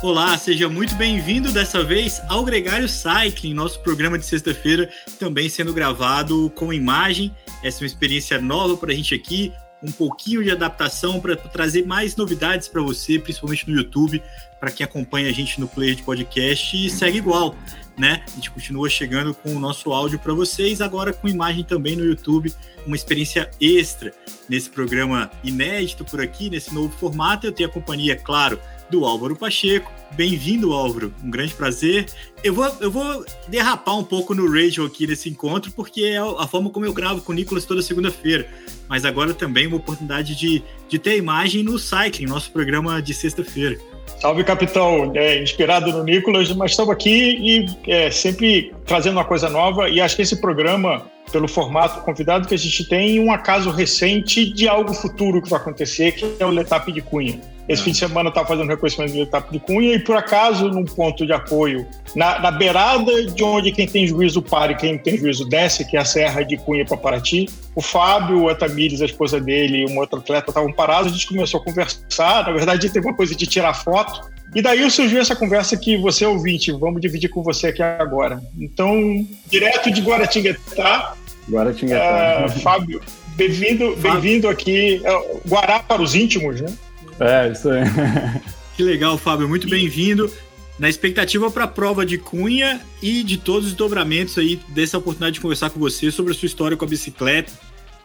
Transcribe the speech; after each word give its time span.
Olá, 0.00 0.38
seja 0.38 0.68
muito 0.68 0.94
bem-vindo 0.94 1.50
dessa 1.50 1.82
vez 1.82 2.22
ao 2.28 2.44
Gregário 2.44 2.88
Cycling, 2.88 3.52
nosso 3.52 3.80
programa 3.80 4.16
de 4.16 4.24
sexta-feira, 4.24 4.88
também 5.18 5.48
sendo 5.48 5.74
gravado 5.74 6.52
com 6.54 6.72
imagem. 6.72 7.34
Essa 7.64 7.78
é 7.78 7.82
uma 7.82 7.88
experiência 7.88 8.40
nova 8.40 8.76
para 8.76 8.92
a 8.92 8.94
gente 8.94 9.12
aqui, 9.12 9.52
um 9.82 9.90
pouquinho 9.90 10.44
de 10.44 10.52
adaptação 10.52 11.18
para 11.18 11.34
trazer 11.34 11.84
mais 11.84 12.14
novidades 12.14 12.68
para 12.68 12.80
você, 12.80 13.18
principalmente 13.18 13.68
no 13.68 13.76
YouTube, 13.76 14.22
para 14.60 14.70
quem 14.70 14.84
acompanha 14.84 15.30
a 15.30 15.32
gente 15.32 15.58
no 15.58 15.66
player 15.66 15.96
de 15.96 16.04
podcast 16.04 16.76
e 16.76 16.88
segue 16.88 17.18
igual, 17.18 17.56
né? 17.98 18.22
A 18.28 18.34
gente 18.36 18.52
continua 18.52 18.88
chegando 18.88 19.34
com 19.34 19.56
o 19.56 19.58
nosso 19.58 19.92
áudio 19.92 20.20
para 20.20 20.32
vocês, 20.32 20.80
agora 20.80 21.12
com 21.12 21.26
imagem 21.26 21.64
também 21.64 21.96
no 21.96 22.04
YouTube, 22.04 22.54
uma 22.86 22.94
experiência 22.94 23.50
extra 23.60 24.14
nesse 24.48 24.70
programa 24.70 25.28
inédito 25.42 26.04
por 26.04 26.20
aqui, 26.20 26.48
nesse 26.48 26.72
novo 26.72 26.96
formato. 26.96 27.48
Eu 27.48 27.52
tenho 27.52 27.68
a 27.68 27.72
companhia, 27.72 28.14
claro, 28.14 28.60
do 28.90 29.04
Álvaro 29.04 29.36
Pacheco. 29.36 29.90
Bem-vindo, 30.12 30.72
Álvaro. 30.72 31.12
Um 31.22 31.30
grande 31.30 31.54
prazer. 31.54 32.06
Eu 32.42 32.54
vou, 32.54 32.66
eu 32.80 32.90
vou 32.90 33.24
derrapar 33.46 33.98
um 33.98 34.04
pouco 34.04 34.34
no 34.34 34.50
radio 34.50 34.84
aqui 34.84 35.06
nesse 35.06 35.28
encontro, 35.28 35.70
porque 35.72 36.02
é 36.02 36.18
a 36.18 36.46
forma 36.46 36.70
como 36.70 36.86
eu 36.86 36.92
gravo 36.92 37.20
com 37.20 37.32
o 37.32 37.34
Nicolas 37.34 37.64
toda 37.64 37.82
segunda-feira. 37.82 38.48
Mas 38.88 39.04
agora 39.04 39.34
também 39.34 39.66
uma 39.66 39.76
oportunidade 39.76 40.34
de, 40.34 40.62
de 40.88 40.98
ter 40.98 41.16
imagem 41.16 41.62
no 41.62 41.78
Cycling, 41.78 42.26
nosso 42.26 42.50
programa 42.50 43.00
de 43.02 43.12
sexta-feira. 43.12 43.78
Salve, 44.20 44.42
capitão. 44.42 45.12
É, 45.14 45.40
inspirado 45.40 45.92
no 45.92 46.02
Nicolas, 46.02 46.52
mas 46.54 46.72
estamos 46.72 46.92
aqui 46.92 47.38
e 47.40 47.90
é, 47.90 48.10
sempre 48.10 48.74
trazendo 48.84 49.12
uma 49.12 49.24
coisa 49.24 49.48
nova. 49.48 49.88
E 49.88 50.00
acho 50.00 50.16
que 50.16 50.22
esse 50.22 50.40
programa 50.40 51.06
pelo 51.30 51.48
formato 51.48 52.00
convidado 52.02 52.46
que 52.48 52.54
a 52.54 52.58
gente 52.58 52.88
tem 52.88 53.20
um 53.20 53.32
acaso 53.32 53.70
recente 53.70 54.50
de 54.52 54.68
algo 54.68 54.94
futuro 54.94 55.42
que 55.42 55.48
vai 55.48 55.60
acontecer, 55.60 56.12
que 56.12 56.36
é 56.38 56.44
o 56.44 56.50
Letap 56.50 56.90
de 56.92 57.00
Cunha. 57.00 57.40
Esse 57.68 57.82
ah. 57.82 57.84
fim 57.84 57.90
de 57.92 57.98
semana 57.98 58.30
estava 58.30 58.48
fazendo 58.48 58.68
reconhecimento 58.68 59.12
do 59.12 59.18
Letap 59.20 59.52
de 59.52 59.60
Cunha 59.60 59.94
e, 59.94 59.98
por 59.98 60.16
acaso, 60.16 60.68
num 60.68 60.84
ponto 60.84 61.26
de 61.26 61.32
apoio, 61.32 61.86
na, 62.16 62.38
na 62.38 62.50
beirada 62.50 63.26
de 63.26 63.44
onde 63.44 63.70
quem 63.72 63.86
tem 63.86 64.06
juízo 64.06 64.40
para 64.40 64.72
e 64.72 64.74
quem 64.74 64.96
tem 64.96 65.18
juízo 65.18 65.46
desce, 65.46 65.84
que 65.84 65.96
é 65.96 66.00
a 66.00 66.04
Serra 66.04 66.42
de 66.42 66.56
Cunha 66.56 66.84
para 66.84 66.96
Paraty, 66.96 67.48
o 67.74 67.82
Fábio, 67.82 68.42
o 68.42 68.48
Atamires, 68.48 69.02
a 69.02 69.04
esposa 69.04 69.38
dele 69.38 69.84
e 69.84 69.86
um 69.86 69.98
outro 69.98 70.18
atleta 70.18 70.50
estavam 70.50 70.72
parados, 70.72 71.12
a 71.12 71.14
gente 71.14 71.28
começou 71.28 71.60
a 71.60 71.64
conversar. 71.64 72.46
Na 72.46 72.52
verdade, 72.52 72.90
teve 72.90 73.06
uma 73.06 73.14
coisa 73.14 73.34
de 73.34 73.46
tirar 73.46 73.74
foto. 73.74 74.28
E 74.54 74.62
daí 74.62 74.90
surgiu 74.90 75.20
essa 75.20 75.36
conversa 75.36 75.76
que 75.76 75.98
você, 75.98 76.24
ouvinte, 76.24 76.72
vamos 76.72 77.02
dividir 77.02 77.28
com 77.28 77.42
você 77.42 77.66
aqui 77.66 77.82
agora. 77.82 78.40
Então, 78.58 79.26
direto 79.46 79.90
de 79.90 80.00
Guaratinguetá, 80.00 81.14
Guaratinguetá. 81.48 82.46
Uh, 82.46 82.60
Fábio, 82.60 83.00
bem-vindo 83.36 83.96
bem 83.96 84.50
aqui. 84.50 85.02
Uh, 85.04 85.48
Guará 85.48 85.80
para 85.80 86.02
os 86.02 86.14
íntimos, 86.14 86.60
né? 86.60 86.72
É, 87.20 87.50
isso 87.50 87.68
aí. 87.70 87.82
que 88.76 88.82
legal, 88.82 89.16
Fábio. 89.18 89.48
Muito 89.48 89.68
bem-vindo. 89.68 90.30
Na 90.78 90.88
expectativa 90.88 91.50
para 91.50 91.64
a 91.64 91.68
prova 91.68 92.06
de 92.06 92.16
Cunha 92.18 92.80
e 93.02 93.24
de 93.24 93.36
todos 93.36 93.68
os 93.68 93.74
dobramentos 93.74 94.38
aí, 94.38 94.60
dessa 94.68 94.96
oportunidade 94.96 95.34
de 95.34 95.40
conversar 95.40 95.70
com 95.70 95.80
você 95.80 96.10
sobre 96.10 96.32
a 96.32 96.34
sua 96.34 96.46
história 96.46 96.76
com 96.76 96.84
a 96.84 96.88
bicicleta. 96.88 97.52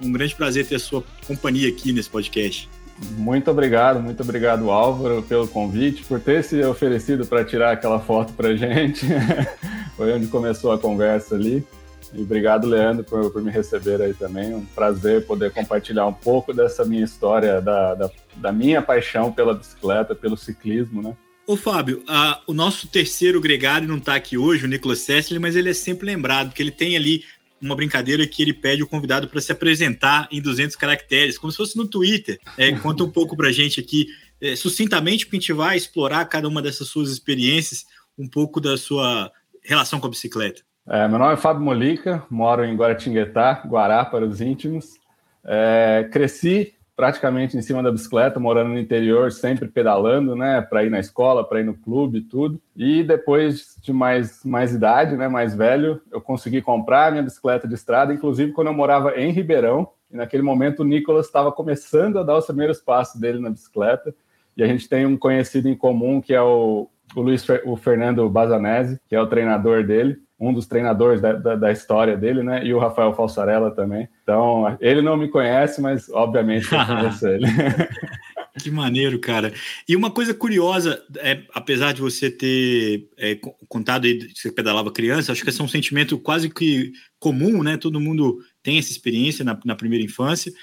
Um 0.01 0.11
grande 0.11 0.33
prazer 0.33 0.65
ter 0.65 0.75
a 0.75 0.79
sua 0.79 1.03
companhia 1.27 1.69
aqui 1.69 1.93
nesse 1.93 2.09
podcast. 2.09 2.67
Muito 3.17 3.49
obrigado, 3.51 4.01
muito 4.01 4.21
obrigado, 4.23 4.71
Álvaro, 4.71 5.21
pelo 5.23 5.47
convite, 5.47 6.03
por 6.03 6.19
ter 6.19 6.43
se 6.43 6.63
oferecido 6.63 7.25
para 7.25 7.43
tirar 7.43 7.71
aquela 7.71 7.99
foto 7.99 8.33
para 8.33 8.55
gente. 8.55 9.05
Foi 9.95 10.11
onde 10.11 10.27
começou 10.27 10.71
a 10.71 10.79
conversa 10.79 11.35
ali. 11.35 11.63
E 12.13 12.21
obrigado, 12.21 12.67
Leandro, 12.67 13.03
por, 13.03 13.31
por, 13.31 13.41
me 13.41 13.49
receber 13.49 14.01
aí 14.01 14.13
também. 14.13 14.53
Um 14.53 14.65
prazer 14.65 15.25
poder 15.25 15.51
compartilhar 15.51 16.05
um 16.05 16.13
pouco 16.13 16.53
dessa 16.53 16.85
minha 16.85 17.03
história, 17.03 17.59
da, 17.59 17.95
da, 17.95 18.11
da 18.35 18.51
minha 18.51 18.81
paixão 18.81 19.31
pela 19.31 19.53
bicicleta, 19.53 20.13
pelo 20.13 20.37
ciclismo, 20.37 21.01
né? 21.01 21.15
Ô 21.45 21.57
Fábio, 21.57 22.01
o 22.47 22.53
nosso 22.53 22.87
terceiro 22.87 23.41
gregário 23.41 23.85
não 23.85 23.97
está 23.97 24.15
aqui 24.15 24.37
hoje, 24.37 24.63
o 24.63 24.67
Nicolas 24.67 24.99
Sessler, 24.99 25.41
mas 25.41 25.57
ele 25.57 25.69
é 25.69 25.73
sempre 25.73 26.05
lembrado, 26.05 26.47
porque 26.47 26.63
ele 26.63 26.71
tem 26.71 26.95
ali 26.95 27.25
uma 27.59 27.75
brincadeira 27.75 28.25
que 28.25 28.41
ele 28.41 28.53
pede 28.53 28.81
o 28.83 28.87
convidado 28.87 29.27
para 29.27 29.41
se 29.41 29.51
apresentar 29.51 30.27
em 30.31 30.41
200 30.41 30.75
caracteres, 30.77 31.37
como 31.37 31.51
se 31.51 31.57
fosse 31.57 31.77
no 31.77 31.87
Twitter. 31.87 32.39
É, 32.57 32.71
conta 32.73 33.03
um 33.03 33.11
pouco 33.11 33.35
para 33.35 33.49
a 33.49 33.51
gente 33.51 33.79
aqui, 33.79 34.07
é, 34.39 34.55
sucintamente, 34.55 35.25
porque 35.25 35.37
a 35.37 35.39
gente 35.39 35.53
vai 35.53 35.75
explorar 35.75 36.25
cada 36.25 36.47
uma 36.47 36.61
dessas 36.61 36.87
suas 36.87 37.09
experiências, 37.09 37.85
um 38.17 38.27
pouco 38.27 38.61
da 38.61 38.77
sua 38.77 39.31
relação 39.61 39.99
com 39.99 40.07
a 40.07 40.09
bicicleta. 40.09 40.61
É, 40.85 41.07
meu 41.07 41.17
nome 41.17 41.33
é 41.33 41.37
Fábio 41.37 41.63
Molica, 41.63 42.25
moro 42.29 42.65
em 42.65 42.75
Guaratinguetá, 42.75 43.63
Guará 43.65 44.03
para 44.03 44.25
os 44.25 44.41
íntimos. 44.41 44.99
É, 45.45 46.09
cresci 46.11 46.73
praticamente 46.93 47.57
em 47.57 47.61
cima 47.61 47.81
da 47.81 47.89
bicicleta, 47.89 48.37
morando 48.37 48.71
no 48.71 48.79
interior, 48.79 49.31
sempre 49.31 49.67
pedalando, 49.67 50.35
né, 50.35 50.61
para 50.61 50.83
ir 50.83 50.91
na 50.91 50.99
escola, 50.99 51.43
para 51.47 51.61
ir 51.61 51.63
no 51.63 51.73
clube, 51.73 52.21
tudo. 52.21 52.61
E 52.75 53.01
depois 53.01 53.77
de 53.81 53.93
mais, 53.93 54.43
mais 54.43 54.73
idade, 54.73 55.15
né, 55.15 55.29
mais 55.29 55.55
velho, 55.55 56.01
eu 56.11 56.19
consegui 56.19 56.61
comprar 56.61 57.11
minha 57.11 57.23
bicicleta 57.23 57.65
de 57.65 57.73
estrada, 57.75 58.13
inclusive 58.13 58.51
quando 58.51 58.67
eu 58.67 58.73
morava 58.73 59.17
em 59.17 59.31
Ribeirão. 59.31 59.87
E 60.11 60.17
naquele 60.17 60.43
momento 60.43 60.81
o 60.81 60.85
Nicolas 60.85 61.25
estava 61.25 61.51
começando 61.51 62.19
a 62.19 62.23
dar 62.23 62.37
os 62.37 62.45
primeiros 62.45 62.79
passos 62.79 63.19
dele 63.19 63.39
na 63.39 63.49
bicicleta. 63.49 64.13
E 64.55 64.61
a 64.61 64.67
gente 64.67 64.87
tem 64.89 65.05
um 65.05 65.17
conhecido 65.17 65.69
em 65.69 65.75
comum 65.75 66.21
que 66.21 66.33
é 66.33 66.41
o, 66.41 66.89
o 67.15 67.21
Luiz 67.21 67.43
o 67.65 67.77
Fernando 67.77 68.29
Bazanese, 68.29 68.99
que 69.07 69.15
é 69.15 69.21
o 69.21 69.27
treinador 69.27 69.83
dele 69.85 70.21
um 70.47 70.53
dos 70.53 70.67
treinadores 70.67 71.21
da, 71.21 71.33
da, 71.33 71.55
da, 71.55 71.71
história 71.71 72.17
dele, 72.17 72.43
né? 72.43 72.65
E 72.65 72.73
o 72.73 72.79
Rafael 72.79 73.13
Falsarella 73.13 73.71
também. 73.71 74.09
Então, 74.23 74.77
ele 74.81 75.01
não 75.01 75.15
me 75.15 75.29
conhece, 75.29 75.81
mas 75.81 76.09
obviamente 76.09 76.71
eu 76.71 76.85
conheço 76.85 77.27
ele. 77.29 77.45
Que 78.59 78.69
maneiro, 78.69 79.17
cara. 79.17 79.51
E 79.89 79.95
uma 79.95 80.11
coisa 80.11 80.31
curiosa, 80.31 81.03
é, 81.17 81.41
apesar 81.55 81.91
de 81.91 82.01
você 82.01 82.29
ter 82.29 83.09
é, 83.17 83.35
contado 83.67 84.05
aí 84.05 84.19
que 84.19 84.39
você 84.39 84.51
pedalava 84.51 84.91
criança, 84.91 85.31
acho 85.31 85.43
que 85.43 85.49
esse 85.49 85.59
é 85.59 85.63
um 85.63 85.67
sentimento 85.67 86.19
quase 86.19 86.49
que 86.51 86.91
comum, 87.19 87.63
né? 87.63 87.77
Todo 87.77 87.99
mundo 87.99 88.37
tem 88.61 88.77
essa 88.77 88.91
experiência 88.91 89.43
na, 89.43 89.59
na 89.65 89.75
primeira 89.75 90.05
infância. 90.05 90.53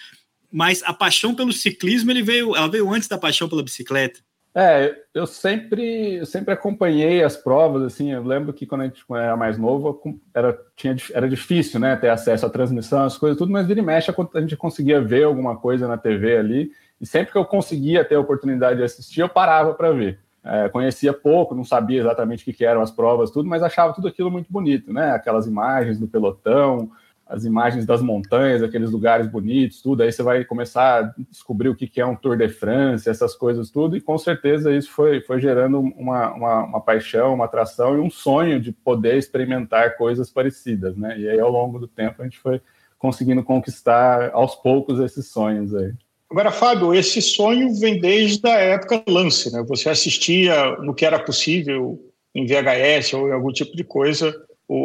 Mas 0.53 0.85
a 0.85 0.93
paixão 0.93 1.35
pelo 1.35 1.53
ciclismo, 1.53 2.13
ele 2.13 2.23
veio, 2.23 2.55
ela 2.55 2.69
veio 2.69 2.89
antes 2.93 3.09
da 3.09 3.19
paixão 3.19 3.49
pela 3.49 3.63
bicicleta. 3.63 4.21
É, 4.53 4.97
eu 5.15 5.29
sempre, 5.29 6.17
eu 6.17 6.27
sempre 6.27 6.53
acompanhei 6.53 7.23
as 7.23 7.37
provas, 7.37 7.85
assim, 7.85 8.11
eu 8.11 8.25
lembro 8.25 8.53
que 8.53 8.67
quando 8.67 8.81
a 8.81 8.85
gente 8.85 9.05
era 9.09 9.37
mais 9.37 9.57
novo, 9.57 10.21
era, 10.35 10.59
tinha, 10.75 10.97
era 11.15 11.29
difícil, 11.29 11.79
né, 11.79 11.95
ter 11.95 12.09
acesso 12.09 12.47
à 12.47 12.51
transmissão, 12.51 13.05
as 13.05 13.17
coisas, 13.17 13.39
tudo, 13.39 13.53
mas 13.53 13.67
vira 13.69 13.79
e 13.79 13.83
mexe 13.83 14.11
a 14.11 14.41
gente 14.41 14.57
conseguia 14.57 15.01
ver 15.01 15.23
alguma 15.23 15.57
coisa 15.57 15.87
na 15.87 15.97
TV 15.97 16.37
ali, 16.37 16.73
e 17.01 17.07
sempre 17.07 17.31
que 17.31 17.39
eu 17.39 17.45
conseguia 17.45 18.05
ter 18.05 18.17
a 18.17 18.21
oportunidade 18.21 18.79
de 18.79 18.83
assistir, 18.83 19.21
eu 19.21 19.29
parava 19.29 19.73
para 19.73 19.93
ver. 19.93 20.19
É, 20.43 20.69
conhecia 20.69 21.13
pouco, 21.13 21.55
não 21.55 21.65
sabia 21.65 22.01
exatamente 22.01 22.43
o 22.43 22.45
que, 22.45 22.53
que 22.53 22.65
eram 22.65 22.81
as 22.81 22.91
provas, 22.91 23.31
tudo, 23.31 23.49
mas 23.49 23.63
achava 23.63 23.93
tudo 23.93 24.09
aquilo 24.09 24.33
muito 24.33 24.51
bonito, 24.53 24.93
né, 24.93 25.13
aquelas 25.13 25.47
imagens 25.47 25.97
do 25.97 26.09
pelotão, 26.09 26.91
as 27.31 27.45
imagens 27.45 27.87
das 27.87 28.03
montanhas, 28.03 28.61
aqueles 28.61 28.91
lugares 28.91 29.29
bonitos, 29.29 29.81
tudo. 29.81 30.03
Aí 30.03 30.11
você 30.11 30.21
vai 30.21 30.45
começar 30.45 30.99
a 30.99 31.15
descobrir 31.31 31.69
o 31.69 31.77
que 31.77 32.01
é 32.01 32.05
um 32.05 32.17
Tour 32.17 32.37
de 32.37 32.49
France, 32.49 33.09
essas 33.09 33.37
coisas 33.37 33.71
tudo. 33.71 33.97
E 33.97 34.01
com 34.01 34.19
certeza 34.19 34.75
isso 34.75 34.91
foi, 34.91 35.21
foi 35.21 35.41
gerando 35.41 35.79
uma, 35.79 36.33
uma, 36.35 36.65
uma, 36.65 36.81
paixão, 36.81 37.33
uma 37.33 37.45
atração 37.45 37.97
e 37.97 38.01
um 38.01 38.11
sonho 38.11 38.61
de 38.61 38.73
poder 38.73 39.17
experimentar 39.17 39.97
coisas 39.97 40.29
parecidas, 40.29 40.97
né? 40.97 41.17
E 41.19 41.29
aí 41.29 41.39
ao 41.39 41.51
longo 41.51 41.79
do 41.79 41.87
tempo 41.87 42.21
a 42.21 42.25
gente 42.25 42.39
foi 42.39 42.61
conseguindo 42.99 43.45
conquistar 43.45 44.31
aos 44.33 44.57
poucos 44.57 44.99
esses 44.99 45.29
sonhos 45.29 45.73
aí. 45.73 45.93
Agora, 46.29 46.51
Fábio, 46.51 46.95
esse 46.95 47.23
sonho 47.23 47.73
vem 47.79 48.01
desde 48.01 48.47
a 48.49 48.59
época 48.59 49.03
lance, 49.09 49.53
né? 49.53 49.65
Você 49.69 49.89
assistia 49.89 50.77
no 50.79 50.95
que 50.95 51.07
era 51.07 51.19
possível 51.19 51.99
em 52.35 52.45
VHS 52.45 53.15
ou 53.15 53.29
em 53.29 53.33
algum 53.33 53.53
tipo 53.53 53.77
de 53.77 53.85
coisa 53.85 54.35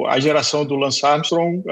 a 0.08 0.20
geração 0.20 0.66
do 0.66 0.76
Lance 0.76 1.06
Armstrong, 1.06 1.60
uh, 1.60 1.64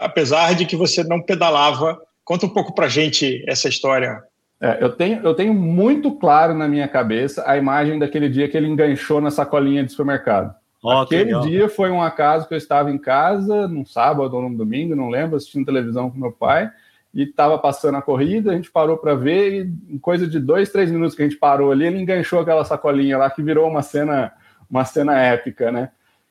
apesar 0.00 0.54
de 0.54 0.64
que 0.66 0.76
você 0.76 1.02
não 1.02 1.20
pedalava. 1.20 2.00
Conta 2.24 2.46
um 2.46 2.50
pouco 2.50 2.74
para 2.74 2.88
gente 2.88 3.44
essa 3.48 3.68
história. 3.68 4.22
É, 4.60 4.78
eu, 4.80 4.90
tenho, 4.90 5.20
eu 5.22 5.34
tenho 5.34 5.52
muito 5.52 6.12
claro 6.12 6.54
na 6.54 6.66
minha 6.66 6.88
cabeça 6.88 7.44
a 7.46 7.56
imagem 7.56 7.98
daquele 7.98 8.28
dia 8.28 8.48
que 8.48 8.56
ele 8.56 8.68
enganchou 8.68 9.20
na 9.20 9.30
sacolinha 9.30 9.84
de 9.84 9.90
supermercado. 9.90 10.54
Oh, 10.82 10.90
Aquele 10.98 11.38
dia 11.40 11.68
foi 11.68 11.90
um 11.90 12.00
acaso 12.00 12.46
que 12.46 12.54
eu 12.54 12.58
estava 12.58 12.90
em 12.90 12.98
casa, 12.98 13.66
num 13.66 13.84
sábado 13.84 14.34
ou 14.34 14.42
num 14.42 14.54
domingo, 14.54 14.94
não 14.94 15.08
lembro, 15.08 15.36
assistindo 15.36 15.66
televisão 15.66 16.10
com 16.10 16.18
meu 16.18 16.32
pai, 16.32 16.70
e 17.12 17.24
estava 17.24 17.58
passando 17.58 17.96
a 17.96 18.02
corrida, 18.02 18.52
a 18.52 18.54
gente 18.54 18.70
parou 18.70 18.96
para 18.96 19.14
ver, 19.14 19.52
e 19.52 19.94
em 19.94 19.98
coisa 19.98 20.26
de 20.26 20.38
dois, 20.38 20.70
três 20.70 20.90
minutos 20.90 21.16
que 21.16 21.22
a 21.22 21.28
gente 21.28 21.38
parou 21.38 21.72
ali, 21.72 21.86
ele 21.86 22.00
enganchou 22.00 22.40
aquela 22.40 22.64
sacolinha 22.64 23.18
lá, 23.18 23.28
que 23.30 23.42
virou 23.42 23.68
uma 23.68 23.82
cena, 23.82 24.32
uma 24.70 24.84
cena 24.84 25.18
épica, 25.18 25.72
né? 25.72 25.90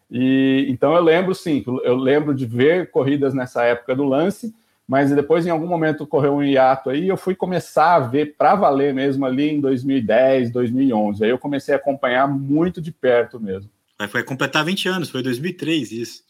E 0.09 0.67
então 0.69 0.93
eu 0.93 1.01
lembro 1.01 1.33
sim, 1.33 1.63
eu 1.83 1.95
lembro 1.95 2.33
de 2.33 2.45
ver 2.45 2.91
corridas 2.91 3.33
nessa 3.33 3.63
época 3.63 3.95
do 3.95 4.03
lance, 4.03 4.53
mas 4.87 5.11
depois 5.11 5.45
em 5.45 5.49
algum 5.49 5.65
momento 5.65 6.03
ocorreu 6.03 6.35
um 6.35 6.43
hiato 6.43 6.89
aí, 6.89 7.07
eu 7.07 7.17
fui 7.17 7.35
começar 7.35 7.95
a 7.95 7.99
ver 7.99 8.35
para 8.37 8.55
valer 8.55 8.93
mesmo 8.93 9.25
ali 9.25 9.49
em 9.49 9.59
2010, 9.59 10.51
2011. 10.51 11.23
Aí 11.23 11.29
eu 11.31 11.39
comecei 11.39 11.73
a 11.73 11.77
acompanhar 11.77 12.27
muito 12.27 12.81
de 12.81 12.91
perto 12.91 13.39
mesmo. 13.39 13.69
Aí 13.97 14.07
foi 14.07 14.23
completar 14.23 14.63
20 14.63 14.89
anos, 14.89 15.09
foi 15.09 15.23
2003 15.23 15.91
isso. 15.91 16.23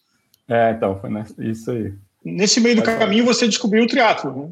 É, 0.47 0.71
então, 0.71 0.99
foi 0.99 1.09
isso 1.49 1.71
aí. 1.71 1.93
Nesse 2.23 2.59
meio 2.59 2.77
do 2.77 2.83
caminho 2.83 3.25
você 3.25 3.45
descobriu 3.47 3.83
o 3.83 3.87
triatlo, 3.87 4.35
né? 4.35 4.49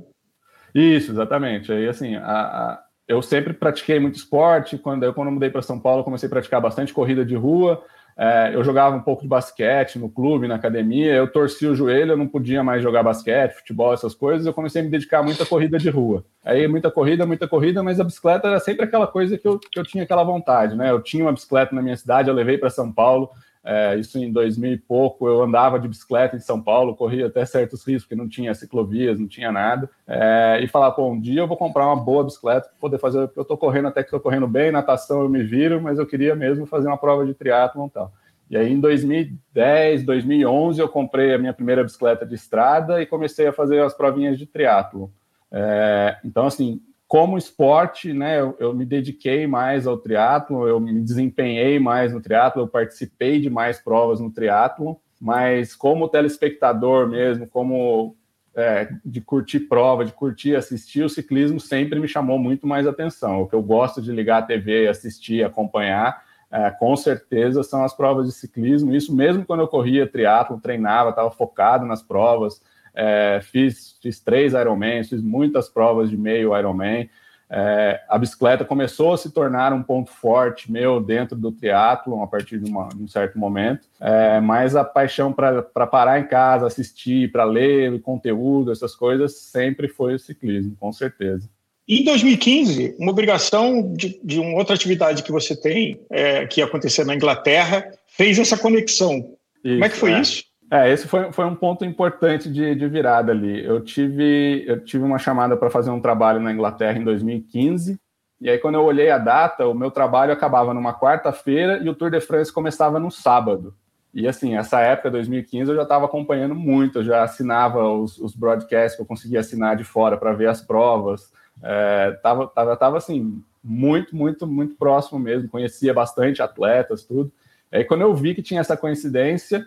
Isso, 0.75 1.11
exatamente. 1.11 1.71
Aí 1.71 1.87
assim, 1.87 2.15
a, 2.15 2.21
a 2.23 2.83
eu 3.07 3.21
sempre 3.21 3.53
pratiquei 3.53 3.99
muito 3.99 4.15
esporte. 4.15 4.77
Quando 4.77 5.03
eu, 5.03 5.13
quando 5.13 5.27
eu 5.27 5.33
mudei 5.33 5.49
para 5.49 5.61
São 5.61 5.79
Paulo, 5.79 6.03
comecei 6.03 6.27
a 6.27 6.29
praticar 6.29 6.61
bastante 6.61 6.93
corrida 6.93 7.25
de 7.25 7.35
rua. 7.35 7.83
É, 8.18 8.51
eu 8.54 8.63
jogava 8.63 8.95
um 8.95 9.01
pouco 9.01 9.24
de 9.24 9.27
basquete 9.27 9.98
no 9.98 10.10
clube, 10.10 10.48
na 10.48 10.56
academia. 10.56 11.13
Eu 11.13 11.27
torci 11.27 11.65
o 11.65 11.75
joelho, 11.75 12.12
eu 12.12 12.18
não 12.18 12.27
podia 12.27 12.63
mais 12.63 12.81
jogar 12.81 13.04
basquete, 13.04 13.54
futebol, 13.54 13.94
essas 13.94 14.13
coisas. 14.13 14.45
Eu 14.45 14.54
comecei 14.54 14.81
a 14.81 14.83
me 14.83 14.89
dedicar 14.89 15.24
muito 15.24 15.42
à 15.42 15.45
corrida 15.45 15.77
de 15.77 15.89
rua. 15.89 16.24
Aí, 16.44 16.68
muita 16.68 16.92
corrida, 16.92 17.25
muita 17.25 17.48
corrida, 17.48 17.81
mas 17.81 18.00
a 18.00 18.04
bicicleta 18.04 18.48
era 18.48 18.60
sempre 18.60 18.86
aquela 18.86 19.07
coisa 19.07 19.38
que 19.38 19.48
eu, 19.48 19.57
que 19.57 19.80
eu 19.80 19.83
tinha 19.83 20.04
aquela 20.04 20.24
vontade, 20.24 20.75
né? 20.75 20.92
Eu 20.92 21.01
tinha 21.01 21.25
uma 21.25 21.33
bicicleta 21.33 21.75
na 21.75 21.81
minha 21.81 21.98
cidade, 21.98 22.30
eu 22.30 22.36
levei 22.36 22.57
para 22.57 22.69
São 22.69 22.92
Paulo. 22.92 23.30
É, 23.65 23.95
isso 23.98 24.19
em 24.19 24.30
2000 24.30 24.74
e 24.74 24.77
pouco, 24.77 25.25
eu 25.25 25.42
andava 25.42 25.80
de 25.80 25.88
bicicleta 25.88 26.36
em 26.36 26.39
São 26.39 26.62
Paulo, 26.62 26.95
corria 26.95 27.27
até 27.27 27.45
certos 27.45 27.88
riscos, 27.88 28.04
porque 28.04 28.15
não 28.15 28.27
tinha 28.27 28.54
ciclovias, 28.54 29.18
não 29.18 29.27
tinha 29.27 29.51
nada. 29.51 29.89
É, 30.06 30.60
e 30.62 30.68
falar, 30.68 30.92
pô, 30.92 31.10
um 31.10 31.19
dia 31.19 31.42
eu 31.42 31.48
vou 31.48 31.56
comprar 31.56 31.86
uma 31.86 31.95
boa 31.95 32.25
bicicleta 32.25 32.68
para 32.68 32.80
poder 32.80 32.98
fazer. 32.98 33.30
Eu 33.36 33.42
estou 33.42 33.57
correndo 33.57 33.88
até 33.88 34.01
que 34.01 34.07
estou 34.07 34.19
correndo 34.19 34.48
bem, 34.48 34.71
natação 34.71 35.21
eu 35.21 35.30
me 35.30 35.44
viro, 35.44 35.81
mas 35.81 35.98
eu 35.98 36.06
queria 36.06 36.36
mesmo 36.36 36.65
fazer 36.65 36.88
uma 36.88 36.98
prova 36.98 37.25
de 37.25 37.33
triatlon 37.33 37.88
e 37.88 37.92
tal. 37.92 38.13
E 38.50 38.57
aí, 38.57 38.71
em 38.71 38.80
2010, 38.80 40.04
2011, 40.04 40.81
eu 40.81 40.89
comprei 40.89 41.33
a 41.33 41.38
minha 41.38 41.54
primeira 41.54 41.83
bicicleta 41.83 42.25
de 42.25 42.36
estrada 42.36 43.01
e 43.01 43.06
comecei 43.06 43.48
a 43.48 43.54
fazer 43.54 43.81
as 43.81 43.94
provinhas 43.94 44.38
de 44.38 44.45
triatlo. 44.45 45.12
É, 45.50 46.18
então, 46.24 46.45
assim, 46.45 46.81
como 47.13 47.38
esporte, 47.38 48.12
né, 48.12 48.39
eu, 48.39 48.56
eu, 48.60 48.74
me 48.74 48.83
dediquei 48.83 49.45
mais 49.45 49.86
ao 49.86 50.00
triatlo, 50.00 50.68
eu 50.68 50.80
me 50.80 51.00
desempenhei 51.00 51.77
mais 51.77 52.12
no 52.12 52.19
triatlo, 52.19 52.63
eu 52.63 52.68
participei 52.68 53.39
de 53.39 53.51
mais 53.51 53.77
provas 53.77 54.19
no 54.19 54.31
triatlo, 54.31 55.00
mas 55.21 55.75
como 55.75 56.10
telespectador 56.10 57.07
mesmo, 57.07 57.45
como 57.45 58.15
é, 58.56 58.89
de 59.06 59.21
curtir 59.21 59.60
prova, 59.60 60.04
de 60.04 60.12
curtir 60.12 60.56
assistir, 60.56 61.04
o 61.04 61.10
ciclismo 61.10 61.60
sempre 61.60 62.00
me 62.00 62.07
chamou 62.07 62.39
muito 62.39 62.65
mais 62.65 62.88
atenção. 62.88 63.44
O 63.44 63.48
que 63.48 63.54
eu 63.54 63.62
gosto 63.62 64.01
de 64.01 64.12
ligar 64.12 64.39
a 64.39 64.45
TV, 64.48 64.88
assistir, 64.88 65.45
acompanhar, 65.45 66.24
é, 66.50 66.71
com 66.71 66.95
certeza 66.95 67.62
são 67.62 67.83
as 67.83 67.95
provas 67.95 68.25
de 68.25 68.33
ciclismo. 68.33 68.92
Isso 68.92 69.15
mesmo 69.15 69.45
quando 69.45 69.60
eu 69.60 69.68
corria 69.68 70.07
triatlo, 70.10 70.60
treinava, 70.60 71.12
estava 71.12 71.30
focado 71.30 71.86
nas 71.86 72.01
provas, 72.01 72.60
é, 72.95 73.39
fiz, 73.41 73.97
fiz 74.01 74.19
três 74.19 74.53
Ironmans, 74.53 75.09
fiz 75.09 75.21
muitas 75.21 75.69
provas 75.69 76.09
de 76.09 76.17
meio 76.17 76.57
Ironman. 76.57 77.09
É, 77.49 78.01
a 78.09 78.17
bicicleta 78.17 78.65
começou 78.65 79.13
a 79.13 79.17
se 79.17 79.29
tornar 79.31 79.73
um 79.73 79.83
ponto 79.83 80.09
forte 80.09 80.71
meu 80.71 80.99
dentro 80.99 81.37
do 81.37 81.51
triatlo 81.51 82.21
a 82.23 82.25
partir 82.25 82.59
de, 82.59 82.69
uma, 82.69 82.89
de 82.89 83.03
um 83.03 83.07
certo 83.07 83.37
momento, 83.37 83.87
é, 83.99 84.39
mas 84.39 84.75
a 84.75 84.83
paixão 84.83 85.31
para 85.31 85.61
parar 85.85 86.19
em 86.19 86.25
casa, 86.25 86.65
assistir, 86.65 87.31
para 87.31 87.43
ler 87.43 88.01
conteúdo, 88.01 88.71
essas 88.71 88.95
coisas, 88.95 89.35
sempre 89.35 89.87
foi 89.87 90.15
o 90.15 90.19
ciclismo, 90.19 90.75
com 90.79 90.91
certeza. 90.91 91.47
Em 91.87 92.03
2015, 92.03 92.95
uma 92.97 93.11
obrigação 93.11 93.93
de, 93.93 94.19
de 94.23 94.39
uma 94.39 94.57
outra 94.57 94.73
atividade 94.73 95.21
que 95.21 95.31
você 95.31 95.55
tem, 95.55 95.99
é, 96.09 96.47
que 96.47 96.61
ia 96.61 96.65
acontecer 96.65 97.05
na 97.05 97.13
Inglaterra, 97.13 97.91
fez 98.07 98.39
essa 98.39 98.57
conexão. 98.57 99.17
Isso, 99.63 99.73
Como 99.75 99.85
é 99.85 99.89
que 99.89 99.97
foi 99.97 100.13
é. 100.13 100.21
isso? 100.21 100.43
É, 100.73 100.91
esse 100.91 101.07
foi, 101.07 101.31
foi 101.31 101.45
um 101.45 101.53
ponto 101.53 101.85
importante 101.85 102.51
de, 102.51 102.73
de 102.73 102.87
virada 102.87 103.31
ali. 103.31 103.63
Eu 103.63 103.79
tive, 103.79 104.65
eu 104.67 104.83
tive 104.83 105.03
uma 105.03 105.19
chamada 105.19 105.55
para 105.55 105.69
fazer 105.69 105.91
um 105.91 106.01
trabalho 106.01 106.39
na 106.39 106.51
Inglaterra 106.51 106.97
em 106.97 107.03
2015, 107.03 107.99
e 108.41 108.49
aí 108.49 108.57
quando 108.57 108.75
eu 108.75 108.83
olhei 108.83 109.11
a 109.11 109.19
data, 109.19 109.67
o 109.67 109.75
meu 109.75 109.91
trabalho 109.91 110.33
acabava 110.33 110.73
numa 110.73 110.91
quarta-feira 110.91 111.77
e 111.77 111.87
o 111.87 111.93
Tour 111.93 112.09
de 112.09 112.19
France 112.19 112.51
começava 112.51 112.99
no 112.99 113.11
sábado. 113.11 113.75
E 114.11 114.27
assim, 114.27 114.57
essa 114.57 114.79
época, 114.79 115.11
2015, 115.11 115.69
eu 115.69 115.75
já 115.75 115.83
estava 115.83 116.05
acompanhando 116.05 116.55
muito, 116.55 116.99
eu 116.99 117.03
já 117.03 117.21
assinava 117.21 117.87
os, 117.87 118.17
os 118.17 118.35
broadcasts 118.35 118.95
que 118.95 119.01
eu 119.03 119.05
conseguia 119.05 119.41
assinar 119.41 119.75
de 119.75 119.83
fora 119.83 120.17
para 120.17 120.33
ver 120.33 120.47
as 120.47 120.59
provas. 120.59 121.31
É, 121.61 122.17
tava, 122.23 122.47
tava, 122.47 122.75
tava 122.75 122.97
assim, 122.97 123.43
muito, 123.63 124.15
muito, 124.15 124.47
muito 124.47 124.75
próximo 124.75 125.19
mesmo, 125.19 125.49
conhecia 125.49 125.93
bastante 125.93 126.41
atletas, 126.41 127.03
tudo. 127.03 127.31
Aí 127.71 127.83
quando 127.83 128.01
eu 128.01 128.15
vi 128.15 128.33
que 128.33 128.41
tinha 128.41 128.59
essa 128.59 128.75
coincidência, 128.75 129.63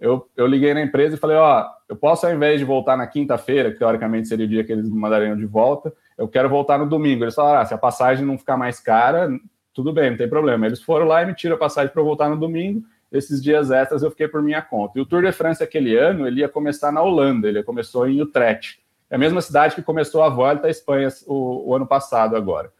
eu, 0.00 0.28
eu 0.36 0.46
liguei 0.46 0.74
na 0.74 0.82
empresa 0.82 1.16
e 1.16 1.18
falei, 1.18 1.36
ó, 1.36 1.66
eu 1.88 1.96
posso 1.96 2.26
ao 2.26 2.32
invés 2.32 2.58
de 2.58 2.64
voltar 2.64 2.96
na 2.96 3.06
quinta-feira, 3.06 3.70
que 3.70 3.78
teoricamente 3.78 4.28
seria 4.28 4.46
o 4.46 4.48
dia 4.48 4.64
que 4.64 4.72
eles 4.72 4.88
me 4.88 4.98
mandariam 4.98 5.36
de 5.36 5.46
volta, 5.46 5.92
eu 6.18 6.28
quero 6.28 6.48
voltar 6.48 6.78
no 6.78 6.86
domingo. 6.86 7.24
Eles 7.24 7.34
falaram, 7.34 7.60
ah, 7.60 7.64
se 7.64 7.74
a 7.74 7.78
passagem 7.78 8.24
não 8.24 8.38
ficar 8.38 8.56
mais 8.56 8.80
cara, 8.80 9.28
tudo 9.72 9.92
bem, 9.92 10.10
não 10.10 10.16
tem 10.16 10.28
problema. 10.28 10.66
Eles 10.66 10.82
foram 10.82 11.06
lá 11.06 11.22
e 11.22 11.26
me 11.26 11.34
tiram 11.34 11.56
a 11.56 11.58
passagem 11.58 11.92
para 11.92 12.02
voltar 12.02 12.28
no 12.28 12.36
domingo. 12.36 12.82
Esses 13.12 13.42
dias 13.42 13.70
extras 13.70 14.02
eu 14.02 14.10
fiquei 14.10 14.28
por 14.28 14.42
minha 14.42 14.60
conta. 14.60 14.98
E 14.98 15.02
o 15.02 15.06
Tour 15.06 15.22
de 15.22 15.32
France 15.32 15.62
aquele 15.62 15.96
ano, 15.96 16.26
ele 16.26 16.40
ia 16.40 16.48
começar 16.48 16.90
na 16.90 17.02
Holanda, 17.02 17.48
ele 17.48 17.62
começou 17.62 18.08
em 18.08 18.20
Utrecht. 18.20 18.80
É 19.08 19.14
a 19.14 19.18
mesma 19.18 19.40
cidade 19.40 19.74
que 19.74 19.82
começou 19.82 20.22
a 20.22 20.28
Volta 20.28 20.66
à 20.66 20.70
Espanha 20.70 21.08
o, 21.26 21.70
o 21.70 21.74
ano 21.74 21.86
passado 21.86 22.36
agora. 22.36 22.72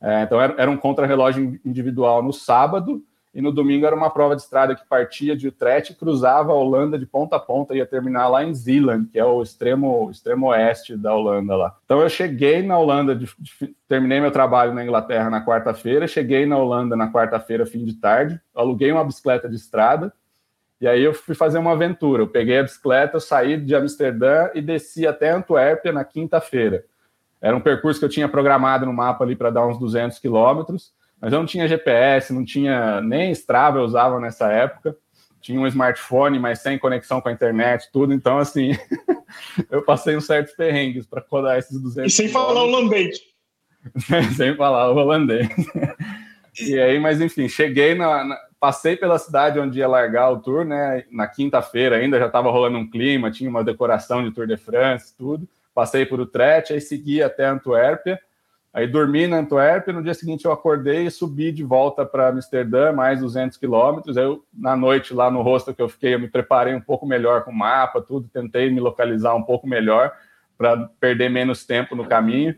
É, 0.00 0.22
então 0.22 0.40
era, 0.40 0.54
era 0.58 0.70
um 0.70 0.76
contrarrelógio 0.76 1.58
individual 1.64 2.22
no 2.22 2.32
sábado, 2.32 3.02
e 3.34 3.42
no 3.42 3.50
domingo 3.50 3.84
era 3.84 3.96
uma 3.96 4.10
prova 4.10 4.36
de 4.36 4.42
estrada 4.42 4.76
que 4.76 4.86
partia 4.86 5.36
de 5.36 5.48
Utrecht 5.48 5.94
cruzava 5.94 6.52
a 6.52 6.54
Holanda 6.54 6.96
de 6.96 7.04
ponta 7.04 7.34
a 7.34 7.40
ponta, 7.40 7.74
ia 7.74 7.84
terminar 7.84 8.28
lá 8.28 8.44
em 8.44 8.54
Zeeland, 8.54 9.08
que 9.10 9.18
é 9.18 9.24
o 9.24 9.42
extremo, 9.42 10.08
extremo 10.08 10.46
oeste 10.46 10.96
da 10.96 11.12
Holanda 11.12 11.56
lá. 11.56 11.76
Então 11.84 12.00
eu 12.00 12.08
cheguei 12.08 12.62
na 12.62 12.78
Holanda, 12.78 13.12
de, 13.12 13.28
de, 13.38 13.74
terminei 13.88 14.20
meu 14.20 14.30
trabalho 14.30 14.72
na 14.72 14.84
Inglaterra 14.84 15.28
na 15.28 15.44
quarta-feira, 15.44 16.06
cheguei 16.06 16.46
na 16.46 16.56
Holanda 16.56 16.94
na 16.94 17.10
quarta-feira, 17.12 17.66
fim 17.66 17.84
de 17.84 17.94
tarde, 17.94 18.40
aluguei 18.54 18.92
uma 18.92 19.04
bicicleta 19.04 19.48
de 19.48 19.56
estrada, 19.56 20.12
e 20.80 20.86
aí 20.86 21.02
eu 21.02 21.12
fui 21.12 21.34
fazer 21.34 21.58
uma 21.58 21.72
aventura. 21.72 22.22
Eu 22.22 22.28
peguei 22.28 22.58
a 22.58 22.62
bicicleta, 22.62 23.18
saí 23.18 23.56
de 23.56 23.74
Amsterdã 23.74 24.50
e 24.54 24.60
desci 24.60 25.06
até 25.06 25.30
Antuérpia 25.30 25.92
na 25.92 26.04
quinta-feira. 26.04 26.84
Era 27.40 27.56
um 27.56 27.60
percurso 27.60 27.98
que 27.98 28.04
eu 28.04 28.10
tinha 28.10 28.28
programado 28.28 28.86
no 28.86 28.92
mapa 28.92 29.24
ali 29.24 29.34
para 29.34 29.50
dar 29.50 29.66
uns 29.66 29.78
200 29.78 30.18
quilômetros 30.18 30.92
mas 31.24 31.32
eu 31.32 31.38
não 31.38 31.46
tinha 31.46 31.66
GPS, 31.66 32.34
não 32.34 32.44
tinha 32.44 33.00
nem 33.00 33.30
Strava, 33.30 33.78
eu 33.78 33.84
usava 33.84 34.20
nessa 34.20 34.52
época. 34.52 34.94
Tinha 35.40 35.58
um 35.58 35.66
smartphone, 35.66 36.38
mas 36.38 36.58
sem 36.58 36.78
conexão 36.78 37.18
com 37.18 37.30
a 37.30 37.32
internet, 37.32 37.88
tudo. 37.90 38.12
Então, 38.12 38.36
assim, 38.36 38.72
eu 39.70 39.80
passei 39.80 40.14
uns 40.18 40.26
certos 40.26 40.54
perrengues 40.54 41.06
para 41.06 41.22
codar 41.22 41.56
esses 41.56 41.80
200. 41.80 42.12
E 42.12 42.14
sem 42.14 42.28
falar 42.28 42.62
holandês. 42.62 43.18
sem 44.36 44.54
falar 44.54 44.90
o 44.90 44.96
holandês. 44.96 45.48
e 46.60 46.78
aí, 46.78 46.98
mas 46.98 47.22
enfim, 47.22 47.48
cheguei 47.48 47.94
na, 47.94 48.22
na, 48.22 48.38
passei 48.60 48.94
pela 48.94 49.18
cidade 49.18 49.58
onde 49.58 49.78
ia 49.78 49.88
largar 49.88 50.30
o 50.30 50.40
tour, 50.40 50.62
né? 50.62 51.04
Na 51.10 51.26
quinta-feira 51.26 51.96
ainda 51.96 52.18
já 52.18 52.26
estava 52.26 52.50
rolando 52.50 52.76
um 52.76 52.90
clima, 52.90 53.30
tinha 53.30 53.48
uma 53.48 53.64
decoração 53.64 54.22
de 54.22 54.30
Tour 54.30 54.46
de 54.46 54.58
France, 54.58 55.14
tudo. 55.16 55.48
Passei 55.74 56.04
por 56.04 56.20
Utrecht, 56.20 56.74
aí 56.74 56.82
segui 56.82 57.22
até 57.22 57.46
Antuérpia. 57.46 58.20
Aí 58.74 58.88
dormi 58.88 59.28
na 59.28 59.36
Antuérpia, 59.38 59.92
no 59.92 60.02
dia 60.02 60.14
seguinte 60.14 60.44
eu 60.44 60.50
acordei 60.50 61.06
e 61.06 61.10
subi 61.10 61.52
de 61.52 61.62
volta 61.62 62.04
para 62.04 62.26
Amsterdã, 62.26 62.92
mais 62.92 63.20
200 63.20 63.56
quilômetros. 63.56 64.16
Eu, 64.16 64.44
na 64.52 64.74
noite, 64.74 65.14
lá 65.14 65.30
no 65.30 65.42
hostel 65.42 65.72
que 65.72 65.80
eu 65.80 65.88
fiquei, 65.88 66.12
eu 66.16 66.18
me 66.18 66.26
preparei 66.26 66.74
um 66.74 66.80
pouco 66.80 67.06
melhor 67.06 67.44
com 67.44 67.52
o 67.52 67.56
mapa, 67.56 68.02
tudo, 68.02 68.28
tentei 68.28 68.68
me 68.70 68.80
localizar 68.80 69.32
um 69.36 69.44
pouco 69.44 69.64
melhor 69.64 70.12
para 70.58 70.88
perder 70.98 71.30
menos 71.30 71.64
tempo 71.64 71.94
no 71.94 72.04
caminho. 72.04 72.52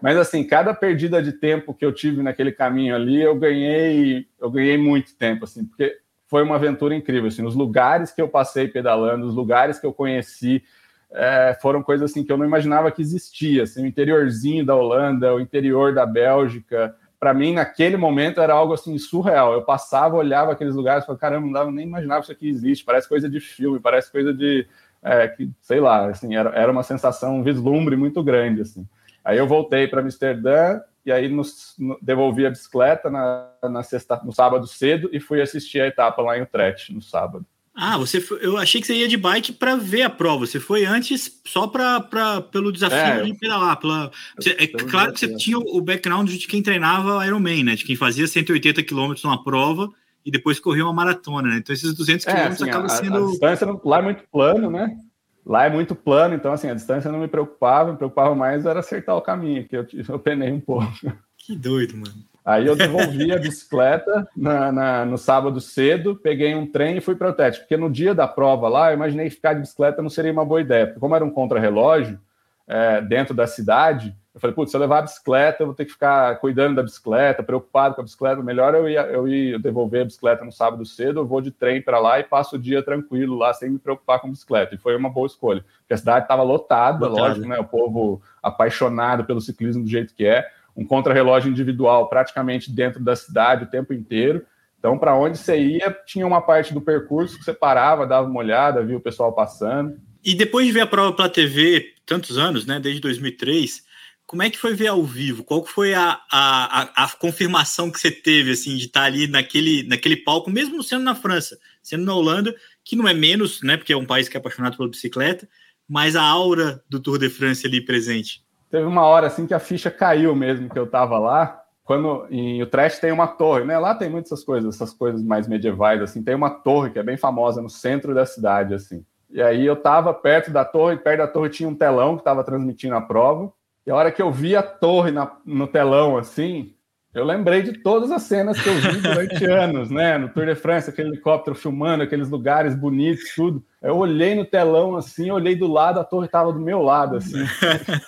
Mas 0.00 0.16
assim, 0.16 0.42
cada 0.42 0.72
perdida 0.72 1.22
de 1.22 1.32
tempo 1.32 1.74
que 1.74 1.84
eu 1.84 1.92
tive 1.92 2.22
naquele 2.22 2.50
caminho 2.50 2.94
ali, 2.94 3.20
eu 3.20 3.34
ganhei, 3.34 4.26
eu 4.40 4.50
ganhei 4.50 4.78
muito 4.78 5.14
tempo, 5.16 5.44
assim, 5.44 5.66
porque 5.66 5.98
foi 6.26 6.42
uma 6.42 6.54
aventura 6.54 6.94
incrível, 6.94 7.28
assim, 7.28 7.44
os 7.44 7.54
lugares 7.54 8.10
que 8.10 8.22
eu 8.22 8.28
passei 8.28 8.68
pedalando, 8.68 9.26
os 9.26 9.34
lugares 9.34 9.78
que 9.78 9.86
eu 9.86 9.92
conheci, 9.92 10.62
é, 11.10 11.56
foram 11.60 11.82
coisas 11.82 12.10
assim 12.10 12.22
que 12.22 12.30
eu 12.30 12.36
não 12.36 12.44
imaginava 12.44 12.90
que 12.90 13.02
existia. 13.02 13.62
Assim, 13.62 13.82
o 13.82 13.86
interiorzinho 13.86 14.64
da 14.64 14.74
Holanda, 14.74 15.34
o 15.34 15.40
interior 15.40 15.94
da 15.94 16.04
Bélgica, 16.04 16.94
para 17.18 17.34
mim 17.34 17.54
naquele 17.54 17.96
momento 17.96 18.40
era 18.40 18.52
algo 18.52 18.74
assim 18.74 18.96
surreal. 18.98 19.52
Eu 19.52 19.62
passava, 19.62 20.16
olhava 20.16 20.52
aqueles 20.52 20.74
lugares, 20.74 21.04
falava, 21.04 21.20
caramba, 21.20 21.46
não 21.46 21.52
dava 21.52 21.70
nem 21.70 21.86
imaginava 21.86 22.22
isso 22.22 22.32
aqui 22.32 22.48
existe. 22.48 22.84
Parece 22.84 23.08
coisa 23.08 23.28
de 23.28 23.40
filme, 23.40 23.80
parece 23.80 24.10
coisa 24.10 24.32
de 24.32 24.66
é, 25.02 25.28
que 25.28 25.50
sei 25.60 25.80
lá, 25.80 26.06
assim 26.06 26.36
era, 26.36 26.50
era 26.50 26.70
uma 26.70 26.82
sensação, 26.82 27.36
um 27.36 27.42
vislumbre 27.42 27.96
muito 27.96 28.22
grande 28.22 28.62
assim. 28.62 28.86
Aí 29.24 29.38
eu 29.38 29.46
voltei 29.46 29.86
para 29.86 30.00
Amsterdã 30.00 30.80
e 31.04 31.12
aí 31.12 31.28
nos, 31.28 31.74
no, 31.78 31.98
devolvi 32.00 32.46
a 32.46 32.50
bicicleta 32.50 33.10
na, 33.10 33.50
na 33.62 33.82
sexta, 33.82 34.20
no 34.24 34.32
sábado 34.32 34.66
cedo 34.66 35.08
e 35.12 35.20
fui 35.20 35.40
assistir 35.40 35.80
a 35.80 35.86
etapa 35.86 36.22
lá 36.22 36.38
em 36.38 36.42
Utrecht 36.42 36.92
no 36.92 37.02
sábado. 37.02 37.44
Ah, 37.80 37.96
você 37.96 38.20
foi, 38.20 38.44
eu 38.44 38.56
achei 38.56 38.80
que 38.80 38.88
você 38.88 38.94
ia 38.94 39.06
de 39.06 39.16
bike 39.16 39.52
para 39.52 39.76
ver 39.76 40.02
a 40.02 40.10
prova. 40.10 40.44
Você 40.44 40.58
foi 40.58 40.84
antes 40.84 41.40
só 41.46 41.68
para 41.68 42.40
pelo 42.50 42.72
desafio 42.72 42.98
é, 42.98 43.22
de 43.22 43.32
pedalar. 43.34 43.78
Pela, 43.78 44.10
você, 44.36 44.50
é 44.58 44.66
claro 44.66 45.12
que 45.12 45.20
você 45.20 45.36
tinha 45.36 45.56
o 45.56 45.80
background 45.80 46.28
de 46.28 46.48
quem 46.48 46.60
treinava 46.60 47.24
Ironman, 47.24 47.62
né? 47.62 47.76
De 47.76 47.84
quem 47.84 47.94
fazia 47.94 48.26
180 48.26 48.82
quilômetros 48.82 49.22
numa 49.22 49.44
prova 49.44 49.88
e 50.26 50.30
depois 50.32 50.58
corria 50.58 50.84
uma 50.84 50.92
maratona, 50.92 51.50
né? 51.50 51.58
Então 51.58 51.72
esses 51.72 51.94
200 51.94 52.26
é, 52.26 52.30
quilômetros 52.32 52.62
assim, 52.62 52.68
acabam 52.68 52.88
sendo. 52.88 53.24
A 53.24 53.30
distância 53.30 53.66
não, 53.68 53.80
lá 53.84 53.98
é 53.98 54.02
muito 54.02 54.24
plano, 54.28 54.70
né? 54.72 54.98
Lá 55.46 55.64
é 55.66 55.70
muito 55.70 55.94
plano, 55.94 56.34
então 56.34 56.52
assim, 56.52 56.68
a 56.68 56.74
distância 56.74 57.12
não 57.12 57.20
me 57.20 57.28
preocupava, 57.28 57.92
me 57.92 57.96
preocupava 57.96 58.34
mais 58.34 58.66
era 58.66 58.80
acertar 58.80 59.16
o 59.16 59.22
caminho, 59.22 59.68
que 59.68 59.76
eu, 59.76 59.86
eu 60.08 60.18
penei 60.18 60.50
um 60.50 60.60
pouco. 60.60 60.92
Que 61.38 61.54
doido, 61.54 61.96
mano. 61.96 62.12
Aí 62.48 62.66
eu 62.66 62.74
devolvi 62.74 63.30
a 63.30 63.36
bicicleta 63.38 64.26
na, 64.34 64.72
na, 64.72 65.04
no 65.04 65.18
sábado 65.18 65.60
cedo, 65.60 66.16
peguei 66.16 66.54
um 66.54 66.66
trem 66.66 66.96
e 66.96 67.00
fui 67.02 67.14
para 67.14 67.28
o 67.28 67.32
teste, 67.34 67.60
porque 67.60 67.76
no 67.76 67.90
dia 67.90 68.14
da 68.14 68.26
prova 68.26 68.70
lá, 68.70 68.90
eu 68.90 68.94
imaginei 68.94 69.28
que 69.28 69.34
ficar 69.34 69.52
de 69.52 69.60
bicicleta 69.60 70.00
não 70.00 70.08
seria 70.08 70.32
uma 70.32 70.46
boa 70.46 70.62
ideia, 70.62 70.86
porque 70.86 70.98
como 70.98 71.14
era 71.14 71.22
um 71.22 71.30
contrarrelógio 71.30 72.18
é, 72.66 73.02
dentro 73.02 73.34
da 73.34 73.46
cidade, 73.46 74.16
Eu 74.38 74.40
falei, 74.40 74.54
putz, 74.54 74.70
se 74.70 74.76
eu 74.76 74.80
levar 74.80 75.00
a 75.00 75.02
bicicleta, 75.02 75.62
eu 75.64 75.66
vou 75.66 75.74
ter 75.74 75.84
que 75.84 75.90
ficar 75.90 76.36
cuidando 76.36 76.76
da 76.76 76.82
bicicleta, 76.84 77.42
preocupado 77.42 77.96
com 77.96 78.00
a 78.00 78.04
bicicleta. 78.04 78.40
Melhor 78.40 78.72
eu 78.72 78.88
ir, 78.88 78.94
eu 78.94 79.26
ir 79.26 79.58
devolver 79.58 80.02
a 80.02 80.04
bicicleta 80.04 80.44
no 80.44 80.52
sábado 80.52 80.86
cedo, 80.86 81.18
eu 81.18 81.26
vou 81.26 81.40
de 81.40 81.50
trem 81.50 81.82
para 81.82 81.98
lá 81.98 82.20
e 82.20 82.22
passo 82.24 82.54
o 82.54 82.58
dia 82.58 82.80
tranquilo 82.80 83.36
lá, 83.36 83.52
sem 83.52 83.68
me 83.68 83.80
preocupar 83.80 84.20
com 84.20 84.28
a 84.28 84.30
bicicleta. 84.30 84.76
E 84.76 84.78
foi 84.78 84.94
uma 84.96 85.10
boa 85.10 85.26
escolha, 85.26 85.64
porque 85.80 85.94
a 85.94 85.96
cidade 85.96 86.24
estava 86.24 86.44
lotada, 86.44 87.08
lógico, 87.08 87.48
né? 87.48 87.58
O 87.58 87.64
povo 87.64 88.22
apaixonado 88.40 89.24
pelo 89.24 89.40
ciclismo 89.40 89.82
do 89.82 89.90
jeito 89.90 90.14
que 90.14 90.24
é. 90.24 90.48
Um 90.78 90.86
contrarrelógio 90.86 91.50
individual 91.50 92.08
praticamente 92.08 92.70
dentro 92.70 93.02
da 93.02 93.16
cidade 93.16 93.64
o 93.64 93.70
tempo 93.70 93.92
inteiro. 93.92 94.46
Então, 94.78 94.96
para 94.96 95.16
onde 95.16 95.36
você 95.36 95.58
ia, 95.60 95.90
tinha 96.06 96.24
uma 96.24 96.40
parte 96.40 96.72
do 96.72 96.80
percurso 96.80 97.36
que 97.36 97.44
você 97.44 97.52
parava, 97.52 98.06
dava 98.06 98.28
uma 98.28 98.38
olhada, 98.38 98.84
via 98.84 98.96
o 98.96 99.00
pessoal 99.00 99.32
passando. 99.32 99.98
E 100.24 100.36
depois 100.36 100.66
de 100.66 100.72
ver 100.72 100.82
a 100.82 100.86
prova 100.86 101.12
pela 101.16 101.28
TV, 101.28 101.94
tantos 102.06 102.38
anos, 102.38 102.64
né, 102.64 102.78
desde 102.78 103.00
2003, 103.00 103.82
como 104.24 104.42
é 104.42 104.50
que 104.50 104.58
foi 104.58 104.74
ver 104.74 104.86
ao 104.86 105.02
vivo? 105.02 105.42
Qual 105.42 105.64
foi 105.66 105.94
a, 105.94 106.20
a, 106.30 107.04
a, 107.04 107.08
confirmação 107.18 107.90
que 107.90 107.98
você 107.98 108.10
teve, 108.10 108.52
assim, 108.52 108.76
de 108.76 108.84
estar 108.84 109.02
ali 109.02 109.26
naquele, 109.26 109.82
naquele 109.82 110.16
palco, 110.16 110.48
mesmo 110.48 110.80
sendo 110.82 111.02
na 111.02 111.14
França, 111.14 111.58
sendo 111.82 112.04
na 112.04 112.14
Holanda, 112.14 112.54
que 112.84 112.94
não 112.94 113.08
é 113.08 113.14
menos, 113.14 113.62
né, 113.62 113.76
porque 113.76 113.92
é 113.92 113.96
um 113.96 114.06
país 114.06 114.28
que 114.28 114.36
é 114.36 114.38
apaixonado 114.38 114.76
pela 114.76 114.88
bicicleta, 114.88 115.48
mas 115.88 116.14
a 116.14 116.22
aura 116.22 116.84
do 116.88 117.00
Tour 117.00 117.18
de 117.18 117.28
France 117.28 117.66
ali 117.66 117.80
presente? 117.80 118.44
Teve 118.70 118.84
uma 118.84 119.04
hora, 119.06 119.26
assim, 119.26 119.46
que 119.46 119.54
a 119.54 119.58
ficha 119.58 119.90
caiu 119.90 120.34
mesmo, 120.34 120.68
que 120.68 120.78
eu 120.78 120.84
estava 120.84 121.18
lá, 121.18 121.62
quando 121.84 122.26
em 122.30 122.62
Utrecht 122.62 123.00
tem 123.00 123.10
uma 123.10 123.26
torre, 123.26 123.64
né? 123.64 123.78
Lá 123.78 123.94
tem 123.94 124.10
muitas 124.10 124.32
essas 124.32 124.44
coisas, 124.44 124.74
essas 124.74 124.92
coisas 124.92 125.22
mais 125.22 125.48
medievais, 125.48 126.02
assim. 126.02 126.22
Tem 126.22 126.34
uma 126.34 126.50
torre 126.50 126.90
que 126.90 126.98
é 126.98 127.02
bem 127.02 127.16
famosa 127.16 127.62
no 127.62 127.70
centro 127.70 128.14
da 128.14 128.26
cidade, 128.26 128.74
assim. 128.74 129.04
E 129.30 129.40
aí 129.40 129.64
eu 129.64 129.74
estava 129.74 130.12
perto 130.12 130.50
da 130.50 130.64
torre, 130.64 130.96
perto 130.98 131.18
da 131.18 131.26
torre 131.26 131.48
tinha 131.48 131.68
um 131.68 131.74
telão 131.74 132.14
que 132.14 132.20
estava 132.20 132.44
transmitindo 132.44 132.94
a 132.94 133.00
prova. 133.00 133.50
E 133.86 133.90
a 133.90 133.96
hora 133.96 134.12
que 134.12 134.20
eu 134.20 134.30
vi 134.30 134.54
a 134.54 134.62
torre 134.62 135.10
na, 135.10 135.32
no 135.46 135.66
telão, 135.66 136.18
assim, 136.18 136.74
eu 137.14 137.24
lembrei 137.24 137.62
de 137.62 137.72
todas 137.72 138.10
as 138.10 138.22
cenas 138.22 138.60
que 138.60 138.68
eu 138.68 138.74
vi 138.74 139.00
durante 139.00 139.44
anos, 139.50 139.90
né? 139.90 140.18
No 140.18 140.28
Tour 140.28 140.46
de 140.46 140.54
France, 140.54 140.90
aquele 140.90 141.08
helicóptero 141.08 141.56
filmando, 141.56 142.02
aqueles 142.02 142.28
lugares 142.28 142.74
bonitos, 142.74 143.34
tudo. 143.34 143.64
Eu 143.82 143.96
olhei 143.96 144.34
no 144.34 144.44
telão 144.44 144.94
assim, 144.94 145.30
olhei 145.30 145.56
do 145.56 145.66
lado, 145.66 145.98
a 145.98 146.04
torre 146.04 146.26
estava 146.26 146.52
do 146.52 146.60
meu 146.60 146.82
lado, 146.82 147.16
assim. 147.16 147.38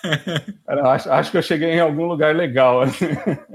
acho, 0.67 1.11
acho, 1.11 1.31
que 1.31 1.37
eu 1.37 1.41
cheguei 1.41 1.71
em 1.71 1.79
algum 1.79 2.05
lugar 2.05 2.35
legal. 2.35 2.81
Assim. 2.81 3.07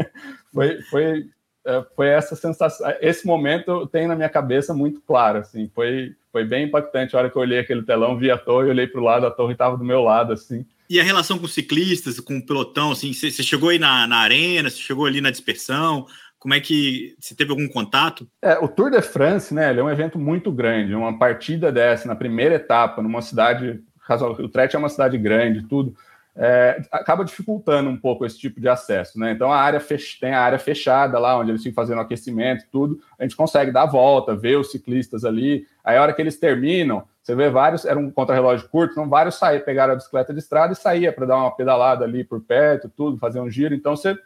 foi, 0.53 0.83
foi, 0.83 1.27
é, 1.65 1.85
foi 1.95 2.09
essa 2.09 2.35
sensação. 2.35 2.93
Esse 3.01 3.25
momento 3.25 3.71
eu 3.71 3.87
tenho 3.87 4.09
na 4.09 4.17
minha 4.17 4.29
cabeça 4.29 4.75
muito 4.75 5.01
claro, 5.01 5.39
assim. 5.39 5.71
Foi, 5.73 6.15
foi 6.33 6.45
bem 6.45 6.67
impactante 6.67 7.15
a 7.15 7.21
hora 7.21 7.31
que 7.31 7.37
eu 7.37 7.43
olhei 7.43 7.61
aquele 7.61 7.83
telão, 7.83 8.19
vi 8.19 8.33
a 8.33 8.39
torre, 8.39 8.69
olhei 8.69 8.89
para 8.89 9.01
o 9.01 9.05
lado, 9.05 9.27
a 9.27 9.31
torre 9.31 9.53
estava 9.53 9.77
do 9.77 9.85
meu 9.85 10.03
lado, 10.03 10.33
assim. 10.33 10.67
E 10.89 11.01
a 11.01 11.05
relação 11.05 11.39
com 11.39 11.47
ciclistas, 11.47 12.21
com 12.21 12.39
o 12.39 12.47
pelotão, 12.47 12.93
assim, 12.93 13.13
você 13.13 13.43
chegou 13.43 13.71
aí 13.71 13.79
na, 13.79 14.07
na 14.07 14.19
arena, 14.19 14.71
você 14.71 14.79
chegou 14.79 15.07
ali 15.07 15.21
na 15.21 15.31
dispersão, 15.31 16.07
como 16.39 16.55
é 16.55 16.61
que 16.61 17.17
você 17.19 17.35
teve 17.35 17.51
algum 17.51 17.67
contato? 17.67 18.29
É, 18.41 18.59
o 18.59 18.69
Tour 18.69 18.91
de 18.91 19.03
France, 19.03 19.53
né, 19.53 19.71
ele 19.71 19.81
é 19.81 19.83
um 19.83 19.91
evento 19.91 20.19
muito 20.19 20.53
grande, 20.53 20.95
uma 20.95 21.19
partida 21.19 21.73
dessa 21.73 22.07
na 22.07 22.15
primeira 22.15 22.55
etapa, 22.55 23.03
numa 23.03 23.21
cidade, 23.21 23.83
o 24.09 24.45
Utrecht 24.45 24.77
é 24.77 24.79
uma 24.79 24.89
cidade 24.89 25.19
grande, 25.19 25.67
tudo, 25.67 25.97
é, 26.37 26.83
acaba 26.93 27.25
dificultando 27.25 27.89
um 27.89 27.97
pouco 27.97 28.25
esse 28.27 28.39
tipo 28.39 28.61
de 28.61 28.69
acesso, 28.69 29.19
né? 29.19 29.33
Então 29.33 29.51
a 29.51 29.59
área 29.59 29.81
fech... 29.81 30.21
tem 30.21 30.35
a 30.35 30.41
área 30.41 30.59
fechada 30.59 31.19
lá, 31.19 31.39
onde 31.39 31.51
eles 31.51 31.63
ficam 31.63 31.75
fazendo 31.75 32.01
aquecimento, 32.01 32.67
tudo, 32.71 33.01
a 33.19 33.23
gente 33.23 33.35
consegue 33.35 33.73
dar 33.73 33.83
a 33.83 33.91
volta, 33.91 34.37
ver 34.37 34.59
os 34.59 34.71
ciclistas 34.71 35.25
ali, 35.25 35.67
aí 35.83 35.97
a 35.97 36.03
hora 36.03 36.13
que 36.13 36.21
eles 36.21 36.39
terminam, 36.39 37.03
você 37.27 37.35
vê 37.35 37.51
vários, 37.51 37.85
era 37.85 37.99
um 37.99 38.09
contra-relógio 38.09 38.69
curto, 38.69 38.93
então 38.93 39.09
vários 39.09 39.35
saíam, 39.35 39.61
pegaram 39.65 39.95
a 39.95 39.97
bicicleta 39.97 40.33
de 40.33 40.39
estrada 40.39 40.73
e 40.73 40.77
saía 40.77 41.13
para 41.13 41.27
dar 41.27 41.39
uma 41.39 41.51
pedalada 41.51 42.05
ali 42.05 42.23
por 42.23 42.41
perto, 42.41 42.89
tudo, 42.89 43.19
fazer 43.19 43.41
um 43.41 43.51
giro. 43.51 43.75
Então 43.75 43.97
você, 43.97 44.17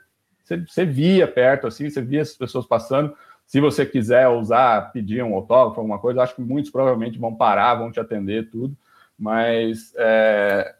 você, 0.45 0.59
você, 0.59 0.85
via 0.85 1.27
perto, 1.27 1.67
assim, 1.67 1.89
você 1.89 2.03
via 2.03 2.21
as 2.21 2.35
pessoas 2.35 2.67
passando. 2.67 3.17
Se 3.47 3.59
você 3.59 3.87
quiser 3.87 4.29
usar, 4.29 4.93
pedir 4.93 5.25
um 5.25 5.35
autógrafo, 5.35 5.81
alguma 5.81 5.99
coisa, 5.99 6.23
acho 6.23 6.35
que 6.35 6.43
muitos 6.43 6.71
provavelmente 6.71 7.19
vão 7.19 7.35
parar, 7.35 7.77
vão 7.77 7.91
te 7.91 7.99
atender, 7.99 8.51
tudo. 8.51 8.77
Mas 9.19 9.95
é, 9.97 10.75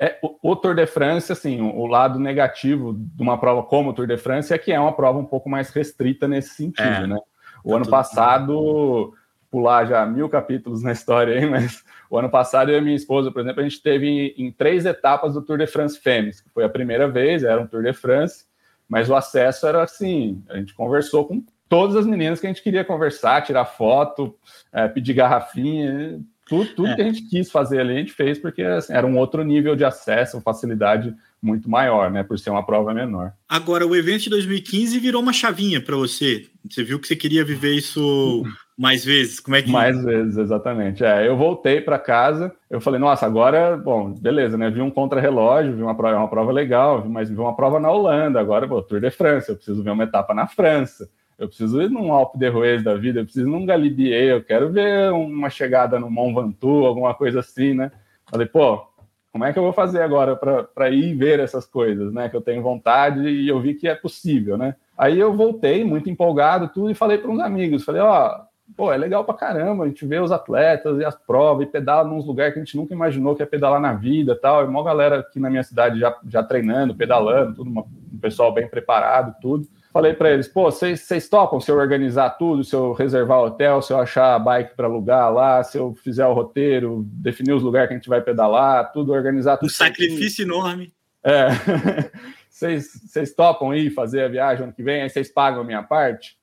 é, 0.00 0.18
o, 0.20 0.56
Tour 0.56 0.74
de 0.74 0.86
France, 0.88 1.30
assim, 1.30 1.60
o, 1.60 1.76
o, 1.76 1.86
lado 1.86 2.18
negativo 2.18 2.92
de 2.92 3.22
uma 3.22 3.38
prova 3.38 3.62
como 3.62 3.90
o 3.90 3.92
Tour 3.92 4.08
de 4.08 4.16
France 4.16 4.52
é 4.52 4.58
que 4.58 4.72
é 4.72 4.80
uma 4.80 4.92
prova 4.92 5.20
um 5.20 5.24
pouco 5.24 5.48
mais 5.48 5.70
restrita 5.70 6.26
nesse 6.26 6.56
sentido, 6.56 7.04
é, 7.04 7.06
né? 7.06 7.18
O 7.62 7.70
tá 7.70 7.76
ano 7.76 7.88
passado 7.88 9.14
pular 9.52 9.84
já 9.84 10.06
mil 10.06 10.30
capítulos 10.30 10.82
na 10.82 10.92
história 10.92 11.38
aí, 11.38 11.44
mas 11.46 11.84
o 12.08 12.18
ano 12.18 12.30
passado 12.30 12.70
eu 12.70 12.78
e 12.78 12.80
minha 12.80 12.96
esposa, 12.96 13.30
por 13.30 13.42
exemplo, 13.42 13.60
a 13.60 13.62
gente 13.62 13.82
teve 13.82 14.08
em, 14.08 14.46
em 14.46 14.50
três 14.50 14.86
etapas 14.86 15.34
do 15.34 15.42
Tour 15.42 15.58
de 15.58 15.66
France 15.66 16.00
Femmes, 16.00 16.40
que 16.40 16.48
foi 16.48 16.64
a 16.64 16.70
primeira 16.70 17.06
vez, 17.06 17.44
era 17.44 17.60
um 17.60 17.66
Tour 17.66 17.82
de 17.82 17.92
France, 17.92 18.46
mas 18.88 19.10
o 19.10 19.14
acesso 19.14 19.66
era 19.66 19.82
assim, 19.82 20.42
a 20.48 20.56
gente 20.56 20.72
conversou 20.72 21.26
com 21.26 21.44
todas 21.68 21.96
as 21.96 22.06
meninas 22.06 22.40
que 22.40 22.46
a 22.46 22.50
gente 22.50 22.62
queria 22.62 22.84
conversar, 22.84 23.42
tirar 23.42 23.66
foto, 23.66 24.34
é, 24.72 24.88
pedir 24.88 25.12
garrafinha, 25.12 26.18
tudo, 26.46 26.74
tudo 26.74 26.88
é. 26.88 26.96
que 26.96 27.02
a 27.02 27.04
gente 27.04 27.22
quis 27.28 27.50
fazer 27.50 27.80
ali, 27.80 27.94
a 27.94 27.98
gente 27.98 28.12
fez, 28.12 28.38
porque 28.38 28.62
assim, 28.62 28.92
era 28.92 29.06
um 29.06 29.18
outro 29.18 29.44
nível 29.44 29.76
de 29.76 29.84
acesso, 29.84 30.40
facilidade 30.40 31.14
muito 31.42 31.68
maior, 31.68 32.10
né, 32.10 32.22
por 32.22 32.38
ser 32.38 32.50
uma 32.50 32.64
prova 32.64 32.94
menor. 32.94 33.32
Agora, 33.48 33.86
o 33.86 33.96
evento 33.96 34.24
de 34.24 34.30
2015 34.30 34.98
virou 34.98 35.20
uma 35.20 35.32
chavinha 35.32 35.80
para 35.80 35.96
você. 35.96 36.46
Você 36.68 36.82
viu 36.84 36.98
que 36.98 37.06
você 37.06 37.16
queria 37.16 37.44
viver 37.44 37.74
isso 37.74 38.44
mais 38.76 39.04
vezes? 39.04 39.38
Como 39.38 39.56
é 39.56 39.62
que 39.62 39.70
mais 39.70 40.02
vezes, 40.02 40.36
exatamente. 40.36 41.04
É, 41.04 41.26
eu 41.26 41.36
voltei 41.36 41.80
para 41.80 41.98
casa, 41.98 42.52
eu 42.70 42.80
falei, 42.80 42.98
nossa, 42.98 43.26
agora, 43.26 43.76
bom, 43.76 44.10
beleza, 44.12 44.56
né? 44.56 44.70
Vi 44.70 44.80
um 44.80 44.90
contra-relógio, 44.90 45.74
vi 45.74 45.82
uma 45.82 45.94
prova, 45.94 46.16
uma 46.16 46.28
prova 46.28 46.52
legal, 46.52 47.04
mas 47.08 47.30
vi 47.30 47.36
uma 47.36 47.54
prova 47.54 47.78
na 47.78 47.90
Holanda, 47.90 48.40
agora, 48.40 48.66
pô, 48.66 48.82
Tour 48.82 49.00
de 49.00 49.10
France, 49.10 49.48
eu 49.48 49.56
preciso 49.56 49.82
ver 49.82 49.90
uma 49.90 50.04
etapa 50.04 50.34
na 50.34 50.46
França. 50.46 51.08
Eu 51.38 51.48
preciso 51.48 51.82
ir 51.82 51.90
num 51.90 52.12
Alpe 52.12 52.38
d'Huez 52.38 52.84
da 52.84 52.94
vida, 52.94 53.20
eu 53.20 53.24
preciso 53.24 53.48
ir 53.48 53.50
num 53.50 53.66
Galibier, 53.66 54.34
eu 54.34 54.44
quero 54.44 54.70
ver 54.70 55.12
uma 55.12 55.50
chegada 55.50 55.98
no 55.98 56.10
Mont 56.10 56.34
Ventoux, 56.34 56.86
alguma 56.86 57.14
coisa 57.14 57.40
assim, 57.40 57.74
né? 57.74 57.90
Falei, 58.30 58.46
pô, 58.46 58.86
como 59.32 59.44
é 59.44 59.52
que 59.52 59.58
eu 59.58 59.62
vou 59.62 59.72
fazer 59.72 60.02
agora 60.02 60.36
para 60.36 60.90
ir 60.90 61.14
ver 61.14 61.40
essas 61.40 61.66
coisas, 61.66 62.12
né? 62.12 62.28
Que 62.28 62.36
eu 62.36 62.42
tenho 62.42 62.62
vontade 62.62 63.28
e 63.28 63.48
eu 63.48 63.60
vi 63.60 63.74
que 63.74 63.88
é 63.88 63.94
possível, 63.94 64.56
né? 64.56 64.76
Aí 64.96 65.18
eu 65.18 65.34
voltei 65.34 65.82
muito 65.82 66.08
empolgado, 66.08 66.68
tudo, 66.68 66.90
e 66.90 66.94
falei 66.94 67.18
para 67.18 67.30
uns 67.30 67.40
amigos, 67.40 67.82
falei, 67.82 68.02
ó, 68.02 68.42
pô, 68.76 68.92
é 68.92 68.96
legal 68.96 69.24
pra 69.24 69.34
caramba, 69.34 69.84
a 69.84 69.88
gente 69.88 70.04
vê 70.06 70.18
os 70.18 70.32
atletas 70.32 70.98
e 70.98 71.04
as 71.04 71.14
provas 71.14 71.66
e 71.66 71.70
pedala 71.70 72.08
nos 72.08 72.26
lugares 72.26 72.54
que 72.54 72.60
a 72.60 72.64
gente 72.64 72.76
nunca 72.76 72.94
imaginou 72.94 73.34
que 73.34 73.42
ia 73.42 73.46
pedalar 73.46 73.80
na 73.80 73.92
vida 73.92 74.38
tal. 74.40 74.64
E 74.64 74.68
uma 74.68 74.82
galera 74.82 75.20
aqui 75.20 75.38
na 75.38 75.50
minha 75.50 75.62
cidade 75.62 75.98
já, 75.98 76.16
já 76.28 76.42
treinando, 76.42 76.94
pedalando, 76.94 77.56
tudo, 77.56 77.70
uma, 77.70 77.82
um 77.82 78.18
pessoal 78.18 78.52
bem 78.52 78.68
preparado, 78.68 79.34
tudo. 79.40 79.66
Falei 79.92 80.14
para 80.14 80.30
eles, 80.30 80.48
pô, 80.48 80.70
vocês 80.70 81.28
topam 81.28 81.60
se 81.60 81.70
eu 81.70 81.76
organizar 81.76 82.30
tudo, 82.30 82.64
se 82.64 82.74
eu 82.74 82.92
reservar 82.92 83.40
o 83.40 83.46
hotel, 83.46 83.82
se 83.82 83.92
eu 83.92 83.98
achar 83.98 84.34
a 84.34 84.38
bike 84.38 84.74
para 84.74 84.86
alugar 84.86 85.30
lá, 85.30 85.62
se 85.62 85.76
eu 85.76 85.94
fizer 85.94 86.26
o 86.26 86.32
roteiro, 86.32 87.04
definir 87.06 87.52
os 87.52 87.62
lugares 87.62 87.88
que 87.88 87.94
a 87.94 87.96
gente 87.98 88.08
vai 88.08 88.22
pedalar, 88.22 88.90
tudo, 88.90 89.12
organizar 89.12 89.58
tudo. 89.58 89.68
Um 89.68 89.72
sacrifício 89.72 90.44
enorme. 90.44 90.94
É. 91.22 91.48
Vocês 92.48 93.34
topam 93.34 93.74
ir 93.74 93.90
fazer 93.90 94.22
a 94.22 94.28
viagem 94.28 94.64
ano 94.64 94.72
que 94.72 94.82
vem, 94.82 95.02
aí 95.02 95.10
vocês 95.10 95.32
pagam 95.32 95.62
a 95.62 95.64
minha 95.64 95.82
parte? 95.82 96.36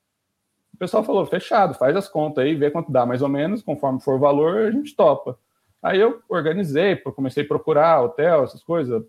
Pessoal 0.80 1.04
falou, 1.04 1.26
fechado, 1.26 1.74
faz 1.74 1.94
as 1.94 2.08
contas 2.08 2.42
aí, 2.42 2.54
vê 2.54 2.70
quanto 2.70 2.90
dá 2.90 3.04
mais 3.04 3.20
ou 3.20 3.28
menos, 3.28 3.60
conforme 3.60 4.00
for 4.00 4.14
o 4.14 4.18
valor, 4.18 4.62
a 4.62 4.70
gente 4.70 4.96
topa. 4.96 5.38
Aí 5.82 6.00
eu 6.00 6.22
organizei, 6.26 6.96
comecei 6.96 7.44
a 7.44 7.46
procurar 7.46 8.00
hotel, 8.00 8.44
essas 8.44 8.62
coisas, 8.62 9.04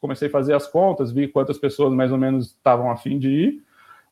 comecei 0.00 0.28
a 0.28 0.30
fazer 0.30 0.54
as 0.54 0.68
contas, 0.68 1.10
vi 1.10 1.26
quantas 1.26 1.58
pessoas 1.58 1.92
mais 1.92 2.12
ou 2.12 2.18
menos 2.18 2.52
estavam 2.52 2.88
afim 2.88 3.18
de 3.18 3.30
ir, 3.30 3.64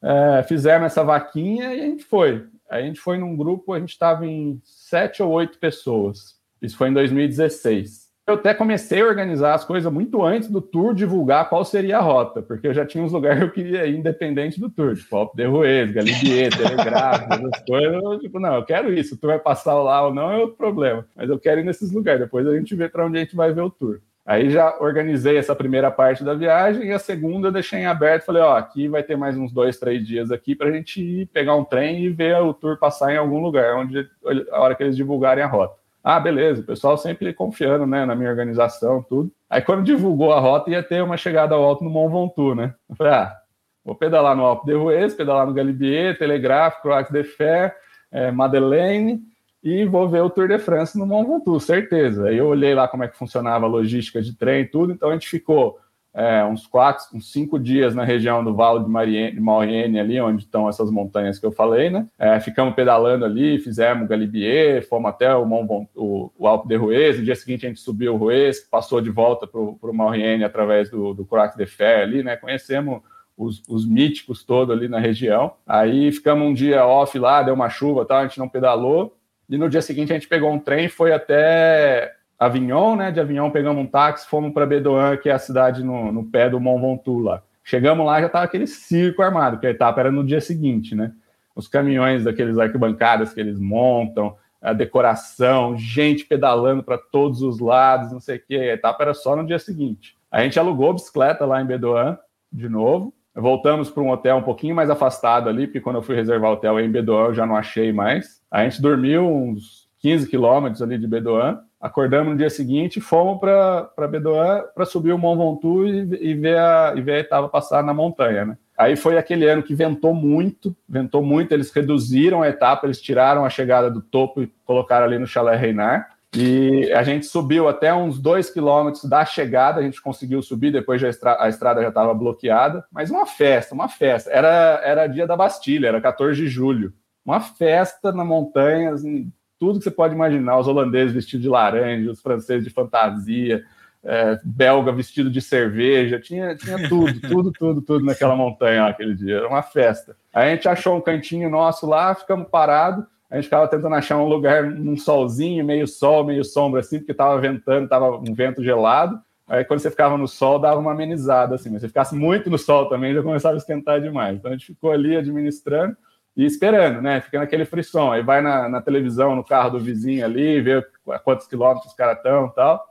é, 0.03 0.43
fizemos 0.43 0.87
essa 0.87 1.05
vaquinha 1.05 1.73
e 1.75 1.81
a 1.81 1.85
gente 1.85 2.03
foi. 2.03 2.45
A 2.69 2.83
gente 2.83 2.99
foi 2.99 3.19
num 3.19 3.37
grupo, 3.37 3.73
a 3.73 3.79
gente 3.79 3.91
estava 3.91 4.27
em 4.27 4.61
sete 4.65 5.23
ou 5.23 5.31
oito 5.31 5.61
pessoas. 5.61 6.37
Isso 6.61 6.77
foi 6.77 6.89
em 6.89 6.93
2016. 6.93 8.06
Eu 8.26 8.35
até 8.35 8.52
comecei 8.52 9.00
a 9.00 9.06
organizar 9.06 9.54
as 9.54 9.64
coisas 9.64 9.90
muito 9.92 10.21
antes 10.25 10.50
do 10.50 10.61
tour 10.61 10.92
divulgar 10.92 11.49
qual 11.49 11.64
seria 11.64 11.99
a 11.99 12.00
rota, 12.00 12.42
porque 12.42 12.66
eu 12.66 12.75
já 12.75 12.85
tinha 12.85 13.04
uns 13.04 13.12
lugares 13.12 13.38
que 13.38 13.45
eu 13.45 13.52
queria 13.52 13.87
ir 13.87 13.97
independente 13.97 14.59
do 14.59 14.68
tour, 14.68 14.97
tipo 14.97 15.14
Alpe 15.14 15.37
de 15.37 15.45
Ruiz, 15.45 15.92
Galibier, 15.92 16.50
Telegráfico, 16.50 17.33
essas 17.47 17.64
coisas. 17.64 18.02
Eu, 18.02 18.18
tipo, 18.18 18.40
não, 18.40 18.56
eu 18.56 18.64
quero 18.64 18.92
isso. 18.92 19.16
Tour 19.16 19.30
vai 19.30 19.38
passar 19.38 19.75
lá 19.75 20.04
ou 20.04 20.12
não 20.12 20.33
é 20.33 20.38
outro 20.38 20.56
problema, 20.56 21.06
mas 21.14 21.30
eu 21.30 21.38
quero 21.38 21.61
ir 21.61 21.64
nesses 21.64 21.92
lugares. 21.92 22.21
Depois 22.21 22.45
a 22.49 22.56
gente 22.56 22.75
vê 22.75 22.88
para 22.88 23.06
onde 23.06 23.16
a 23.16 23.21
gente 23.21 23.37
vai 23.37 23.52
ver 23.52 23.61
o 23.61 23.71
tour. 23.71 24.00
Aí 24.25 24.50
já 24.50 24.76
organizei 24.80 25.37
essa 25.37 25.54
primeira 25.54 25.88
parte 25.88 26.25
da 26.25 26.35
viagem 26.35 26.88
e 26.88 26.92
a 26.92 26.99
segunda 26.99 27.52
deixei 27.52 27.78
em 27.78 27.87
aberto. 27.87 28.25
Falei, 28.25 28.42
ó, 28.42 28.56
aqui 28.56 28.88
vai 28.88 29.04
ter 29.04 29.14
mais 29.14 29.38
uns 29.38 29.52
dois, 29.52 29.78
três 29.78 30.04
dias 30.04 30.33
aqui 30.33 30.56
para 30.56 30.68
a 30.68 30.73
gente 30.73 31.00
ir 31.00 31.26
pegar 31.26 31.54
um 31.54 31.62
trem 31.62 32.02
e 32.02 32.09
ver 32.09 32.37
o 32.38 32.52
tour 32.52 32.76
passar 32.76 33.14
em 33.14 33.16
algum 33.16 33.40
lugar, 33.40 33.76
onde 33.76 34.11
a 34.50 34.61
hora 34.61 34.75
que 34.75 34.83
eles 34.83 34.97
divulgarem 34.97 35.45
a 35.45 35.47
rota. 35.47 35.86
Ah, 36.09 36.21
beleza, 36.21 36.61
o 36.61 36.65
pessoal 36.65 36.97
sempre 36.97 37.35
confiando, 37.35 37.85
né, 37.85 38.07
na 38.07 38.15
minha 38.15 38.31
organização, 38.31 39.03
tudo. 39.03 39.29
Aí 39.51 39.61
quando 39.61 39.83
divulgou 39.83 40.33
a 40.33 40.39
rota, 40.39 40.71
ia 40.71 40.81
ter 40.81 41.03
uma 41.03 41.17
chegada 41.17 41.57
ao 41.57 41.65
alto 41.65 41.83
no 41.83 41.91
Mont 41.91 42.13
Ventoux, 42.13 42.55
né? 42.55 42.73
Eu 42.89 42.95
falei, 42.95 43.13
ah, 43.13 43.37
vou 43.85 43.93
pedalar 43.93 44.37
no 44.37 44.45
Alpe 44.45 44.67
de 44.67 44.75
Ruez, 44.75 45.15
pedalar 45.15 45.49
no 45.49 45.53
Galibier, 45.53 46.17
Telegráfico, 46.17 46.83
Croix 46.83 47.11
de 47.11 47.25
Fer, 47.25 47.75
é, 48.13 48.31
Madeleine, 48.31 49.21
e 49.61 49.85
vou 49.85 50.09
ver 50.09 50.21
o 50.21 50.31
Tour 50.31 50.47
de 50.47 50.61
France 50.61 50.97
no 50.97 51.05
Mont 51.05 51.29
Ventoux, 51.29 51.65
certeza. 51.65 52.29
Aí 52.29 52.37
eu 52.37 52.47
olhei 52.47 52.73
lá 52.73 52.87
como 52.87 53.03
é 53.03 53.09
que 53.09 53.19
funcionava 53.19 53.67
a 53.67 53.69
logística 53.69 54.23
de 54.23 54.33
trem 54.33 54.61
e 54.61 54.67
tudo, 54.67 54.93
então 54.93 55.11
a 55.11 55.13
gente 55.13 55.29
ficou 55.29 55.77
é, 56.16 56.42
uns 56.46 56.66
quatro, 56.66 57.04
uns 57.14 57.30
cinco 57.30 57.58
dias 57.58 57.94
na 57.94 58.02
região 58.02 58.42
do 58.42 58.54
Vale 58.54 58.82
de, 58.82 59.38
Mariene, 59.38 60.00
ali 60.00 60.18
onde 60.18 60.44
estão 60.44 60.66
essas 60.66 60.90
montanhas 60.90 61.38
que 61.38 61.44
eu 61.44 61.52
falei, 61.52 61.90
né? 61.90 62.06
É, 62.18 62.40
ficamos 62.40 62.75
pedalando 62.75 63.26
ali, 63.26 63.58
fizemos 63.58 64.08
Galibier, 64.08 64.88
fomos 64.88 65.11
até 65.11 65.35
o, 65.35 65.44
Mont, 65.44 65.87
o, 65.94 66.32
o 66.38 66.46
Alpe 66.49 66.68
de 66.68 66.76
Ruiz, 66.76 67.18
no 67.18 67.25
dia 67.25 67.37
seguinte 67.37 67.66
a 67.66 67.68
gente 67.68 67.80
subiu 67.80 68.14
o 68.14 68.16
Ruiz, 68.16 68.61
passou 68.61 69.02
de 69.02 69.11
volta 69.11 69.46
para 69.46 69.61
o 69.61 69.92
Mariene 69.92 70.42
através 70.42 70.88
do, 70.88 71.12
do 71.12 71.26
Croix 71.26 71.54
de 71.54 71.66
Fer 71.66 72.00
ali, 72.00 72.23
né? 72.23 72.35
Conhecemos 72.35 73.02
os, 73.37 73.62
os, 73.68 73.87
míticos 73.87 74.42
todos 74.42 74.75
ali 74.75 74.88
na 74.88 74.99
região. 74.99 75.52
Aí 75.66 76.11
ficamos 76.11 76.49
um 76.49 76.54
dia 76.54 76.87
off 76.87 77.18
lá, 77.18 77.42
deu 77.42 77.52
uma 77.52 77.68
chuva, 77.68 78.06
tal, 78.06 78.20
a 78.20 78.26
gente 78.26 78.38
não 78.38 78.49
pedalou. 78.49 79.14
E 79.50 79.58
no 79.58 79.68
dia 79.68 79.82
seguinte 79.82 80.12
a 80.12 80.14
gente 80.14 80.28
pegou 80.28 80.50
um 80.50 80.58
trem, 80.58 80.88
foi 80.88 81.12
até 81.12 82.15
Avignon, 82.38 82.97
né? 82.97 83.11
De 83.11 83.21
Avignon 83.21 83.50
pegamos 83.50 83.83
um 83.83 83.87
táxi, 83.87 84.28
fomos 84.28 84.52
para 84.52 84.66
Bedouin, 84.66 85.16
que 85.16 85.28
é 85.28 85.33
a 85.33 85.38
cidade 85.38 85.83
no, 85.83 86.12
no 86.12 86.25
pé 86.25 86.50
do 86.50 86.61
Mont 86.61 86.81
Ventoux 86.81 87.25
lá. 87.25 87.43
Chegamos 87.64 88.07
lá, 88.07 88.21
já 88.21 88.26
estava 88.26 88.45
aquele 88.45 88.66
circo 88.66 89.23
armado, 89.23 89.59
que 89.59 89.66
a 89.66 89.71
etapa 89.71 90.00
era 90.00 90.12
no 90.12 90.25
dia 90.25 90.40
seguinte, 90.40 90.95
né? 90.95 91.12
Os 91.55 91.66
caminhões 91.66 92.25
daqueles 92.25 92.59
arquibancadas 92.59 93.33
que 93.33 93.40
eles 93.40 93.59
montam, 93.59 94.37
a 94.61 94.73
decoração, 94.73 95.76
gente 95.76 96.25
pedalando 96.25 96.83
para 96.83 96.99
todos 96.99 97.43
os 97.43 97.59
lados, 97.59 98.12
não 98.12 98.21
sei 98.21 98.37
o 98.37 98.43
quê. 98.47 98.57
A 98.57 98.75
etapa 98.75 99.02
era 99.02 99.14
só 99.14 99.35
no 99.35 99.47
dia 99.47 99.59
seguinte. 99.59 100.16
A 100.31 100.43
gente 100.43 100.59
alugou 100.59 100.93
bicicleta 100.93 101.45
lá 101.45 101.61
em 101.61 101.66
Bedouin, 101.66 102.16
de 102.52 102.69
novo. 102.69 103.12
Voltamos 103.35 103.90
para 103.90 104.02
um 104.02 104.11
hotel 104.11 104.37
um 104.37 104.43
pouquinho 104.43 104.75
mais 104.75 104.88
afastado 104.88 105.49
ali, 105.49 105.66
porque 105.66 105.81
quando 105.81 105.97
eu 105.97 106.02
fui 106.02 106.14
reservar 106.14 106.50
o 106.50 106.55
hotel 106.55 106.81
em 106.81 106.90
Bedouin 106.90 107.26
eu 107.28 107.35
já 107.35 107.47
não 107.47 107.57
achei 107.57 107.93
mais. 107.93 108.40
A 108.50 108.64
gente 108.64 108.81
dormiu 108.81 109.26
uns 109.26 109.88
15 109.99 110.28
quilômetros 110.28 110.83
ali 110.83 110.99
de 110.99 111.07
Bedouin 111.07 111.59
acordamos 111.80 112.33
no 112.33 112.38
dia 112.38 112.50
seguinte, 112.50 113.00
fomos 113.00 113.38
para 113.38 114.09
Bedouin 114.09 114.62
para 114.75 114.85
subir 114.85 115.12
o 115.12 115.18
Mont 115.18 115.38
Ventoux 115.38 115.88
e, 115.88 116.30
e, 116.30 116.35
ver 116.35 116.59
a, 116.59 116.95
e 116.97 117.00
ver 117.00 117.12
a 117.14 117.18
etapa 117.21 117.49
passar 117.49 117.83
na 117.83 117.95
montanha, 117.95 118.45
né? 118.45 118.59
Aí 118.76 118.95
foi 118.95 119.16
aquele 119.16 119.49
ano 119.49 119.62
que 119.62 119.75
ventou 119.75 120.14
muito, 120.14 120.76
ventou 120.87 121.23
muito, 121.23 121.52
eles 121.52 121.71
reduziram 121.71 122.42
a 122.42 122.49
etapa, 122.49 122.87
eles 122.87 123.00
tiraram 123.00 123.45
a 123.45 123.50
chegada 123.50 123.90
do 123.90 124.02
topo 124.02 124.42
e 124.42 124.52
colocaram 124.66 125.06
ali 125.06 125.18
no 125.18 125.26
Chalé 125.26 125.56
Reinar. 125.56 126.14
E 126.37 126.92
a 126.92 127.02
gente 127.02 127.25
subiu 127.25 127.66
até 127.66 127.95
uns 127.95 128.18
dois 128.18 128.50
quilômetros 128.50 129.04
da 129.04 129.25
chegada, 129.25 129.80
a 129.80 129.83
gente 129.83 130.02
conseguiu 130.02 130.42
subir, 130.42 130.71
depois 130.71 131.02
a, 131.02 131.09
estra 131.09 131.42
a 131.42 131.49
estrada 131.49 131.80
já 131.80 131.88
estava 131.88 132.12
bloqueada. 132.12 132.85
Mas 132.92 133.11
uma 133.11 133.25
festa, 133.25 133.75
uma 133.75 133.88
festa. 133.88 134.30
Era, 134.30 134.80
era 134.85 135.06
dia 135.06 135.26
da 135.26 135.37
Bastilha, 135.37 135.88
era 135.88 136.00
14 136.00 136.38
de 136.38 136.47
julho. 136.47 136.92
Uma 137.25 137.40
festa 137.40 138.12
na 138.12 138.25
montanha, 138.25 138.92
assim, 138.92 139.33
tudo 139.59 139.79
que 139.79 139.85
você 139.85 139.91
pode 139.91 140.15
imaginar, 140.15 140.59
os 140.59 140.69
holandeses 140.69 141.15
vestidos 141.15 141.43
de 141.43 141.49
laranja, 141.49 142.11
os 142.11 142.21
franceses 142.21 142.65
de 142.65 142.71
fantasia, 142.71 143.65
é, 144.05 144.39
belga 144.45 144.93
vestido 144.93 145.31
de 145.31 145.41
cerveja, 145.41 146.21
tinha, 146.21 146.55
tinha 146.57 146.89
tudo, 146.89 147.21
tudo, 147.29 147.53
tudo, 147.53 147.83
tudo 147.83 148.05
naquela 148.05 148.37
montanha 148.37 148.83
lá, 148.83 148.89
aquele 148.91 149.15
dia, 149.15 149.37
era 149.37 149.49
uma 149.49 149.63
festa. 149.63 150.17
Aí 150.33 150.51
a 150.51 150.55
gente 150.55 150.69
achou 150.69 150.97
um 150.97 151.01
cantinho 151.01 151.51
nosso 151.51 151.87
lá, 151.87 152.15
ficamos 152.15 152.49
parados, 152.49 153.05
a 153.31 153.37
gente 153.37 153.45
ficava 153.45 153.67
tentando 153.67 153.95
achar 153.95 154.19
um 154.19 154.29
lugar, 154.29 154.65
um 154.65 154.97
solzinho, 154.97 155.65
meio 155.65 155.87
sol, 155.87 156.25
meio 156.25 156.45
sombra, 156.45 156.81
assim, 156.81 156.99
porque 156.99 157.13
estava 157.13 157.41
ventando, 157.41 157.85
estava 157.85 158.17
um 158.17 158.35
vento 158.35 158.63
gelado, 158.63 159.21
Aí 159.49 159.65
quando 159.65 159.79
você 159.79 159.91
ficava 159.91 160.19
no 160.19 160.27
sol, 160.27 160.59
dava 160.59 160.81
uma 160.81 160.91
amenizada, 160.91 161.55
assim, 161.55 161.71
mas 161.71 161.81
se 161.81 161.87
ficasse 161.87 162.17
muito 162.17 162.51
no 162.51 162.59
sol 162.59 162.89
também, 162.89 163.15
já 163.15 163.23
começava 163.23 163.55
a 163.55 163.59
esquentar 163.59 164.01
demais. 164.01 164.37
Então 164.37 164.51
a 164.51 164.55
gente 164.55 164.67
ficou 164.67 164.91
ali 164.91 165.17
administrando, 165.17 165.97
e 166.37 166.45
esperando, 166.45 167.00
né? 167.00 167.21
Fica 167.21 167.38
naquele 167.38 167.64
frisson. 167.64 168.12
Aí 168.12 168.23
vai 168.23 168.43
na, 168.43 168.69
na, 168.69 168.83
televisão, 168.83 169.35
no 169.35 169.43
carro 169.43 169.71
do 169.71 169.81
vizinho 169.81 170.25
ali, 170.25 170.61
vê 170.61 170.85
quantos 171.25 171.47
quilômetros 171.47 171.90
os 171.90 171.97
caras 171.97 172.19
estão 172.19 172.50
tal. 172.50 172.87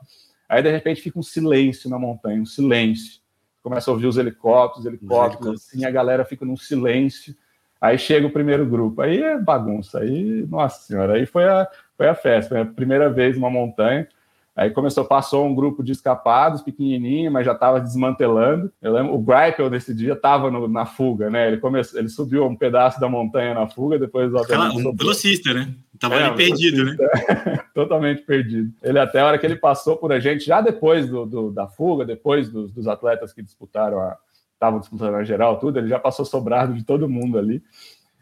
Aí, 0.50 0.64
de 0.64 0.72
repente, 0.72 1.02
fica 1.02 1.20
um 1.20 1.24
silêncio 1.24 1.90
na 1.90 2.00
montanha, 2.00 2.42
um 2.42 2.46
silêncio. 2.46 3.22
Começa 3.62 3.90
a 3.90 3.94
ouvir 3.94 4.08
os 4.08 4.18
helicópteros, 4.18 4.86
helicópteros, 4.86 5.62
assim, 5.62 5.86
a 5.86 5.92
galera 5.92 6.25
fica 6.25 6.46
num 6.46 6.58
silêncio. 6.58 7.36
Aí 7.79 7.98
chega 7.98 8.25
o 8.25 8.31
primeiro 8.31 8.66
grupo. 8.66 9.01
Aí 9.01 9.22
é 9.22 9.38
bagunça. 9.38 10.00
Aí, 10.00 10.46
nossa 10.50 10.81
senhora, 10.81 11.14
aí 11.14 11.25
foi 11.25 11.46
a, 11.46 11.68
foi 11.96 12.08
a 12.08 12.16
festa. 12.16 12.50
Foi 12.50 12.62
a 12.62 12.66
primeira 12.66 13.10
vez 13.10 13.38
uma 13.38 13.50
montanha. 13.50 14.08
Aí 14.55 14.70
começou, 14.70 15.03
passou 15.03 15.46
um 15.46 15.53
grupo 15.53 15.83
de 15.83 15.91
escapados, 15.91 16.61
pequenininho, 16.61 17.29
mas 17.29 17.46
já 17.46 17.51
estava 17.51 17.81
desmantelando. 17.81 18.72
Eu 18.81 18.94
lembro, 18.94 19.13
o 19.13 19.20
Greipel 19.20 19.70
nesse 19.70 19.94
dia 19.94 20.13
estava 20.13 20.50
na 20.70 20.85
fuga, 20.85 21.29
né? 21.29 21.48
Ele 21.50 21.57
começou, 21.57 22.00
ele 22.00 22.07
subiu 22.07 22.46
um 22.46 22.55
pedaço 22.55 22.98
da 22.98 23.09
montanha 23.09 23.53
na 23.53 23.68
fuga, 23.68 24.00
depois 24.00 24.33
Aquela, 24.33 24.72
um 24.72 24.96
velocista, 24.96 25.53
né? 25.53 25.74
Tava 26.00 26.15
é, 26.15 26.24
ali 26.24 26.37
perdido, 26.37 26.85
né? 26.85 26.96
Totalmente 27.75 28.22
perdido. 28.22 28.72
Ele 28.81 28.98
até 28.98 29.20
a 29.20 29.25
hora 29.25 29.37
que 29.37 29.46
ele 29.46 29.57
passou 29.57 29.98
por 29.98 30.13
a 30.13 30.22
gente, 30.22 30.46
já 30.46 30.61
depois 30.61 31.09
do, 31.09 31.25
do 31.25 31.51
da 31.51 31.68
fuga, 31.68 32.05
depois 32.05 32.50
dos, 32.50 32.72
dos 32.72 32.87
atletas 32.87 33.33
que 33.33 33.41
disputaram 33.41 34.00
a 34.00 34.18
estavam 34.53 34.79
disputando 34.79 35.15
a 35.15 35.24
geral, 35.24 35.59
tudo, 35.59 35.77
ele 35.77 35.89
já 35.89 36.00
passou 36.00 36.25
sobrado 36.25 36.74
de 36.74 36.83
todo 36.83 37.09
mundo 37.09 37.37
ali. 37.37 37.61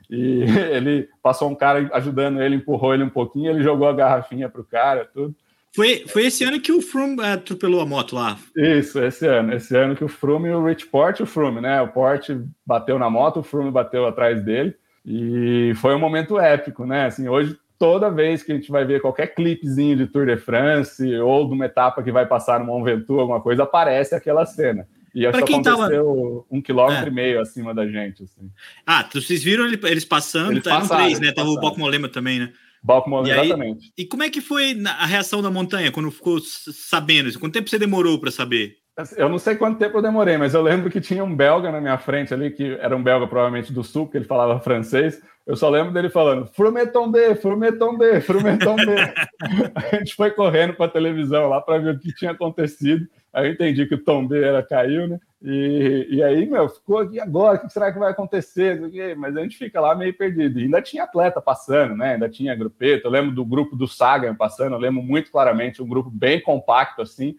E 0.10 0.44
ele 0.74 1.08
passou 1.22 1.50
um 1.50 1.56
cara 1.56 1.90
ajudando 1.94 2.42
ele, 2.42 2.56
empurrou 2.56 2.94
ele 2.94 3.04
um 3.04 3.10
pouquinho, 3.10 3.52
ele 3.52 3.64
jogou 3.64 3.88
a 3.88 3.94
garrafinha 3.94 4.50
pro 4.50 4.64
cara, 4.64 5.06
tudo. 5.06 5.36
Foi, 5.76 6.04
foi 6.08 6.28
esse 6.28 6.44
ano 6.44 6.60
que 6.60 6.72
o 6.72 6.82
Froome 6.82 7.20
eh, 7.22 7.34
atropelou 7.34 7.82
a 7.82 7.86
moto 7.86 8.16
lá. 8.16 8.38
Isso, 8.56 9.00
esse 9.04 9.26
ano. 9.26 9.54
Esse 9.54 9.76
ano 9.76 9.96
que 9.96 10.04
o 10.04 10.08
Froome 10.08 10.50
e 10.50 10.54
o 10.54 10.64
Rich 10.64 10.86
Port, 10.86 11.20
o 11.20 11.26
Froome, 11.26 11.62
né? 11.62 11.82
O 11.82 11.88
Port 11.88 12.30
bateu 12.66 13.00
na 13.00 13.10
moto, 13.10 13.40
o 13.40 13.44
Froome 13.44 13.72
bateu 13.72 14.06
atrás 14.06 14.44
dele. 14.44 14.76
E 15.04 15.74
foi 15.78 15.96
um 15.96 16.00
momento 16.00 16.40
épico, 16.40 16.86
né? 16.86 17.08
Assim, 17.08 17.28
hoje, 17.28 17.58
toda 17.80 18.12
vez 18.12 18.44
que 18.44 18.52
a 18.52 18.56
gente 18.56 18.72
vai 18.72 18.86
ver 18.86 19.02
qualquer 19.02 19.34
clipezinho 19.34 19.98
de 19.98 20.08
Tour 20.08 20.28
de 20.28 20.38
France 20.38 21.04
ou 21.18 21.48
de 21.48 21.54
uma 21.54 21.66
etapa 21.66 22.04
que 22.04 22.12
vai 22.12 22.28
passar 22.28 22.60
no 22.60 22.68
Mont 22.68 22.86
Ventoux, 22.86 23.20
alguma 23.20 23.42
coisa, 23.42 23.64
aparece 23.64 24.14
aquela 24.14 24.46
cena. 24.46 24.88
E 25.14 25.26
isso 25.26 25.38
aconteceu 25.38 25.64
tava... 25.64 26.46
um 26.52 26.62
quilômetro 26.62 27.06
é. 27.06 27.10
e 27.10 27.14
meio 27.14 27.42
acima 27.42 27.74
da 27.74 27.88
gente. 27.88 28.24
Assim. 28.24 28.50
Ah, 28.86 29.08
vocês 29.12 29.44
viram 29.44 29.66
eles 29.66 30.06
passando? 30.06 30.52
Eles 30.52 30.64
tá, 30.64 30.80
passaram, 30.80 31.04
três, 31.04 31.20
né? 31.20 31.32
Tava 31.32 31.50
o 31.50 31.60
Boc 31.60 31.78
Molema 31.78 32.08
também, 32.08 32.40
né? 32.40 32.54
Balcomon, 32.84 33.26
exatamente. 33.26 33.94
E 33.98 34.06
como 34.06 34.24
é 34.24 34.30
que 34.30 34.42
foi 34.42 34.78
a 34.86 35.06
reação 35.06 35.42
da 35.42 35.50
montanha 35.50 35.92
quando 35.92 36.12
ficou 36.12 36.40
sabendo? 36.40 37.40
Quanto 37.40 37.54
tempo 37.54 37.70
você 37.70 37.80
demorou 37.80 38.20
para 38.20 38.32
saber? 38.32 38.76
Eu 39.18 39.28
não 39.28 39.40
sei 39.40 39.56
quanto 39.56 39.80
tempo 39.80 39.98
eu 39.98 40.02
demorei, 40.04 40.38
mas 40.38 40.54
eu 40.54 40.62
lembro 40.62 40.92
que 40.92 41.02
tinha 41.02 41.24
um 41.24 41.36
belga 41.36 41.72
na 41.72 41.82
minha 41.82 41.98
frente 41.98 42.32
ali, 42.32 42.52
que 42.52 42.78
era 42.80 42.96
um 42.96 43.02
belga 43.02 43.26
provavelmente 43.26 43.74
do 43.74 43.84
sul, 43.84 44.08
que 44.08 44.18
ele 44.18 44.26
falava 44.26 44.60
francês. 44.60 45.20
Eu 45.48 45.56
só 45.56 45.68
lembro 45.70 45.92
dele 45.92 46.10
falando 46.10 46.46
Frumeton 46.46 47.10
B, 47.10 47.36
Frumeton 47.36 47.98
B, 47.98 48.22
Frumeton 48.22 48.76
B. 48.76 48.96
a 49.74 49.96
gente 49.96 50.14
foi 50.14 50.30
correndo 50.30 50.76
para 50.76 50.86
a 50.86 50.90
televisão 50.90 51.50
lá 51.50 51.60
para 51.60 51.80
ver 51.80 51.96
o 51.96 52.00
que 52.00 52.14
tinha 52.14 52.32
acontecido. 52.32 53.08
Aí 53.34 53.48
eu 53.48 53.54
entendi 53.54 53.88
que 53.88 53.96
o 53.96 54.04
Tom 54.04 54.28
B 54.28 54.44
era 54.44 54.62
caiu, 54.62 55.08
né? 55.08 55.20
E, 55.42 56.08
e 56.10 56.24
aí, 56.24 56.46
meu, 56.46 56.70
ficou 56.70 57.12
e 57.12 57.20
agora? 57.20 57.58
O 57.58 57.62
que 57.62 57.74
será 57.74 57.92
que 57.92 57.98
vai 57.98 58.12
acontecer? 58.12 58.80
Mas 59.18 59.36
a 59.36 59.42
gente 59.42 59.58
fica 59.58 59.82
lá 59.82 59.96
meio 59.96 60.16
perdido. 60.16 60.60
E 60.60 60.66
ainda 60.66 60.82
tinha 60.84 61.04
atleta 61.04 61.42
passando, 61.42 61.98
né? 61.98 62.14
Ainda 62.14 62.30
tinha 62.30 62.56
grupeta. 62.56 63.08
Eu 63.08 63.12
lembro 63.12 63.32
do 63.32 63.44
grupo 63.44 63.76
do 63.76 63.88
Sagan 63.88 64.36
passando, 64.36 64.74
eu 64.74 64.80
lembro 64.80 65.02
muito 65.02 65.32
claramente, 65.32 65.82
um 65.82 65.88
grupo 65.88 66.12
bem 66.12 66.40
compacto, 66.40 67.02
assim, 67.02 67.36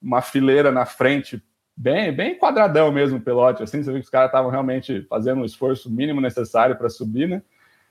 uma 0.00 0.22
fileira 0.22 0.70
na 0.70 0.86
frente, 0.86 1.42
bem, 1.76 2.12
bem 2.12 2.38
quadradão 2.38 2.92
mesmo, 2.92 3.18
o 3.18 3.22
pelote, 3.22 3.64
assim. 3.64 3.82
Você 3.82 3.90
viu 3.90 4.00
que 4.00 4.04
os 4.04 4.10
caras 4.10 4.28
estavam 4.28 4.50
realmente 4.50 5.02
fazendo 5.10 5.42
o 5.42 5.44
esforço 5.44 5.90
mínimo 5.90 6.20
necessário 6.20 6.76
para 6.76 6.88
subir, 6.88 7.28
né? 7.28 7.42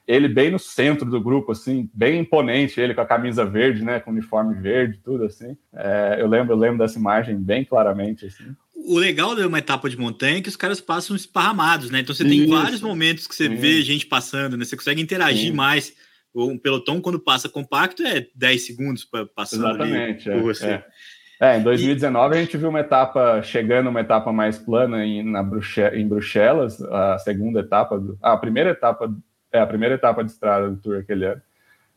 Ele 0.07 0.27
bem 0.27 0.51
no 0.51 0.59
centro 0.59 1.09
do 1.09 1.21
grupo, 1.21 1.51
assim, 1.51 1.89
bem 1.93 2.19
imponente, 2.19 2.79
ele 2.79 2.93
com 2.93 3.01
a 3.01 3.05
camisa 3.05 3.45
verde, 3.45 3.83
né? 3.83 3.99
Com 3.99 4.11
o 4.11 4.13
uniforme 4.13 4.55
verde, 4.55 4.99
tudo 5.03 5.25
assim. 5.25 5.55
É, 5.73 6.17
eu 6.19 6.27
lembro, 6.27 6.53
eu 6.53 6.57
lembro 6.57 6.79
dessa 6.79 6.99
imagem 6.99 7.37
bem 7.37 7.63
claramente, 7.63 8.25
assim 8.25 8.55
o 8.85 8.97
legal 8.97 9.35
de 9.35 9.45
uma 9.45 9.59
etapa 9.59 9.89
de 9.89 9.97
montanha 9.97 10.37
é 10.37 10.41
que 10.41 10.49
os 10.49 10.55
caras 10.55 10.81
passam 10.81 11.15
esparramados, 11.15 11.89
né? 11.89 11.99
Então 11.99 12.15
você 12.15 12.23
tem 12.23 12.43
Isso. 12.43 12.49
vários 12.49 12.81
momentos 12.81 13.27
que 13.27 13.35
você 13.35 13.47
Sim. 13.47 13.55
vê 13.55 13.81
gente 13.81 14.05
passando, 14.05 14.57
né? 14.57 14.65
Você 14.65 14.75
consegue 14.75 15.01
interagir 15.01 15.51
Sim. 15.51 15.55
mais. 15.55 15.93
Um 16.33 16.57
pelotão, 16.57 17.01
quando 17.01 17.19
passa 17.19 17.49
compacto, 17.49 18.03
é 18.03 18.25
10 18.33 18.65
segundos 18.65 19.03
para 19.03 19.25
passar 19.25 19.57
Exatamente, 19.57 20.29
ali 20.29 20.39
é, 20.39 20.41
você. 20.41 20.65
É. 20.65 20.85
É, 21.41 21.57
em 21.57 21.63
2019 21.63 22.35
e... 22.35 22.37
a 22.37 22.41
gente 22.41 22.55
viu 22.55 22.69
uma 22.69 22.79
etapa 22.79 23.41
chegando, 23.41 23.89
uma 23.89 23.99
etapa 23.99 24.31
mais 24.31 24.57
plana 24.57 25.05
em, 25.05 25.23
na 25.23 25.43
Bruxelas, 25.43 25.93
em 25.99 26.07
Bruxelas, 26.07 26.81
a 26.83 27.17
segunda 27.17 27.59
etapa, 27.59 27.99
do, 27.99 28.17
a 28.21 28.37
primeira 28.37 28.69
etapa, 28.69 29.13
é 29.51 29.59
a 29.59 29.67
primeira 29.67 29.95
etapa 29.95 30.23
de 30.23 30.31
estrada 30.31 30.69
do 30.69 30.77
Tour 30.77 30.99
aquele 30.99 31.25
ano. 31.25 31.41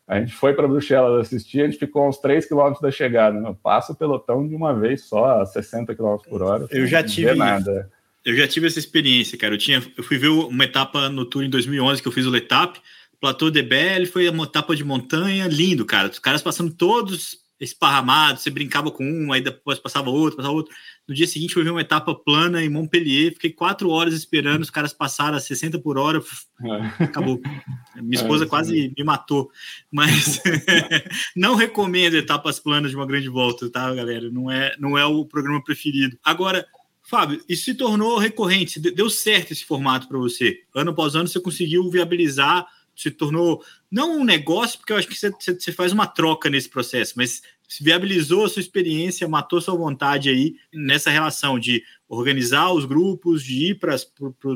A 0.06 0.20
gente 0.20 0.34
foi 0.34 0.52
para 0.52 0.68
Bruxelas 0.68 1.26
assistir, 1.26 1.62
a 1.62 1.64
gente 1.64 1.78
ficou 1.78 2.06
uns 2.06 2.18
3 2.18 2.46
km 2.46 2.74
da 2.80 2.90
chegada. 2.90 3.40
Né? 3.40 3.56
Passa 3.62 3.92
o 3.92 3.96
pelotão 3.96 4.46
de 4.46 4.54
uma 4.54 4.74
vez 4.74 5.04
só, 5.04 5.40
a 5.40 5.46
60 5.46 5.94
km 5.94 6.16
por 6.28 6.42
hora. 6.42 6.66
Eu 6.70 6.86
já 6.86 7.02
tive 7.02 7.34
nada. 7.34 7.90
Eu 8.24 8.34
já 8.36 8.46
tive 8.46 8.66
essa 8.66 8.78
experiência, 8.78 9.38
cara. 9.38 9.54
Eu, 9.54 9.58
tinha, 9.58 9.82
eu 9.96 10.02
fui 10.02 10.18
ver 10.18 10.28
uma 10.28 10.64
etapa 10.64 11.08
no 11.08 11.24
Tour 11.24 11.42
em 11.42 11.50
2011 11.50 12.02
que 12.02 12.08
eu 12.08 12.12
fiz 12.12 12.26
o 12.26 12.30
Letap. 12.30 12.78
Plateau 13.18 13.50
de 13.50 13.62
Belle 13.62 14.06
foi 14.06 14.28
uma 14.28 14.44
etapa 14.44 14.76
de 14.76 14.84
montanha 14.84 15.46
lindo, 15.46 15.86
cara. 15.86 16.08
Os 16.08 16.18
caras 16.18 16.42
passando 16.42 16.72
todos 16.72 17.38
esparramado, 17.64 18.38
você 18.38 18.50
brincava 18.50 18.90
com 18.90 19.04
um, 19.04 19.32
aí 19.32 19.40
depois 19.40 19.78
passava 19.78 20.10
outro, 20.10 20.36
passava 20.36 20.54
outro. 20.54 20.74
No 21.06 21.14
dia 21.14 21.26
seguinte, 21.26 21.54
foi 21.54 21.64
ver 21.64 21.70
uma 21.70 21.80
etapa 21.80 22.14
plana 22.14 22.62
em 22.62 22.68
Montpellier, 22.68 23.32
fiquei 23.32 23.50
quatro 23.50 23.90
horas 23.90 24.14
esperando, 24.14 24.62
os 24.62 24.70
caras 24.70 24.92
passaram 24.92 25.36
a 25.36 25.40
60 25.40 25.78
por 25.78 25.98
hora, 25.98 26.22
é. 26.62 27.04
acabou. 27.04 27.40
Minha 27.96 28.14
esposa 28.20 28.44
é, 28.44 28.48
quase 28.48 28.92
me 28.96 29.04
matou, 29.04 29.50
mas 29.90 30.40
não 31.34 31.54
recomendo 31.54 32.16
etapas 32.16 32.58
planas 32.60 32.90
de 32.90 32.96
uma 32.96 33.06
grande 33.06 33.28
volta, 33.28 33.68
tá, 33.70 33.92
galera? 33.94 34.30
Não 34.30 34.50
é, 34.50 34.74
não 34.78 34.96
é 34.96 35.04
o 35.04 35.24
programa 35.24 35.62
preferido. 35.62 36.18
Agora, 36.24 36.66
Fábio, 37.02 37.42
isso 37.46 37.64
se 37.64 37.74
tornou 37.74 38.18
recorrente, 38.18 38.80
deu 38.80 39.10
certo 39.10 39.52
esse 39.52 39.64
formato 39.64 40.08
para 40.08 40.18
você. 40.18 40.62
Ano 40.74 40.92
após 40.92 41.14
ano 41.14 41.28
você 41.28 41.38
conseguiu 41.38 41.90
viabilizar, 41.90 42.66
se 42.96 43.10
tornou 43.10 43.62
não 43.90 44.18
um 44.18 44.24
negócio, 44.24 44.78
porque 44.78 44.92
eu 44.92 44.96
acho 44.96 45.08
que 45.08 45.14
você, 45.14 45.30
você 45.30 45.72
faz 45.72 45.92
uma 45.92 46.06
troca 46.06 46.48
nesse 46.48 46.68
processo, 46.68 47.14
mas 47.16 47.42
viabilizou 47.80 48.44
a 48.44 48.48
sua 48.48 48.60
experiência, 48.60 49.28
matou 49.28 49.60
sua 49.60 49.76
vontade 49.76 50.28
aí 50.28 50.54
nessa 50.72 51.10
relação 51.10 51.58
de 51.58 51.82
organizar 52.08 52.72
os 52.72 52.84
grupos, 52.84 53.42
de 53.42 53.70
ir 53.70 53.78
para, 53.78 53.96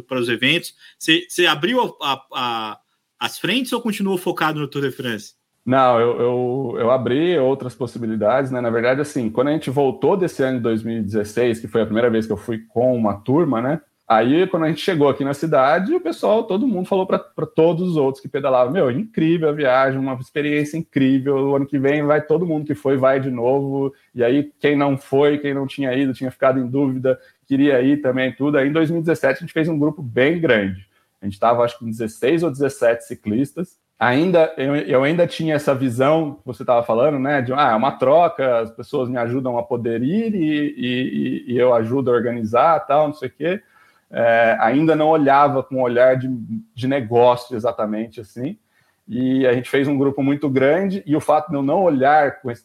para 0.07 0.21
os 0.21 0.29
eventos. 0.29 0.75
Você, 0.99 1.27
você 1.29 1.47
abriu 1.47 1.97
a, 2.01 2.23
a, 2.35 2.79
as 3.19 3.39
frentes 3.39 3.73
ou 3.73 3.81
continuou 3.81 4.19
focado 4.19 4.61
no 4.61 4.69
Tour 4.69 4.83
de 4.83 4.91
France? 4.91 5.35
Não, 5.65 6.01
eu, 6.01 6.21
eu, 6.21 6.77
eu, 6.79 6.91
abri 6.91 7.39
outras 7.39 7.75
possibilidades, 7.75 8.51
né? 8.51 8.59
Na 8.59 8.71
verdade, 8.71 9.03
assim, 9.03 9.29
quando 9.29 9.49
a 9.49 9.53
gente 9.53 9.69
voltou 9.69 10.17
desse 10.17 10.43
ano 10.43 10.57
de 10.57 10.63
2016, 10.63 11.61
que 11.61 11.69
foi 11.69 11.83
a 11.83 11.85
primeira 11.85 12.09
vez 12.09 12.25
que 12.25 12.33
eu 12.33 12.39
fui 12.39 12.61
com 12.69 12.97
uma 12.97 13.21
turma, 13.21 13.61
né? 13.61 13.81
Aí, 14.09 14.47
quando 14.47 14.65
a 14.65 14.69
gente 14.69 14.81
chegou 14.81 15.07
aqui 15.07 15.23
na 15.23 15.35
cidade, 15.35 15.95
o 15.95 16.01
pessoal, 16.01 16.45
todo 16.45 16.67
mundo 16.67 16.89
falou 16.89 17.07
para 17.07 17.19
todos 17.55 17.91
os 17.91 17.97
outros 17.99 18.23
que 18.23 18.29
pedalavam: 18.29 18.73
Meu, 18.73 18.91
incrível 18.91 19.51
a 19.51 19.53
viagem, 19.53 20.01
uma 20.01 20.15
experiência 20.15 20.79
incrível. 20.79 21.37
O 21.37 21.57
ano 21.57 21.67
que 21.67 21.79
vem 21.79 22.03
vai 22.03 22.23
todo 22.23 22.47
mundo 22.47 22.65
que 22.65 22.75
foi, 22.75 22.97
vai 22.97 23.21
de 23.21 23.31
novo. 23.31 23.93
E 24.15 24.25
aí, 24.25 24.51
quem 24.59 24.75
não 24.75 24.97
foi, 24.97 25.37
quem 25.37 25.53
não 25.53 25.67
tinha 25.67 25.93
ido, 25.93 26.15
tinha 26.15 26.31
ficado 26.31 26.59
em 26.59 26.67
dúvida, 26.67 27.21
queria 27.47 27.83
ir 27.83 27.99
também, 28.01 28.35
tudo. 28.35 28.57
Aí, 28.57 28.69
em 28.69 28.73
2017, 28.73 29.37
a 29.37 29.41
gente 29.41 29.53
fez 29.53 29.69
um 29.69 29.79
grupo 29.79 30.01
bem 30.03 30.41
grande. 30.41 30.89
A 31.21 31.27
gente 31.27 31.35
estava, 31.35 31.63
acho 31.63 31.79
que, 31.79 31.85
com 31.85 31.91
16 31.91 32.45
ou 32.45 32.51
17 32.51 33.05
ciclistas 33.05 33.77
ainda 33.99 34.55
eu, 34.57 34.77
eu, 34.77 35.03
ainda 35.03 35.27
tinha 35.27 35.57
essa 35.57 35.75
visão 35.75 36.35
que 36.35 36.47
você 36.47 36.63
estava 36.63 36.85
falando, 36.85 37.19
né? 37.19 37.43
De 37.43 37.53
ah, 37.53 37.73
é 37.73 37.75
uma 37.75 37.91
troca, 37.93 38.61
as 38.61 38.71
pessoas 38.71 39.09
me 39.09 39.17
ajudam 39.19 39.59
a 39.59 39.63
poder 39.63 40.03
ir 40.03 40.35
e, 40.35 40.75
e, 40.77 41.53
e 41.53 41.59
eu 41.59 41.75
ajudo 41.75 42.11
a 42.11 42.15
organizar, 42.15 42.79
tal, 42.87 43.09
não 43.09 43.15
sei 43.15 43.29
o 43.29 43.33
quê. 43.33 43.63
É, 44.11 44.57
ainda 44.61 44.97
não 44.97 45.09
olhava 45.09 45.63
com 45.63 45.77
um 45.77 45.83
olhar 45.83 46.17
de, 46.17 46.29
de 46.75 46.89
negócio 46.89 47.57
exatamente 47.57 48.21
assim. 48.21 48.59
E 49.07 49.47
a 49.47 49.53
gente 49.53 49.71
fez 49.71 49.89
um 49.89 49.97
grupo 49.97 50.23
muito 50.23 50.49
grande 50.49 51.03
e 51.07 51.17
o 51.17 51.21
fato 51.21 51.49
de 51.49 51.57
eu 51.57 51.63
não 51.63 51.83
olhar 51.83 52.41
esse, 52.47 52.65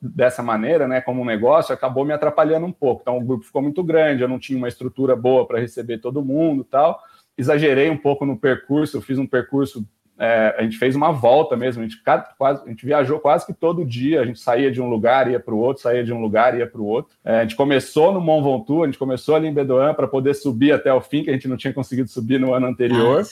dessa 0.00 0.42
maneira, 0.42 0.86
né, 0.86 1.00
como 1.00 1.22
um 1.22 1.24
negócio, 1.24 1.74
acabou 1.74 2.04
me 2.04 2.12
atrapalhando 2.12 2.66
um 2.66 2.72
pouco. 2.72 3.02
Então 3.02 3.18
o 3.18 3.24
grupo 3.24 3.44
ficou 3.44 3.62
muito 3.62 3.82
grande, 3.82 4.22
eu 4.22 4.28
não 4.28 4.38
tinha 4.38 4.58
uma 4.58 4.68
estrutura 4.68 5.16
boa 5.16 5.46
para 5.46 5.60
receber 5.60 5.98
todo 5.98 6.24
mundo, 6.24 6.64
tal. 6.64 7.00
Exagerei 7.36 7.90
um 7.90 7.96
pouco 7.96 8.24
no 8.24 8.36
percurso, 8.38 8.96
eu 8.96 9.02
fiz 9.02 9.18
um 9.18 9.26
percurso 9.26 9.86
é, 10.18 10.54
a 10.58 10.62
gente 10.62 10.78
fez 10.78 10.94
uma 10.94 11.10
volta 11.10 11.56
mesmo, 11.56 11.82
a 11.82 11.86
gente, 11.86 12.00
quase, 12.38 12.62
a 12.64 12.68
gente 12.68 12.86
viajou 12.86 13.18
quase 13.18 13.44
que 13.44 13.52
todo 13.52 13.84
dia, 13.84 14.20
a 14.20 14.24
gente 14.24 14.38
saía 14.38 14.70
de 14.70 14.80
um 14.80 14.88
lugar, 14.88 15.30
ia 15.30 15.40
para 15.40 15.54
o 15.54 15.58
outro, 15.58 15.82
saía 15.82 16.04
de 16.04 16.12
um 16.12 16.20
lugar, 16.20 16.56
ia 16.56 16.66
para 16.66 16.80
o 16.80 16.86
outro. 16.86 17.16
É, 17.24 17.38
a 17.38 17.42
gente 17.42 17.56
começou 17.56 18.12
no 18.12 18.20
Mont 18.20 18.44
Ventoux, 18.44 18.82
a 18.82 18.86
gente 18.86 18.98
começou 18.98 19.34
ali 19.34 19.48
em 19.48 19.52
Bedouin 19.52 19.92
para 19.94 20.06
poder 20.06 20.34
subir 20.34 20.72
até 20.72 20.92
o 20.92 21.00
fim, 21.00 21.24
que 21.24 21.30
a 21.30 21.32
gente 21.32 21.48
não 21.48 21.56
tinha 21.56 21.72
conseguido 21.72 22.08
subir 22.08 22.38
no 22.38 22.54
ano 22.54 22.66
anterior. 22.66 23.22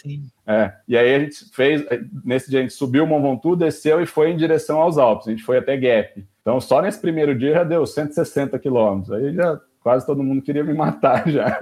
Ah, 0.46 0.54
é, 0.54 0.72
e 0.88 0.96
aí 0.96 1.14
a 1.14 1.20
gente 1.20 1.44
fez, 1.52 1.84
nesse 2.24 2.50
dia 2.50 2.58
a 2.58 2.62
gente 2.62 2.74
subiu 2.74 3.04
o 3.04 3.06
Mont 3.06 3.22
Ventoux, 3.22 3.56
desceu 3.56 4.00
e 4.00 4.06
foi 4.06 4.30
em 4.30 4.36
direção 4.36 4.80
aos 4.80 4.98
Alpes, 4.98 5.28
a 5.28 5.30
gente 5.30 5.44
foi 5.44 5.58
até 5.58 5.76
Gap. 5.76 6.24
Então 6.40 6.60
só 6.60 6.82
nesse 6.82 7.00
primeiro 7.00 7.38
dia 7.38 7.54
já 7.54 7.64
deu 7.64 7.86
160 7.86 8.58
quilômetros, 8.58 9.12
aí 9.12 9.32
já 9.32 9.60
quase 9.82 10.06
todo 10.06 10.22
mundo 10.22 10.42
queria 10.42 10.62
me 10.62 10.72
matar 10.72 11.26
já. 11.28 11.58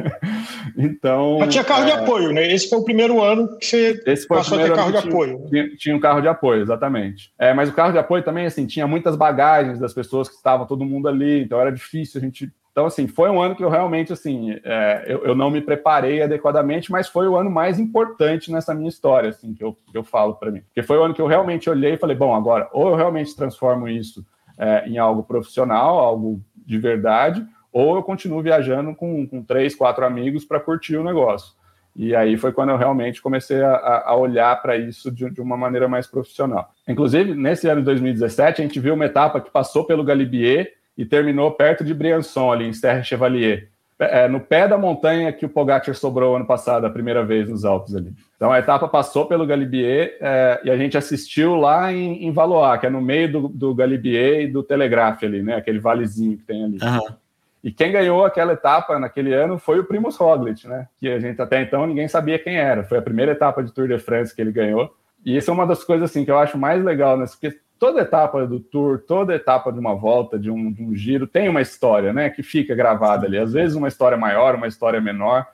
Então. 0.76 1.38
Mas 1.38 1.50
tinha 1.50 1.64
carro 1.64 1.84
é... 1.84 1.86
de 1.86 1.92
apoio, 1.92 2.32
né? 2.32 2.52
Esse 2.52 2.68
foi 2.68 2.78
o 2.78 2.84
primeiro 2.84 3.20
ano 3.22 3.56
que 3.58 3.66
você 3.66 4.02
Esse 4.06 4.26
foi 4.26 4.36
passou 4.36 4.58
a 4.58 4.62
ter 4.62 4.74
carro 4.74 4.92
de 4.92 4.98
apoio. 4.98 5.46
Tinha, 5.48 5.76
tinha, 5.76 5.96
um 5.96 6.00
carro 6.00 6.20
de 6.20 6.28
apoio, 6.28 6.62
exatamente. 6.62 7.32
É, 7.38 7.54
mas 7.54 7.68
o 7.68 7.72
carro 7.72 7.92
de 7.92 7.98
apoio 7.98 8.22
também, 8.22 8.46
assim, 8.46 8.66
tinha 8.66 8.86
muitas 8.86 9.16
bagagens 9.16 9.78
das 9.78 9.94
pessoas 9.94 10.28
que 10.28 10.34
estavam, 10.34 10.66
todo 10.66 10.84
mundo 10.84 11.08
ali, 11.08 11.42
então 11.42 11.60
era 11.60 11.72
difícil 11.72 12.20
a 12.20 12.24
gente. 12.24 12.52
Então, 12.72 12.86
assim, 12.86 13.08
foi 13.08 13.28
um 13.28 13.40
ano 13.40 13.56
que 13.56 13.64
eu 13.64 13.68
realmente, 13.68 14.12
assim, 14.12 14.56
é, 14.64 15.04
eu, 15.06 15.24
eu, 15.24 15.34
não 15.34 15.50
me 15.50 15.60
preparei 15.60 16.22
adequadamente, 16.22 16.92
mas 16.92 17.08
foi 17.08 17.26
o 17.26 17.36
ano 17.36 17.50
mais 17.50 17.80
importante 17.80 18.52
nessa 18.52 18.72
minha 18.72 18.88
história, 18.88 19.30
assim, 19.30 19.52
que 19.52 19.64
eu, 19.64 19.76
que 19.90 19.98
eu 19.98 20.04
falo 20.04 20.34
para 20.34 20.52
mim. 20.52 20.60
Porque 20.60 20.82
foi 20.82 20.96
o 20.96 21.02
ano 21.02 21.12
que 21.12 21.20
eu 21.20 21.26
realmente 21.26 21.68
olhei 21.68 21.94
e 21.94 21.98
falei, 21.98 22.16
bom, 22.16 22.32
agora, 22.32 22.68
ou 22.72 22.88
eu 22.88 22.94
realmente 22.94 23.34
transformo 23.34 23.88
isso 23.88 24.24
é, 24.56 24.86
em 24.86 24.98
algo 24.98 25.24
profissional, 25.24 25.98
algo 25.98 26.40
de 26.70 26.78
verdade, 26.78 27.44
ou 27.72 27.96
eu 27.96 28.02
continuo 28.02 28.42
viajando 28.42 28.94
com, 28.94 29.26
com 29.26 29.42
três, 29.42 29.74
quatro 29.74 30.04
amigos 30.04 30.44
para 30.44 30.60
curtir 30.60 30.96
o 30.96 31.04
negócio. 31.04 31.54
E 31.94 32.14
aí 32.14 32.36
foi 32.36 32.52
quando 32.52 32.70
eu 32.70 32.76
realmente 32.76 33.20
comecei 33.20 33.60
a, 33.62 34.04
a 34.06 34.14
olhar 34.14 34.60
para 34.62 34.76
isso 34.76 35.10
de, 35.10 35.28
de, 35.30 35.40
uma 35.40 35.56
maneira 35.56 35.88
mais 35.88 36.06
profissional. 36.06 36.70
Inclusive, 36.86 37.34
nesse 37.34 37.68
ano 37.68 37.80
de 37.80 37.86
2017, 37.86 38.60
a 38.60 38.64
gente 38.64 38.78
viu 38.78 38.94
uma 38.94 39.06
etapa 39.06 39.40
que 39.40 39.50
passou 39.50 39.84
pelo 39.84 40.04
Galibier 40.04 40.72
e 40.96 41.04
terminou 41.04 41.50
perto 41.50 41.84
de 41.84 41.92
Briançon, 41.92 42.52
ali 42.52 42.66
em 42.66 42.72
Serra 42.72 43.02
Chevalier. 43.02 43.68
É, 43.98 44.26
no 44.28 44.40
pé 44.40 44.66
da 44.66 44.78
montanha 44.78 45.30
que 45.30 45.44
o 45.44 45.48
Pogacar 45.48 45.94
sobrou 45.94 46.34
ano 46.34 46.46
passado, 46.46 46.86
a 46.86 46.90
primeira 46.90 47.22
vez 47.22 47.50
nos 47.50 47.66
Alpes 47.66 47.94
ali. 47.94 48.14
Então 48.34 48.50
a 48.50 48.58
etapa 48.58 48.88
passou 48.88 49.26
pelo 49.26 49.46
Galibier 49.46 50.16
é, 50.22 50.58
e 50.64 50.70
a 50.70 50.76
gente 50.76 50.96
assistiu 50.96 51.56
lá 51.56 51.92
em, 51.92 52.24
em 52.24 52.32
Valois, 52.32 52.80
que 52.80 52.86
é 52.86 52.90
no 52.90 53.02
meio 53.02 53.30
do, 53.30 53.48
do 53.48 53.74
Galibier 53.74 54.40
e 54.40 54.46
do 54.46 54.62
Telegraphe 54.62 55.26
ali, 55.26 55.42
né? 55.42 55.56
Aquele 55.56 55.78
valezinho 55.78 56.38
que 56.38 56.44
tem 56.44 56.64
ali. 56.64 56.78
Uhum. 56.82 57.14
E 57.62 57.70
quem 57.70 57.92
ganhou 57.92 58.24
aquela 58.24 58.54
etapa 58.54 58.98
naquele 58.98 59.34
ano 59.34 59.58
foi 59.58 59.78
o 59.78 59.84
Primus 59.84 60.16
Roglic, 60.16 60.66
né? 60.66 60.88
Que 60.98 61.08
a 61.10 61.18
gente 61.18 61.40
até 61.40 61.60
então 61.60 61.86
ninguém 61.86 62.08
sabia 62.08 62.38
quem 62.38 62.56
era. 62.56 62.84
Foi 62.84 62.98
a 62.98 63.02
primeira 63.02 63.32
etapa 63.32 63.62
de 63.62 63.72
Tour 63.72 63.86
de 63.86 63.98
France 63.98 64.34
que 64.34 64.40
ele 64.40 64.52
ganhou. 64.52 64.94
E 65.24 65.36
isso 65.36 65.50
é 65.50 65.54
uma 65.54 65.66
das 65.66 65.84
coisas 65.84 66.10
assim 66.10 66.24
que 66.24 66.30
eu 66.30 66.38
acho 66.38 66.56
mais 66.56 66.82
legal, 66.82 67.18
né? 67.18 67.26
Porque 67.26 67.58
toda 67.78 68.00
etapa 68.00 68.46
do 68.46 68.60
Tour, 68.60 69.00
toda 69.06 69.34
etapa 69.34 69.70
de 69.70 69.78
uma 69.78 69.94
volta, 69.94 70.38
de 70.38 70.50
um, 70.50 70.72
de 70.72 70.82
um 70.82 70.94
giro, 70.94 71.26
tem 71.26 71.48
uma 71.48 71.60
história, 71.60 72.12
né? 72.12 72.30
Que 72.30 72.42
fica 72.42 72.74
gravada 72.74 73.26
ali. 73.26 73.36
Às 73.36 73.52
vezes 73.52 73.76
uma 73.76 73.88
história 73.88 74.16
maior, 74.16 74.54
uma 74.54 74.66
história 74.66 75.00
menor. 75.00 75.46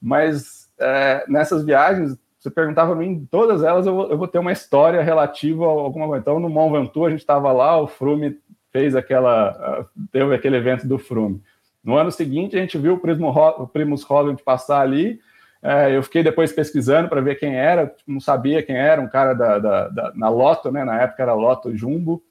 Mas 0.00 0.70
é, 0.78 1.24
nessas 1.28 1.62
viagens, 1.64 2.16
você 2.42 2.50
perguntava 2.50 2.92
a 2.92 2.96
mim, 2.96 3.28
todas 3.30 3.62
elas 3.62 3.86
eu 3.86 3.94
vou, 3.94 4.10
eu 4.10 4.18
vou, 4.18 4.26
ter 4.26 4.38
uma 4.38 4.50
história 4.50 5.00
relativa 5.00 5.64
a 5.64 5.68
alguma 5.68 6.08
coisa. 6.08 6.20
Então, 6.20 6.40
no 6.40 6.48
Mont 6.48 6.72
Ventoux, 6.72 7.06
a 7.06 7.10
gente 7.10 7.20
estava 7.20 7.52
lá, 7.52 7.80
o 7.80 7.86
Frume 7.86 8.36
fez 8.72 8.96
aquela, 8.96 9.86
teve 10.10 10.34
aquele 10.34 10.56
evento 10.56 10.88
do 10.88 10.98
Frume. 10.98 11.42
No 11.84 11.96
ano 11.96 12.10
seguinte, 12.10 12.56
a 12.56 12.60
gente 12.60 12.78
viu 12.78 12.94
o, 12.94 12.98
Prismo, 12.98 13.28
o 13.28 13.66
Primus 13.66 14.02
Holland 14.02 14.42
passar 14.42 14.80
ali. 14.80 15.20
É, 15.62 15.96
eu 15.96 16.02
fiquei 16.02 16.22
depois 16.22 16.52
pesquisando 16.52 17.08
para 17.08 17.20
ver 17.20 17.36
quem 17.36 17.54
era, 17.54 17.94
não 18.06 18.20
sabia 18.20 18.62
quem 18.62 18.76
era, 18.76 19.00
um 19.00 19.08
cara 19.08 19.34
da, 19.34 19.58
da, 19.58 19.88
da, 19.88 20.12
na 20.14 20.28
Loto, 20.28 20.72
né? 20.72 20.84
Na 20.84 21.00
época 21.02 21.22
era 21.22 21.34
Loto 21.34 21.76
Jumbo. 21.76 22.22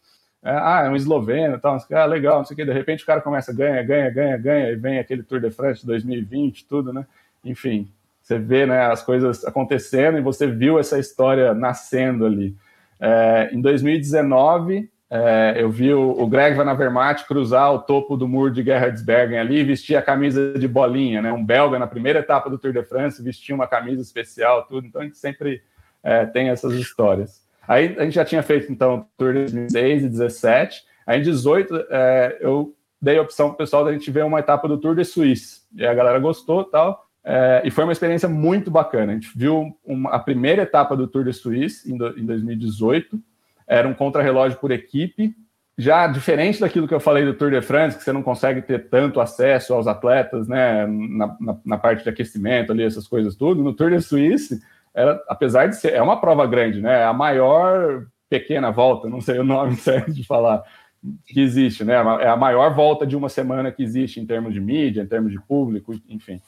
É, 0.44 0.50
ah, 0.52 0.84
é 0.86 0.90
um 0.90 0.96
esloveno, 0.96 1.60
tal, 1.60 1.78
ah, 1.94 2.06
legal, 2.06 2.40
não 2.40 2.46
sei 2.46 2.56
o 2.56 2.58
que. 2.58 2.66
De 2.66 2.74
repente 2.74 3.04
o 3.04 3.06
cara 3.06 3.22
começa, 3.22 3.54
ganha, 3.54 3.84
ganha, 3.84 4.10
ganha, 4.10 4.38
ganha, 4.38 4.72
e 4.72 4.76
vem 4.76 5.00
aquele 5.00 5.22
Tour 5.22 5.40
de 5.40 5.52
France 5.52 5.86
2020, 5.86 6.66
tudo, 6.66 6.92
né? 6.92 7.06
Enfim, 7.46 7.88
você 8.22 8.40
vê 8.40 8.66
né, 8.66 8.86
as 8.88 9.04
coisas 9.04 9.46
acontecendo 9.46 10.18
e 10.18 10.22
você 10.22 10.48
viu 10.48 10.80
essa 10.80 10.98
história 10.98 11.54
nascendo 11.54 12.26
ali. 12.26 12.56
É, 13.00 13.50
em 13.52 13.62
2019, 13.62 14.91
é, 15.14 15.56
eu 15.58 15.70
vi 15.70 15.94
o, 15.94 16.12
o 16.12 16.26
Greg 16.26 16.56
Van 16.56 16.72
Avermaet 16.72 17.26
cruzar 17.28 17.74
o 17.74 17.80
topo 17.80 18.16
do 18.16 18.30
muro 18.30 18.50
de 18.50 18.64
Gerhardsbergen 18.64 19.38
ali 19.38 19.58
e 19.58 19.64
vestir 19.64 19.98
a 19.98 20.02
camisa 20.02 20.54
de 20.58 20.66
bolinha, 20.70 21.22
né? 21.22 21.34
Um 21.34 21.46
belga 21.46 21.78
na 21.78 21.86
primeira 21.86 22.20
etapa 22.20 22.50
do 22.50 22.58
Tour 22.58 22.72
de 22.72 22.82
France 22.82 23.22
vestia 23.22 23.54
uma 23.54 23.68
camisa 23.68 24.02
especial, 24.02 24.66
tudo. 24.66 24.88
Então 24.88 25.02
a 25.02 25.04
gente 25.04 25.18
sempre 25.18 25.62
é, 26.02 26.26
tem 26.26 26.48
essas 26.48 26.76
histórias. 26.76 27.46
Aí 27.68 27.94
a 28.00 28.06
gente 28.06 28.14
já 28.14 28.24
tinha 28.24 28.42
feito 28.42 28.72
então 28.72 29.00
o 29.00 29.06
Tour 29.18 29.34
de 29.34 29.40
2016 29.52 30.04
e 30.04 30.08
17. 30.08 30.82
Aí 31.06 31.20
em 31.20 31.24
18 31.24 31.88
é, 31.90 32.38
eu 32.40 32.74
dei 33.02 33.18
a 33.18 33.22
opção 33.22 33.48
para 33.48 33.56
o 33.56 33.58
pessoal 33.58 33.84
da 33.84 33.92
gente 33.92 34.10
ver 34.10 34.24
uma 34.24 34.40
etapa 34.40 34.66
do 34.66 34.78
Tour 34.78 34.96
de 34.96 35.04
Suíça. 35.04 35.60
E 35.76 35.86
a 35.86 35.94
galera 35.94 36.20
gostou 36.20 36.64
tal. 36.64 37.06
É, 37.22 37.62
e 37.66 37.70
foi 37.70 37.84
uma 37.84 37.92
experiência 37.92 38.30
muito 38.30 38.72
bacana. 38.72 39.12
A 39.12 39.16
gente 39.16 39.38
viu 39.38 39.78
uma, 39.84 40.12
a 40.12 40.20
primeira 40.20 40.62
etapa 40.62 40.96
do 40.96 41.06
Tour 41.06 41.26
de 41.26 41.34
Suíça 41.34 41.92
em, 41.92 41.98
do, 41.98 42.18
em 42.18 42.26
2018 42.26 43.22
era 43.72 43.88
um 43.88 43.94
contrarrelógio 43.94 44.60
por 44.60 44.70
equipe, 44.70 45.34
já 45.78 46.06
diferente 46.06 46.60
daquilo 46.60 46.90
que 46.90 46.94
eu 46.94 47.00
falei 47.00 47.24
do 47.24 47.34
Tour 47.34 47.50
de 47.52 47.62
France, 47.62 47.98
que 47.98 48.04
você 48.04 48.12
não 48.12 48.22
consegue 48.22 48.62
ter 48.62 48.90
tanto 48.90 49.22
acesso 49.22 49.74
aos 49.74 49.88
atletas, 49.88 50.46
né, 50.46 50.86
na, 50.86 51.38
na, 51.40 51.58
na 51.66 51.78
parte 51.78 52.04
de 52.04 52.10
aquecimento 52.10 52.74
ali, 52.74 52.84
essas 52.84 53.08
coisas 53.08 53.34
tudo, 53.34 53.64
no 53.64 53.74
Tour 53.74 53.90
de 53.92 54.02
Suíça, 54.02 54.60
era, 54.94 55.24
apesar 55.30 55.68
de 55.68 55.78
ser, 55.78 55.94
é 55.94 56.02
uma 56.02 56.20
prova 56.20 56.46
grande, 56.46 56.82
né, 56.82 57.00
é 57.00 57.06
a 57.06 57.14
maior 57.14 58.06
pequena 58.30 58.72
volta, 58.72 59.10
não 59.10 59.22
sei 59.22 59.40
o 59.40 59.44
nome 59.44 59.78
certo 59.80 60.12
de 60.12 60.26
falar, 60.26 60.62
que 61.26 61.40
existe, 61.40 61.86
né, 61.86 61.94
é 62.20 62.28
a 62.28 62.36
maior 62.36 62.76
volta 62.76 63.08
de 63.08 63.16
uma 63.16 63.30
semana 63.30 63.72
que 63.72 63.82
existe 63.82 64.20
em 64.20 64.26
termos 64.26 64.54
de 64.54 64.60
mídia, 64.60 65.02
em 65.02 65.08
termos 65.08 65.32
de 65.32 65.40
público, 65.40 65.96
enfim. 66.10 66.42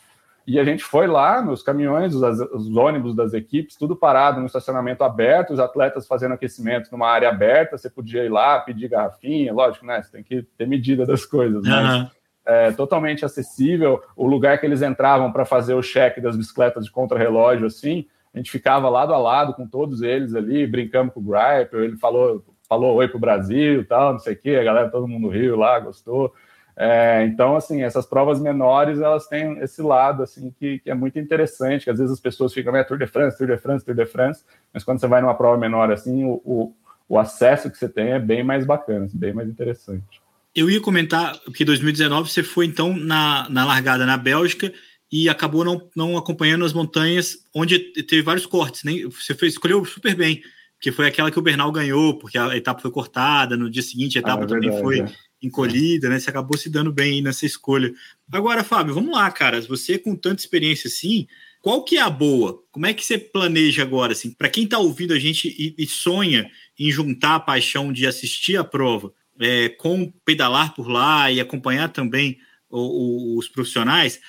E 0.45 0.59
a 0.59 0.63
gente 0.63 0.83
foi 0.83 1.07
lá, 1.07 1.41
nos 1.41 1.63
caminhões, 1.63 2.13
os, 2.13 2.39
os, 2.51 2.75
ônibus 2.75 3.15
das 3.15 3.33
equipes, 3.33 3.77
tudo 3.77 3.95
parado 3.95 4.41
no 4.41 4.45
estacionamento 4.45 5.03
aberto, 5.03 5.53
os 5.53 5.59
atletas 5.59 6.05
fazendo 6.05 6.33
aquecimento 6.33 6.89
numa 6.91 7.09
área 7.09 7.29
aberta, 7.29 7.77
você 7.77 7.89
podia 7.89 8.25
ir 8.25 8.29
lá, 8.29 8.59
pedir 8.59 8.89
garrafinha, 8.89 9.53
lógico, 9.53 9.85
né? 9.85 10.01
Você 10.01 10.11
tem 10.11 10.23
que 10.23 10.43
ter 10.57 10.67
medida 10.67 11.05
das 11.05 11.25
coisas, 11.25 11.63
mas 11.63 12.01
uhum. 12.01 12.07
é, 12.45 12.71
totalmente 12.73 13.23
acessível. 13.23 14.01
O 14.17 14.27
lugar 14.27 14.59
que 14.59 14.65
eles 14.65 14.81
entravam 14.81 15.31
para 15.31 15.45
fazer 15.45 15.75
o 15.75 15.81
cheque 15.81 16.19
das 16.19 16.35
bicicletas 16.35 16.85
de 16.85 16.91
contrarrelógio, 16.91 17.67
assim, 17.67 18.05
a 18.33 18.37
gente 18.37 18.51
ficava 18.51 18.89
lado 18.89 19.13
a 19.13 19.17
lado 19.17 19.53
com 19.53 19.65
todos 19.65 20.01
eles 20.01 20.35
ali, 20.35 20.67
brincamos 20.67 21.13
com 21.13 21.21
o 21.21 21.23
Gripe, 21.23 21.77
ele 21.77 21.95
falou, 21.95 22.43
falou 22.67 22.95
oi 22.95 23.07
pro 23.07 23.19
Brasil 23.19 23.85
tal, 23.87 24.13
não 24.13 24.19
sei 24.19 24.33
o 24.33 24.37
quê, 24.37 24.57
a 24.59 24.63
galera, 24.63 24.89
todo 24.89 25.07
mundo 25.07 25.29
riu 25.29 25.55
lá, 25.55 25.79
gostou. 25.79 26.33
É, 26.75 27.23
então, 27.25 27.55
assim, 27.55 27.83
essas 27.83 28.05
provas 28.05 28.39
menores, 28.39 28.99
elas 28.99 29.27
têm 29.27 29.59
esse 29.59 29.81
lado, 29.81 30.23
assim, 30.23 30.51
que, 30.59 30.79
que, 30.79 30.89
é 30.89 30.95
muito 30.95 31.19
interessante, 31.19 31.83
que 31.83 31.89
às 31.89 31.99
vezes 31.99 32.13
as 32.13 32.19
pessoas 32.19 32.53
ficam, 32.53 32.75
é 32.75 32.83
Tour 32.83 32.97
de 32.97 33.05
France, 33.05 33.37
Tour 33.37 33.47
de 33.47 33.57
France, 33.57 33.85
Tour 33.85 33.95
de 33.95 34.05
France, 34.05 34.43
mas 34.73 34.83
quando 34.83 34.99
você 34.99 35.07
vai 35.07 35.21
numa 35.21 35.35
prova 35.35 35.57
menor, 35.57 35.91
assim, 35.91 36.23
o, 36.23 36.41
o, 36.43 36.75
o 37.07 37.19
acesso 37.19 37.69
que 37.69 37.77
você 37.77 37.87
tem 37.87 38.11
é 38.11 38.19
bem 38.19 38.43
mais 38.43 38.65
bacana, 38.65 39.05
assim, 39.05 39.17
bem 39.17 39.33
mais 39.33 39.47
interessante. 39.47 40.21
Eu 40.55 40.69
ia 40.69 40.81
comentar 40.81 41.39
que 41.55 41.63
2019 41.63 42.29
você 42.29 42.41
foi, 42.41 42.65
então, 42.65 42.95
na, 42.95 43.47
na 43.49 43.65
largada 43.65 44.05
na 44.05 44.17
Bélgica 44.17 44.73
e 45.11 45.29
acabou 45.29 45.63
não, 45.63 45.89
não 45.95 46.17
acompanhando 46.17 46.65
as 46.65 46.73
montanhas, 46.73 47.37
onde 47.53 47.77
teve 48.03 48.23
vários 48.23 48.47
cortes, 48.47 48.83
né? 48.83 48.93
Você 49.11 49.35
fez, 49.35 49.53
escolheu 49.53 49.85
super 49.85 50.15
bem, 50.15 50.41
que 50.79 50.91
foi 50.91 51.07
aquela 51.07 51.29
que 51.29 51.37
o 51.37 51.41
Bernal 51.41 51.71
ganhou, 51.71 52.17
porque 52.17 52.37
a 52.37 52.57
etapa 52.57 52.81
foi 52.81 52.89
cortada, 52.89 53.55
no 53.55 53.69
dia 53.69 53.83
seguinte 53.83 54.17
a 54.17 54.21
etapa 54.21 54.41
ah, 54.41 54.45
é 54.45 54.47
também 54.47 54.81
foi... 54.81 55.01
É 55.01 55.05
encolhida, 55.43 56.09
né? 56.09 56.19
Você 56.19 56.29
acabou 56.29 56.57
se 56.57 56.69
dando 56.69 56.91
bem 56.91 57.21
nessa 57.21 57.45
escolha. 57.45 57.93
Agora, 58.31 58.63
Fábio, 58.63 58.93
vamos 58.93 59.13
lá, 59.13 59.29
cara. 59.29 59.61
Você 59.61 59.97
com 59.97 60.15
tanta 60.15 60.41
experiência 60.41 60.87
assim, 60.87 61.27
qual 61.61 61.83
que 61.83 61.97
é 61.97 62.01
a 62.01 62.09
boa? 62.09 62.63
Como 62.71 62.85
é 62.85 62.93
que 62.93 63.05
você 63.05 63.17
planeja 63.17 63.83
agora, 63.83 64.13
assim? 64.13 64.31
Para 64.31 64.49
quem 64.49 64.63
está 64.63 64.79
ouvindo 64.79 65.13
a 65.13 65.19
gente 65.19 65.47
e, 65.47 65.75
e, 65.77 65.85
sonha 65.87 66.49
em 66.79 66.89
juntar 66.89 67.35
a 67.35 67.39
paixão 67.39 67.91
de 67.91 68.07
assistir 68.07 68.57
a 68.57 68.63
prova 68.63 69.13
é, 69.39 69.69
com 69.69 70.11
pedalar 70.25 70.73
por 70.73 70.87
lá 70.87 71.31
e 71.31 71.39
acompanhar 71.39 71.89
também 71.89 72.37
o, 72.69 72.79
o, 72.79 73.37
os 73.37 73.47
profissionais, 73.47 74.19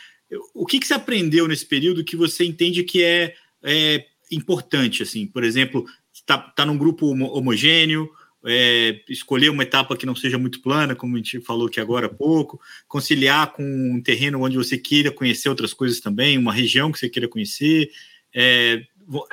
o 0.53 0.66
que, 0.66 0.79
que 0.79 0.87
você 0.87 0.94
aprendeu 0.94 1.46
nesse 1.48 1.66
período 1.66 2.05
que 2.05 2.16
você 2.16 2.44
entende 2.44 2.83
que 2.83 3.03
é, 3.03 3.35
é 3.62 4.07
importante, 4.31 5.03
assim? 5.03 5.27
Por 5.27 5.44
exemplo, 5.44 5.85
está 6.12 6.38
tá 6.38 6.64
num 6.64 6.79
grupo 6.79 7.07
homogêneo, 7.07 8.11
é, 8.47 9.01
escolher 9.09 9.49
uma 9.49 9.63
etapa 9.63 9.97
que 9.97 10.07
não 10.07 10.15
seja 10.15 10.39
muito 10.39 10.61
plana, 10.61 10.95
como 10.95 11.15
a 11.15 11.19
gente 11.19 11.41
falou 11.41 11.67
aqui 11.67 11.81
agora 11.81 12.07
há 12.07 12.11
pouco, 12.11 12.61
conciliar 12.87 13.53
com 13.53 13.63
um 13.63 14.03
terreno 14.03 14.43
onde 14.43 14.57
você 14.57 14.77
queira 14.77 15.11
conhecer 15.11 15.49
outras 15.49 15.73
coisas 15.73 16.01
também, 16.01 16.39
uma 16.39 16.53
região 16.53 16.93
que 16.93 16.99
você 16.99 17.09
queira 17.09 17.29
conhecer. 17.29 17.91
É, 18.35 18.83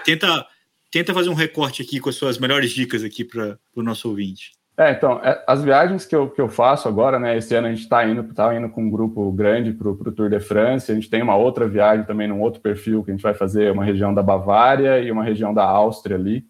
tenta, 0.05 0.45
tenta 0.89 1.13
fazer 1.13 1.29
um 1.29 1.35
recorte 1.35 1.81
aqui 1.81 1.99
com 1.99 2.09
as 2.09 2.15
suas 2.15 2.37
melhores 2.37 2.71
dicas 2.71 3.03
aqui 3.03 3.23
para 3.23 3.57
o 3.75 3.83
nosso 3.83 4.07
ouvinte. 4.09 4.51
É, 4.77 4.91
então, 4.91 5.19
é, 5.23 5.43
as 5.45 5.61
viagens 5.63 6.05
que 6.05 6.15
eu, 6.15 6.29
que 6.29 6.41
eu 6.41 6.47
faço 6.47 6.87
agora, 6.87 7.19
né? 7.19 7.37
Esse 7.37 7.53
ano 7.53 7.67
a 7.67 7.69
gente 7.69 7.83
está 7.83 8.07
indo, 8.07 8.23
tá 8.33 8.55
indo 8.55 8.69
com 8.69 8.83
um 8.83 8.89
grupo 8.89 9.31
grande 9.31 9.73
para 9.73 9.89
o 9.89 10.11
Tour 10.11 10.29
de 10.29 10.39
France. 10.39 10.91
A 10.91 10.95
gente 10.95 11.09
tem 11.09 11.21
uma 11.21 11.35
outra 11.35 11.67
viagem 11.67 12.05
também 12.05 12.27
num 12.27 12.41
outro 12.41 12.61
perfil 12.61 13.03
que 13.03 13.11
a 13.11 13.13
gente 13.13 13.21
vai 13.21 13.33
fazer 13.33 13.71
uma 13.71 13.83
região 13.83 14.13
da 14.13 14.23
Bavária 14.23 14.99
e 14.99 15.11
uma 15.11 15.23
região 15.23 15.53
da 15.53 15.63
Áustria 15.63 16.15
ali. 16.15 16.45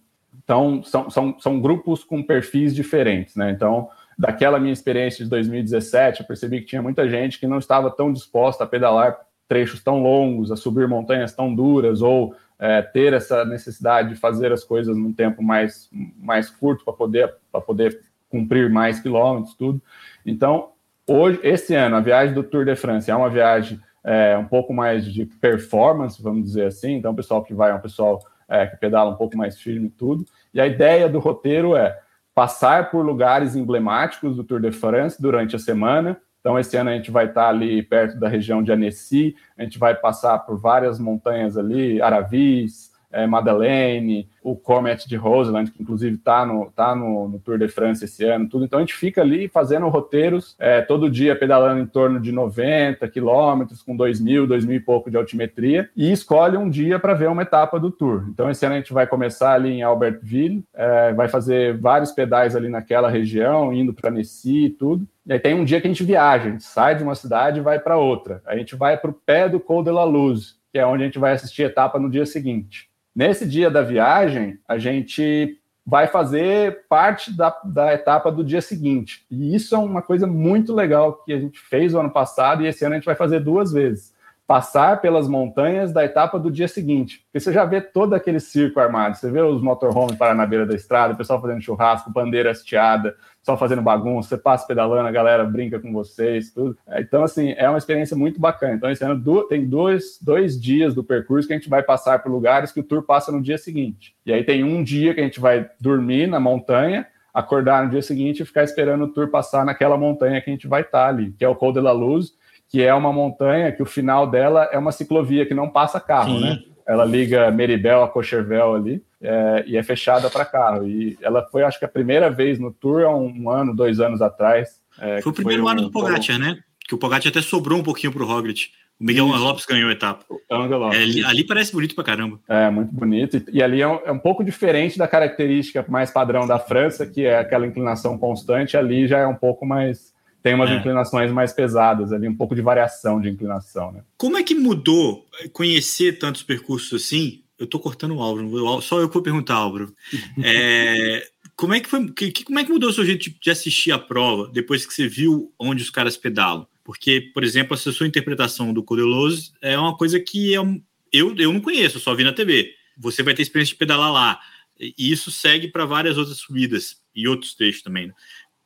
Então, 0.51 0.83
são, 0.83 1.09
são, 1.09 1.39
são 1.39 1.61
grupos 1.61 2.03
com 2.03 2.21
perfis 2.21 2.75
diferentes, 2.75 3.37
né? 3.37 3.51
Então, 3.51 3.87
daquela 4.19 4.59
minha 4.59 4.73
experiência 4.73 5.23
de 5.23 5.29
2017, 5.29 6.19
eu 6.19 6.27
percebi 6.27 6.59
que 6.59 6.65
tinha 6.65 6.81
muita 6.81 7.07
gente 7.07 7.39
que 7.39 7.47
não 7.47 7.57
estava 7.57 7.89
tão 7.89 8.11
disposta 8.11 8.65
a 8.65 8.67
pedalar 8.67 9.17
trechos 9.47 9.81
tão 9.81 10.03
longos, 10.03 10.51
a 10.51 10.57
subir 10.57 10.89
montanhas 10.89 11.33
tão 11.33 11.55
duras, 11.55 12.01
ou 12.01 12.35
é, 12.59 12.81
ter 12.81 13.13
essa 13.13 13.45
necessidade 13.45 14.09
de 14.09 14.15
fazer 14.15 14.51
as 14.51 14.61
coisas 14.61 14.97
num 14.97 15.13
tempo 15.13 15.41
mais, 15.41 15.89
mais 16.19 16.49
curto 16.49 16.83
para 16.83 16.93
poder, 16.93 17.33
poder 17.65 18.01
cumprir 18.27 18.69
mais 18.69 18.99
quilômetros, 18.99 19.55
tudo. 19.55 19.81
Então, 20.25 20.71
hoje, 21.07 21.39
esse 21.43 21.73
ano, 21.73 21.95
a 21.95 22.01
viagem 22.01 22.35
do 22.35 22.43
Tour 22.43 22.65
de 22.65 22.75
France 22.75 23.09
é 23.09 23.15
uma 23.15 23.29
viagem 23.29 23.79
é, 24.03 24.37
um 24.37 24.45
pouco 24.45 24.73
mais 24.73 25.05
de 25.05 25.25
performance, 25.25 26.21
vamos 26.21 26.43
dizer 26.43 26.65
assim. 26.65 26.95
Então, 26.95 27.13
o 27.13 27.15
pessoal 27.15 27.41
que 27.41 27.53
vai 27.53 27.71
é 27.71 27.73
um 27.73 27.79
pessoal 27.79 28.21
é, 28.51 28.67
que 28.67 28.75
pedala 28.75 29.11
um 29.11 29.15
pouco 29.15 29.37
mais 29.37 29.57
firme 29.57 29.87
e 29.87 29.89
tudo. 29.89 30.25
E 30.53 30.59
a 30.59 30.67
ideia 30.67 31.07
do 31.07 31.19
roteiro 31.19 31.75
é 31.75 31.97
passar 32.35 32.91
por 32.91 33.05
lugares 33.05 33.55
emblemáticos 33.55 34.35
do 34.35 34.43
Tour 34.43 34.59
de 34.59 34.71
France 34.71 35.21
durante 35.21 35.55
a 35.55 35.59
semana. 35.59 36.19
Então, 36.41 36.59
esse 36.59 36.75
ano 36.75 36.89
a 36.89 36.93
gente 36.93 37.11
vai 37.11 37.27
estar 37.27 37.47
ali 37.47 37.81
perto 37.81 38.19
da 38.19 38.27
região 38.27 38.61
de 38.61 38.71
Annecy, 38.71 39.35
a 39.57 39.63
gente 39.63 39.79
vai 39.79 39.95
passar 39.95 40.39
por 40.39 40.59
várias 40.59 40.99
montanhas 40.99 41.57
ali, 41.57 42.01
Aravis, 42.01 42.90
é, 43.11 43.27
Madeleine, 43.27 44.27
o 44.43 44.55
Comet 44.55 45.07
de 45.07 45.15
Roseland, 45.15 45.71
que 45.71 45.81
inclusive 45.81 46.15
está 46.15 46.45
no, 46.45 46.71
tá 46.75 46.95
no, 46.95 47.27
no, 47.27 47.39
Tour 47.39 47.57
de 47.57 47.67
France 47.67 48.05
esse 48.05 48.23
ano, 48.23 48.49
tudo. 48.49 48.65
Então 48.65 48.79
a 48.79 48.81
gente 48.81 48.95
fica 48.95 49.21
ali 49.21 49.47
fazendo 49.47 49.87
roteiros 49.87 50.55
é, 50.57 50.81
todo 50.81 51.09
dia, 51.09 51.35
pedalando 51.35 51.81
em 51.81 51.85
torno 51.85 52.19
de 52.19 52.31
90 52.31 53.07
quilômetros, 53.09 53.81
com 53.83 53.95
2 53.95 54.19
mil, 54.19 54.47
2 54.47 54.65
mil 54.65 54.77
e 54.77 54.79
pouco 54.79 55.11
de 55.11 55.17
altimetria, 55.17 55.89
e 55.95 56.11
escolhe 56.11 56.57
um 56.57 56.69
dia 56.69 56.99
para 56.99 57.13
ver 57.13 57.29
uma 57.29 57.43
etapa 57.43 57.79
do 57.79 57.91
Tour. 57.91 58.25
Então 58.29 58.49
esse 58.49 58.65
ano 58.65 58.75
a 58.75 58.77
gente 58.77 58.93
vai 58.93 59.05
começar 59.05 59.53
ali 59.53 59.69
em 59.69 59.83
Albertville, 59.83 60.63
é, 60.73 61.13
vai 61.13 61.27
fazer 61.27 61.77
vários 61.77 62.11
pedais 62.11 62.55
ali 62.55 62.69
naquela 62.69 63.09
região, 63.09 63.73
indo 63.73 63.93
para 63.93 64.11
Nessie 64.11 64.65
e 64.65 64.69
tudo. 64.69 65.07
E 65.25 65.33
aí 65.33 65.39
tem 65.39 65.53
um 65.53 65.63
dia 65.63 65.79
que 65.79 65.87
a 65.87 65.89
gente 65.89 66.03
viaja, 66.03 66.47
a 66.47 66.51
gente 66.51 66.63
sai 66.63 66.95
de 66.95 67.03
uma 67.03 67.15
cidade 67.15 67.59
e 67.59 67.63
vai 67.63 67.79
para 67.79 67.97
outra. 67.97 68.41
A 68.45 68.57
gente 68.57 68.75
vai 68.75 68.97
para 68.97 69.11
o 69.11 69.13
pé 69.13 69.47
do 69.47 69.59
Col 69.59 69.83
de 69.83 69.91
la 69.91 70.03
Luz, 70.03 70.57
que 70.71 70.79
é 70.79 70.85
onde 70.85 71.03
a 71.03 71.05
gente 71.05 71.19
vai 71.19 71.33
assistir 71.33 71.63
a 71.63 71.67
etapa 71.67 71.99
no 71.99 72.09
dia 72.09 72.25
seguinte. 72.25 72.90
Nesse 73.15 73.47
dia 73.47 73.69
da 73.69 73.81
viagem, 73.81 74.59
a 74.67 74.77
gente 74.77 75.57
vai 75.85 76.07
fazer 76.07 76.85
parte 76.87 77.35
da, 77.35 77.49
da 77.65 77.93
etapa 77.93 78.31
do 78.31 78.43
dia 78.43 78.61
seguinte. 78.61 79.25
E 79.29 79.55
isso 79.55 79.75
é 79.75 79.77
uma 79.77 80.01
coisa 80.01 80.27
muito 80.27 80.73
legal 80.73 81.23
que 81.23 81.33
a 81.33 81.39
gente 81.39 81.59
fez 81.59 81.93
o 81.93 81.99
ano 81.99 82.11
passado 82.11 82.63
e 82.63 82.67
esse 82.67 82.85
ano 82.85 82.93
a 82.93 82.97
gente 82.97 83.05
vai 83.05 83.15
fazer 83.15 83.39
duas 83.39 83.71
vezes 83.71 84.13
passar 84.51 84.99
pelas 84.99 85.29
montanhas 85.29 85.93
da 85.93 86.03
etapa 86.03 86.37
do 86.37 86.51
dia 86.51 86.67
seguinte. 86.67 87.21
Porque 87.23 87.39
você 87.39 87.53
já 87.53 87.63
vê 87.63 87.79
todo 87.79 88.13
aquele 88.13 88.37
circo 88.37 88.81
armado, 88.81 89.15
você 89.15 89.31
vê 89.31 89.39
os 89.39 89.61
motorhomes 89.61 90.17
parar 90.17 90.35
na 90.35 90.45
beira 90.45 90.65
da 90.65 90.75
estrada, 90.75 91.13
o 91.13 91.15
pessoal 91.15 91.39
fazendo 91.39 91.61
churrasco, 91.61 92.11
bandeira 92.11 92.51
hasteada, 92.51 93.15
só 93.41 93.55
fazendo 93.55 93.81
bagunça, 93.81 94.27
você 94.27 94.37
passa 94.37 94.67
pedalando, 94.67 95.07
a 95.07 95.11
galera 95.11 95.45
brinca 95.45 95.79
com 95.79 95.93
vocês, 95.93 96.51
tudo. 96.51 96.77
Então, 96.97 97.23
assim, 97.23 97.53
é 97.55 97.69
uma 97.69 97.77
experiência 97.77 98.13
muito 98.13 98.41
bacana. 98.41 98.73
Então, 98.73 98.91
esse 98.91 99.01
ano 99.05 99.23
tem 99.47 99.65
dois, 99.65 100.19
dois 100.21 100.59
dias 100.59 100.93
do 100.93 101.01
percurso 101.01 101.47
que 101.47 101.53
a 101.53 101.57
gente 101.57 101.69
vai 101.69 101.81
passar 101.81 102.21
por 102.21 102.29
lugares 102.29 102.73
que 102.73 102.81
o 102.81 102.83
tour 102.83 103.03
passa 103.03 103.31
no 103.31 103.41
dia 103.41 103.57
seguinte. 103.57 104.13
E 104.25 104.33
aí 104.33 104.43
tem 104.43 104.65
um 104.65 104.83
dia 104.83 105.13
que 105.13 105.21
a 105.21 105.23
gente 105.23 105.39
vai 105.39 105.69
dormir 105.79 106.27
na 106.27 106.41
montanha, 106.41 107.07
acordar 107.33 107.85
no 107.85 107.89
dia 107.89 108.01
seguinte 108.01 108.41
e 108.41 108.45
ficar 108.45 108.65
esperando 108.65 109.05
o 109.05 109.07
tour 109.07 109.29
passar 109.29 109.63
naquela 109.63 109.95
montanha 109.95 110.41
que 110.41 110.49
a 110.49 110.53
gente 110.53 110.67
vai 110.67 110.81
estar 110.81 111.07
ali, 111.07 111.31
que 111.39 111.45
é 111.45 111.47
o 111.47 111.55
Col 111.55 111.71
de 111.71 111.79
la 111.79 111.93
Luz, 111.93 112.33
que 112.71 112.81
é 112.81 112.93
uma 112.93 113.11
montanha 113.11 113.71
que 113.71 113.83
o 113.83 113.85
final 113.85 114.25
dela 114.25 114.69
é 114.71 114.77
uma 114.77 114.93
ciclovia 114.93 115.45
que 115.45 115.53
não 115.53 115.69
passa 115.69 115.99
carro, 115.99 116.39
Sim. 116.39 116.45
né? 116.45 116.59
Ela 116.87 117.03
liga 117.03 117.51
Meribel 117.51 118.01
a 118.01 118.07
Cochervel 118.07 118.75
ali 118.75 119.03
é, 119.21 119.63
e 119.67 119.77
é 119.77 119.83
fechada 119.83 120.29
para 120.29 120.45
carro. 120.45 120.87
E 120.87 121.17
ela 121.21 121.45
foi, 121.51 121.63
acho 121.63 121.77
que 121.77 121.85
a 121.85 121.89
primeira 121.89 122.29
vez 122.29 122.57
no 122.57 122.71
Tour 122.71 123.03
há 123.03 123.15
um, 123.15 123.27
um 123.43 123.49
ano, 123.49 123.75
dois 123.75 123.99
anos 123.99 124.21
atrás. 124.21 124.81
É, 124.99 125.21
foi 125.21 125.31
o 125.31 125.35
primeiro 125.35 125.63
foi 125.63 125.69
um, 125.69 125.73
ano 125.73 125.81
do 125.83 125.91
Pogacar, 125.91 126.39
né? 126.39 126.59
Que 126.87 126.95
o 126.95 126.97
Pogacar 126.97 127.27
até 127.27 127.41
sobrou 127.41 127.77
um 127.77 127.83
pouquinho 127.83 128.11
para 128.11 128.23
o 128.23 128.25
Roglic. 128.25 128.69
O 128.99 129.03
Miguel 129.03 129.27
Isso. 129.27 129.37
Lopes 129.37 129.65
ganhou 129.65 129.89
a 129.89 129.93
etapa. 129.93 130.23
É, 130.49 130.55
ali, 130.55 131.25
ali, 131.25 131.43
parece 131.43 131.73
bonito 131.73 131.93
pra 131.93 132.03
caramba. 132.03 132.39
É, 132.47 132.69
muito 132.69 132.93
bonito. 132.93 133.37
E, 133.37 133.57
e 133.57 133.63
ali 133.63 133.81
é 133.81 133.87
um, 133.87 133.99
é 134.05 134.11
um, 134.11 134.19
pouco 134.19 134.43
diferente 134.43 134.97
da 134.97 135.07
característica 135.07 135.83
mais 135.89 136.09
padrão 136.09 136.47
da 136.47 136.59
França, 136.59 137.05
que 137.05 137.25
é 137.25 137.39
aquela 137.39 137.67
inclinação 137.67 138.17
constante. 138.17 138.77
Ali 138.77 139.07
já 139.07 139.19
é 139.19 139.27
um 139.27 139.35
pouco 139.35 139.65
mais 139.65 140.10
tem 140.41 140.55
umas 140.55 140.69
é. 140.69 140.75
inclinações 140.75 141.31
mais 141.31 141.53
pesadas 141.53 142.11
ali, 142.11 142.27
um 142.27 142.35
pouco 142.35 142.55
de 142.55 142.61
variação 142.61 143.21
de 143.21 143.29
inclinação, 143.29 143.91
né? 143.91 144.01
Como 144.17 144.37
é 144.37 144.43
que 144.43 144.55
mudou 144.55 145.25
conhecer 145.53 146.17
tantos 146.17 146.43
percursos 146.43 147.03
assim? 147.03 147.43
Eu 147.59 147.67
tô 147.67 147.79
cortando 147.79 148.15
o 148.15 148.21
Álvaro, 148.21 148.81
só 148.81 148.99
eu 148.99 149.07
que 149.07 149.13
vou 149.13 149.23
perguntar, 149.23 149.55
Álvaro. 149.55 149.93
É, 150.43 151.27
como 151.55 151.75
é 151.75 151.79
que 151.79 151.87
foi? 151.87 152.11
Que, 152.11 152.43
como 152.43 152.57
é 152.57 152.63
que 152.63 152.71
mudou 152.71 152.89
o 152.89 152.93
seu 152.93 153.05
jeito 153.05 153.29
de 153.39 153.51
assistir 153.51 153.91
a 153.91 153.99
prova 153.99 154.49
depois 154.51 154.83
que 154.83 154.93
você 154.93 155.07
viu 155.07 155.53
onde 155.59 155.83
os 155.83 155.91
caras 155.91 156.17
pedalam? 156.17 156.65
Porque, 156.83 157.21
por 157.33 157.43
exemplo, 157.43 157.75
essa 157.75 157.91
sua 157.91 158.07
interpretação 158.07 158.73
do 158.73 158.83
Codeloso 158.83 159.53
é 159.61 159.77
uma 159.77 159.95
coisa 159.95 160.19
que 160.19 160.51
eu, 160.51 160.81
eu, 161.13 161.35
eu 161.37 161.53
não 161.53 161.61
conheço, 161.61 161.99
só 161.99 162.15
vi 162.15 162.23
na 162.23 162.33
TV. 162.33 162.73
Você 162.97 163.21
vai 163.21 163.35
ter 163.35 163.43
experiência 163.43 163.73
de 163.73 163.77
pedalar 163.77 164.11
lá. 164.11 164.39
E 164.79 165.11
isso 165.11 165.29
segue 165.29 165.67
para 165.67 165.85
várias 165.85 166.17
outras 166.17 166.37
subidas 166.37 166.97
e 167.15 167.27
outros 167.27 167.53
trechos 167.53 167.83
também. 167.83 168.07
Né? 168.07 168.13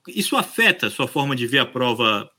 Isso 0.08 0.36
afeta 0.36 0.88
a 0.88 0.92
sua 0.92 1.08
forma 1.08 1.36
de 1.36 1.48
ver 1.48 1.60
a 1.60 1.66
prova 1.66 2.30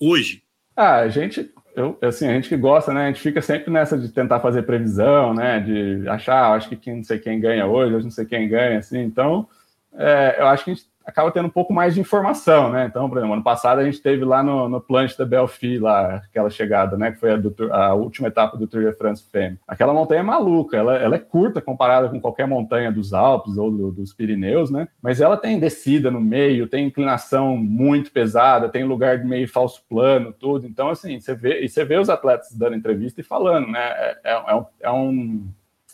hoje? 0.00 0.42
Ah, 0.76 1.00
a 1.00 1.08
gente, 1.08 1.50
eu, 1.76 1.98
assim, 2.02 2.28
a 2.28 2.34
gente 2.34 2.48
que 2.48 2.56
gosta, 2.56 2.92
né? 2.92 3.04
A 3.04 3.06
gente 3.08 3.20
fica 3.20 3.40
sempre 3.40 3.70
nessa 3.70 3.96
de 3.96 4.08
tentar 4.08 4.40
fazer 4.40 4.62
previsão, 4.62 5.34
né? 5.34 5.60
De 5.60 6.08
achar, 6.08 6.36
ah, 6.36 6.54
acho 6.54 6.68
que 6.68 6.76
quem, 6.76 6.96
não 6.96 7.04
sei 7.04 7.18
quem 7.18 7.40
ganha 7.40 7.66
hoje, 7.66 7.94
hoje 7.94 8.04
não 8.04 8.10
sei 8.10 8.24
quem 8.24 8.48
ganha, 8.48 8.78
assim. 8.78 9.00
Então, 9.00 9.48
é, 9.94 10.36
eu 10.38 10.46
acho 10.46 10.64
que 10.64 10.70
a 10.70 10.74
gente 10.74 10.86
acaba 11.04 11.30
tendo 11.30 11.46
um 11.46 11.50
pouco 11.50 11.72
mais 11.72 11.94
de 11.94 12.00
informação, 12.00 12.70
né? 12.70 12.86
Então, 12.86 13.08
por 13.08 13.18
exemplo, 13.18 13.34
ano 13.34 13.42
passado 13.42 13.80
a 13.80 13.84
gente 13.84 14.00
teve 14.00 14.24
lá 14.24 14.42
no, 14.42 14.68
no 14.68 14.80
Planche 14.80 15.16
da 15.16 15.24
Belfi, 15.24 15.78
lá, 15.78 16.16
aquela 16.16 16.50
chegada, 16.50 16.96
né? 16.96 17.12
Que 17.12 17.18
foi 17.18 17.32
a, 17.32 17.36
do, 17.36 17.54
a 17.72 17.94
última 17.94 18.28
etapa 18.28 18.56
do 18.56 18.66
Tour 18.66 18.84
de 18.84 18.92
France 18.92 19.24
Femme. 19.30 19.58
Aquela 19.66 19.92
montanha 19.92 20.20
é 20.20 20.22
maluca, 20.22 20.76
ela, 20.76 20.96
ela, 20.96 21.16
é 21.16 21.18
curta 21.18 21.60
comparada 21.60 22.08
com 22.08 22.20
qualquer 22.20 22.46
montanha 22.46 22.90
dos 22.90 23.12
Alpes 23.12 23.56
ou 23.56 23.70
do, 23.70 23.92
dos 23.92 24.12
Pirineus, 24.12 24.70
né? 24.70 24.88
Mas 25.02 25.20
ela 25.20 25.36
tem 25.36 25.58
descida 25.58 26.10
no 26.10 26.20
meio, 26.20 26.66
tem 26.66 26.86
inclinação 26.86 27.56
muito 27.56 28.10
pesada, 28.10 28.68
tem 28.68 28.84
lugar 28.84 29.18
de 29.18 29.26
meio 29.26 29.48
falso 29.48 29.82
plano, 29.88 30.32
tudo. 30.32 30.66
Então, 30.66 30.88
assim, 30.88 31.20
você 31.20 31.34
vê, 31.34 31.60
e 31.62 31.68
você 31.68 31.84
vê 31.84 31.98
os 31.98 32.08
atletas 32.08 32.52
dando 32.52 32.76
entrevista 32.76 33.20
e 33.20 33.24
falando, 33.24 33.68
né? 33.68 33.80
É, 33.80 34.18
é, 34.24 34.32
é 34.32 34.54
um, 34.54 34.66
é 34.80 34.90
um 34.90 35.48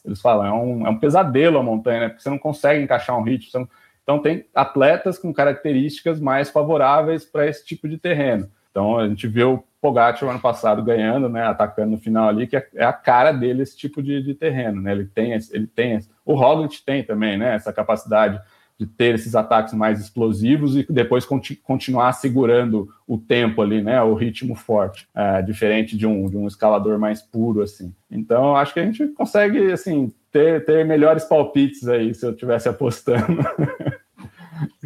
eles 0.05 0.21
falam, 0.21 0.47
é 0.47 0.53
um, 0.53 0.87
é 0.87 0.90
um 0.90 0.99
pesadelo 0.99 1.59
a 1.59 1.62
montanha, 1.62 2.01
né? 2.01 2.09
Porque 2.09 2.23
você 2.23 2.31
não 2.31 2.38
consegue 2.38 2.83
encaixar 2.83 3.18
um 3.18 3.23
ritmo, 3.23 3.51
você 3.51 3.59
não, 3.59 3.68
então, 4.09 4.18
tem 4.18 4.47
atletas 4.55 5.18
com 5.18 5.35
características 5.35 6.18
mais 6.18 6.49
favoráveis 6.49 7.27
para 7.27 7.47
esse 7.47 7.62
tipo 7.66 7.87
de 7.87 7.99
terreno. 7.99 8.49
Então, 8.71 8.97
a 8.97 9.07
gente 9.07 9.29
viu 9.29 9.53
o 9.53 9.64
Pogacar 9.83 10.31
ano 10.31 10.40
passado 10.40 10.83
ganhando, 10.83 11.29
né, 11.29 11.42
atacando 11.42 11.90
no 11.90 11.99
final 11.99 12.27
ali, 12.27 12.47
que 12.47 12.57
é, 12.57 12.66
é 12.77 12.87
a 12.87 12.92
cara 12.92 13.33
dele 13.33 13.62
esse 13.62 13.77
tipo 13.77 14.03
de, 14.03 14.23
de 14.23 14.35
terreno, 14.35 14.81
né? 14.81 14.92
Ele 14.92 15.05
tem, 15.05 15.33
ele 15.53 15.66
tem, 15.66 16.01
o 16.25 16.35
Roglic 16.35 16.83
tem 16.87 17.05
também, 17.05 17.37
né, 17.37 17.55
essa 17.55 17.71
capacidade 17.71 18.40
de 18.79 18.87
ter 18.87 19.14
esses 19.14 19.35
ataques 19.35 19.75
mais 19.75 20.01
explosivos 20.01 20.75
e 20.75 20.87
depois 20.88 21.27
conti 21.27 21.55
continuar 21.57 22.12
segurando 22.12 22.88
o 23.07 23.18
tempo 23.18 23.61
ali, 23.61 23.83
né, 23.83 24.01
o 24.01 24.14
ritmo 24.14 24.55
forte, 24.55 25.07
é, 25.14 25.42
diferente 25.42 25.99
de 25.99 26.07
um, 26.07 26.31
de 26.31 26.37
um 26.37 26.47
escalador 26.47 26.99
mais 26.99 27.21
puro 27.21 27.61
assim. 27.61 27.92
Então 28.11 28.57
acho 28.57 28.73
que 28.73 28.81
a 28.81 28.85
gente 28.85 29.09
consegue 29.09 29.71
assim 29.71 30.11
ter, 30.31 30.64
ter 30.64 30.85
melhores 30.85 31.25
palpites 31.25 31.88
aí 31.88 32.14
se 32.14 32.25
eu 32.25 32.35
tivesse 32.35 32.68
apostando. 32.68 33.38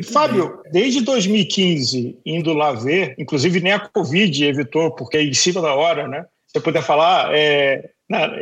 Fábio, 0.03 0.61
desde 0.73 1.03
2015 1.03 2.19
indo 2.25 2.55
lá 2.55 2.73
ver, 2.73 3.15
inclusive 3.19 3.61
nem 3.61 3.73
a 3.73 3.81
Covid 3.81 4.47
evitou, 4.47 4.91
porque 4.93 5.19
é 5.19 5.23
em 5.23 5.35
cima 5.35 5.61
da 5.61 5.75
hora, 5.75 6.09
né? 6.09 6.25
Se 6.47 6.59
eu 6.59 6.63
puder 6.63 6.83
falar, 6.83 7.31
é, 7.35 7.91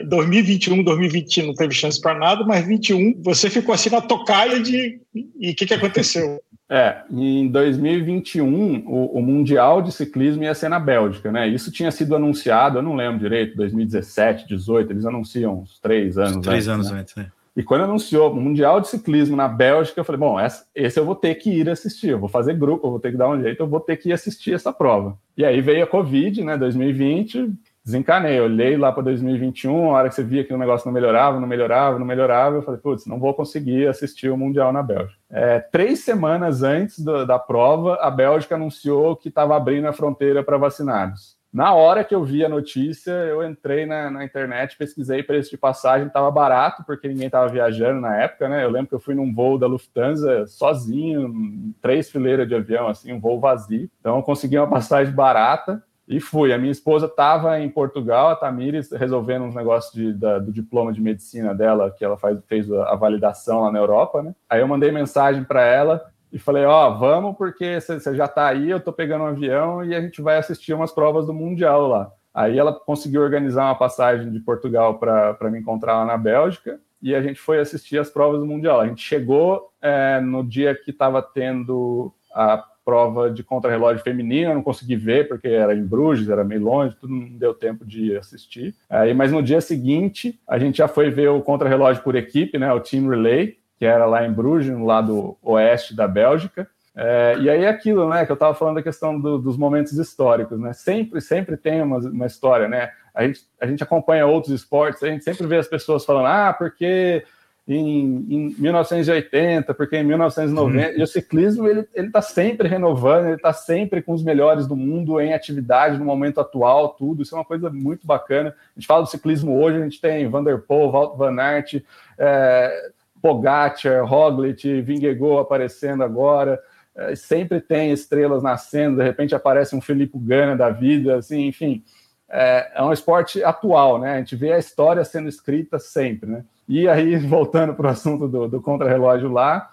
2021, 0.06 0.82
2020 0.82 1.42
não 1.42 1.54
teve 1.54 1.74
chance 1.74 2.00
para 2.00 2.18
nada, 2.18 2.44
mas 2.44 2.66
21 2.66 3.20
você 3.22 3.50
ficou 3.50 3.74
assim 3.74 3.90
na 3.90 4.00
tocaia 4.00 4.60
de. 4.60 5.00
E 5.14 5.50
o 5.50 5.54
que, 5.54 5.66
que 5.66 5.74
aconteceu? 5.74 6.40
É, 6.72 7.02
em 7.10 7.48
2021, 7.48 8.84
o, 8.86 9.18
o, 9.18 9.20
Mundial 9.20 9.82
de 9.82 9.90
Ciclismo 9.90 10.44
ia 10.44 10.54
ser 10.54 10.68
na 10.68 10.78
Bélgica, 10.78 11.32
né? 11.32 11.48
Isso 11.48 11.72
tinha 11.72 11.90
sido 11.90 12.14
anunciado, 12.14 12.78
eu 12.78 12.82
não 12.82 12.94
lembro 12.94 13.18
direito, 13.18 13.56
2017, 13.56 14.46
18, 14.46 14.92
eles 14.92 15.04
anunciam 15.04 15.62
uns 15.62 15.80
três 15.80 16.16
anos 16.16 16.36
uns 16.36 16.46
três 16.46 16.68
antes. 16.68 16.86
Três 16.86 16.92
anos 16.92 16.92
né? 16.92 17.00
antes, 17.00 17.16
né? 17.16 17.32
E 17.56 17.62
quando 17.62 17.82
anunciou 17.82 18.30
o 18.30 18.36
Mundial 18.36 18.80
de 18.80 18.88
Ciclismo 18.88 19.36
na 19.36 19.48
Bélgica, 19.48 20.00
eu 20.00 20.04
falei, 20.04 20.20
bom, 20.20 20.36
esse 20.74 20.98
eu 20.98 21.04
vou 21.04 21.16
ter 21.16 21.34
que 21.34 21.50
ir 21.50 21.68
assistir, 21.68 22.10
eu 22.10 22.18
vou 22.18 22.28
fazer 22.28 22.54
grupo, 22.54 22.86
eu 22.86 22.90
vou 22.92 23.00
ter 23.00 23.10
que 23.10 23.16
dar 23.16 23.28
um 23.28 23.40
jeito, 23.40 23.62
eu 23.62 23.68
vou 23.68 23.80
ter 23.80 23.96
que 23.96 24.10
ir 24.10 24.12
assistir 24.12 24.54
essa 24.54 24.72
prova. 24.72 25.18
E 25.36 25.44
aí 25.44 25.60
veio 25.60 25.82
a 25.82 25.86
Covid, 25.86 26.44
né, 26.44 26.56
2020, 26.56 27.52
desencanei. 27.84 28.40
Olhei 28.40 28.76
lá 28.76 28.92
para 28.92 29.02
2021, 29.02 29.90
a 29.90 29.98
hora 29.98 30.08
que 30.08 30.14
você 30.14 30.22
via 30.22 30.44
que 30.44 30.54
o 30.54 30.58
negócio 30.58 30.86
não 30.86 30.92
melhorava, 30.92 31.40
não 31.40 31.48
melhorava, 31.48 31.98
não 31.98 32.06
melhorava, 32.06 32.56
eu 32.56 32.62
falei, 32.62 32.80
putz, 32.80 33.06
não 33.06 33.18
vou 33.18 33.34
conseguir 33.34 33.88
assistir 33.88 34.30
o 34.30 34.36
Mundial 34.36 34.72
na 34.72 34.82
Bélgica. 34.82 35.18
É, 35.28 35.58
três 35.58 36.00
semanas 36.00 36.62
antes 36.62 37.00
do, 37.00 37.26
da 37.26 37.38
prova, 37.38 37.96
a 37.96 38.10
Bélgica 38.10 38.54
anunciou 38.54 39.16
que 39.16 39.28
estava 39.28 39.56
abrindo 39.56 39.86
a 39.86 39.92
fronteira 39.92 40.44
para 40.44 40.56
vacinados. 40.56 41.39
Na 41.52 41.74
hora 41.74 42.04
que 42.04 42.14
eu 42.14 42.22
vi 42.22 42.44
a 42.44 42.48
notícia, 42.48 43.10
eu 43.10 43.44
entrei 43.44 43.84
na, 43.84 44.08
na 44.08 44.24
internet, 44.24 44.76
pesquisei 44.76 45.20
preço 45.20 45.50
de 45.50 45.58
passagem, 45.58 46.06
estava 46.06 46.30
barato, 46.30 46.84
porque 46.84 47.08
ninguém 47.08 47.26
estava 47.26 47.48
viajando 47.48 48.00
na 48.00 48.16
época, 48.16 48.48
né? 48.48 48.64
Eu 48.64 48.70
lembro 48.70 48.88
que 48.88 48.94
eu 48.94 49.00
fui 49.00 49.16
num 49.16 49.34
voo 49.34 49.58
da 49.58 49.66
Lufthansa 49.66 50.46
sozinho, 50.46 51.74
três 51.82 52.08
fileiras 52.08 52.46
de 52.46 52.54
avião, 52.54 52.86
assim, 52.86 53.12
um 53.12 53.18
voo 53.18 53.40
vazio. 53.40 53.90
Então 53.98 54.16
eu 54.16 54.22
consegui 54.22 54.56
uma 54.56 54.70
passagem 54.70 55.12
barata. 55.12 55.82
E 56.06 56.18
fui. 56.18 56.52
A 56.52 56.58
minha 56.58 56.72
esposa 56.72 57.06
estava 57.06 57.60
em 57.60 57.68
Portugal, 57.68 58.30
a 58.30 58.34
Tamires, 58.34 58.90
resolvendo 58.90 59.44
uns 59.44 59.54
negócios 59.54 59.92
de, 59.92 60.12
da, 60.12 60.40
do 60.40 60.50
diploma 60.50 60.92
de 60.92 61.00
medicina 61.00 61.54
dela, 61.54 61.92
que 61.96 62.04
ela 62.04 62.18
faz, 62.18 62.36
fez 62.48 62.68
a, 62.72 62.94
a 62.94 62.96
validação 62.96 63.60
lá 63.60 63.70
na 63.70 63.78
Europa, 63.78 64.20
né? 64.20 64.34
Aí 64.48 64.60
eu 64.60 64.66
mandei 64.66 64.90
mensagem 64.90 65.44
para 65.44 65.62
ela 65.62 66.04
e 66.32 66.38
falei: 66.38 66.64
Ó, 66.64 66.88
oh, 66.88 66.98
vamos, 66.98 67.36
porque 67.36 67.80
você 67.80 68.14
já 68.14 68.26
está 68.26 68.48
aí, 68.48 68.70
eu 68.70 68.78
estou 68.78 68.92
pegando 68.92 69.24
um 69.24 69.28
avião 69.28 69.84
e 69.84 69.94
a 69.94 70.00
gente 70.00 70.22
vai 70.22 70.36
assistir 70.36 70.72
umas 70.72 70.92
provas 70.92 71.26
do 71.26 71.34
Mundial 71.34 71.88
lá. 71.88 72.12
Aí 72.32 72.58
ela 72.58 72.72
conseguiu 72.72 73.22
organizar 73.22 73.64
uma 73.64 73.74
passagem 73.74 74.30
de 74.30 74.40
Portugal 74.40 74.98
para 74.98 75.50
me 75.50 75.58
encontrar 75.58 75.94
lá 75.94 76.04
na 76.04 76.16
Bélgica 76.16 76.80
e 77.02 77.14
a 77.14 77.22
gente 77.22 77.40
foi 77.40 77.58
assistir 77.58 77.98
as 77.98 78.10
provas 78.10 78.40
do 78.40 78.46
Mundial. 78.46 78.80
A 78.80 78.86
gente 78.86 79.02
chegou 79.02 79.70
é, 79.82 80.20
no 80.20 80.44
dia 80.44 80.74
que 80.74 80.90
estava 80.90 81.22
tendo 81.22 82.12
a 82.32 82.64
prova 82.84 83.30
de 83.30 83.42
contrarrelógio 83.42 84.02
feminino, 84.02 84.50
eu 84.50 84.54
não 84.54 84.62
consegui 84.62 84.96
ver 84.96 85.28
porque 85.28 85.48
era 85.48 85.74
em 85.74 85.84
Bruges, 85.84 86.28
era 86.28 86.42
meio 86.42 86.62
longe, 86.62 86.96
tudo 87.00 87.14
não 87.14 87.28
deu 87.28 87.54
tempo 87.54 87.84
de 87.84 88.16
assistir. 88.16 88.74
Aí, 88.88 89.14
mas 89.14 89.32
no 89.32 89.42
dia 89.42 89.60
seguinte, 89.60 90.40
a 90.46 90.58
gente 90.58 90.78
já 90.78 90.88
foi 90.88 91.10
ver 91.10 91.28
o 91.28 91.42
contrarrelógio 91.42 92.02
por 92.02 92.16
equipe, 92.16 92.58
né, 92.58 92.72
o 92.72 92.80
Team 92.80 93.08
Relay, 93.08 93.58
que 93.80 93.86
era 93.86 94.04
lá 94.04 94.26
em 94.26 94.30
Bruges, 94.30 94.70
no 94.70 94.84
lado 94.84 95.38
oeste 95.42 95.96
da 95.96 96.06
Bélgica. 96.06 96.68
É, 96.94 97.36
e 97.40 97.48
aí 97.48 97.66
aquilo, 97.66 98.06
né, 98.10 98.26
que 98.26 98.30
eu 98.30 98.34
estava 98.34 98.52
falando 98.52 98.74
da 98.74 98.82
questão 98.82 99.18
do, 99.18 99.38
dos 99.38 99.56
momentos 99.56 99.94
históricos, 99.94 100.60
né? 100.60 100.74
Sempre, 100.74 101.18
sempre 101.22 101.56
tem 101.56 101.80
uma, 101.80 101.96
uma 101.96 102.26
história, 102.26 102.68
né? 102.68 102.90
A 103.14 103.26
gente, 103.26 103.40
a 103.58 103.66
gente 103.66 103.82
acompanha 103.82 104.26
outros 104.26 104.52
esportes, 104.52 105.02
a 105.02 105.06
gente 105.06 105.24
sempre 105.24 105.46
vê 105.46 105.56
as 105.56 105.66
pessoas 105.66 106.04
falando, 106.04 106.26
ah, 106.26 106.52
porque 106.52 107.24
em, 107.66 108.26
em 108.28 108.54
1980, 108.58 109.72
porque 109.72 109.96
em 109.96 110.04
1990, 110.04 110.88
uhum. 110.88 110.98
e 110.98 111.02
o 111.02 111.06
ciclismo 111.06 111.66
ele 111.66 111.88
está 111.94 112.20
sempre 112.20 112.68
renovando, 112.68 113.28
ele 113.28 113.36
está 113.36 113.54
sempre 113.54 114.02
com 114.02 114.12
os 114.12 114.22
melhores 114.22 114.66
do 114.66 114.76
mundo 114.76 115.18
em 115.22 115.32
atividade 115.32 115.96
no 115.96 116.04
momento 116.04 116.38
atual, 116.38 116.90
tudo, 116.90 117.22
isso 117.22 117.34
é 117.34 117.38
uma 117.38 117.46
coisa 117.46 117.70
muito 117.70 118.06
bacana. 118.06 118.50
A 118.50 118.78
gente 118.78 118.86
fala 118.86 119.04
do 119.04 119.08
ciclismo 119.08 119.58
hoje, 119.58 119.78
a 119.78 119.84
gente 119.84 119.98
tem 120.02 120.28
Van 120.28 120.44
der 120.44 120.58
Poel, 120.58 121.16
Van 121.16 121.40
Aert, 121.40 121.82
é, 122.18 122.90
Pogacar, 123.20 124.04
Roglic, 124.04 124.80
Vingegaard 124.82 125.40
aparecendo 125.40 126.02
agora, 126.02 126.60
é, 126.96 127.14
sempre 127.14 127.60
tem 127.60 127.92
estrelas 127.92 128.42
nascendo, 128.42 128.96
de 128.96 129.04
repente 129.04 129.34
aparece 129.34 129.74
um 129.74 129.80
Felipe 129.80 130.18
Gana 130.18 130.56
da 130.56 130.70
vida, 130.70 131.16
assim, 131.16 131.46
enfim, 131.46 131.82
é, 132.28 132.72
é 132.76 132.82
um 132.82 132.92
esporte 132.92 133.42
atual, 133.42 133.98
né? 133.98 134.14
A 134.14 134.18
gente 134.18 134.36
vê 134.36 134.52
a 134.52 134.58
história 134.58 135.04
sendo 135.04 135.28
escrita 135.28 135.78
sempre, 135.78 136.30
né? 136.30 136.44
E 136.68 136.88
aí, 136.88 137.16
voltando 137.26 137.74
para 137.74 137.88
o 137.88 137.90
assunto 137.90 138.28
do, 138.28 138.48
do 138.48 138.60
contrarrelógio 138.60 139.30
lá, 139.30 139.68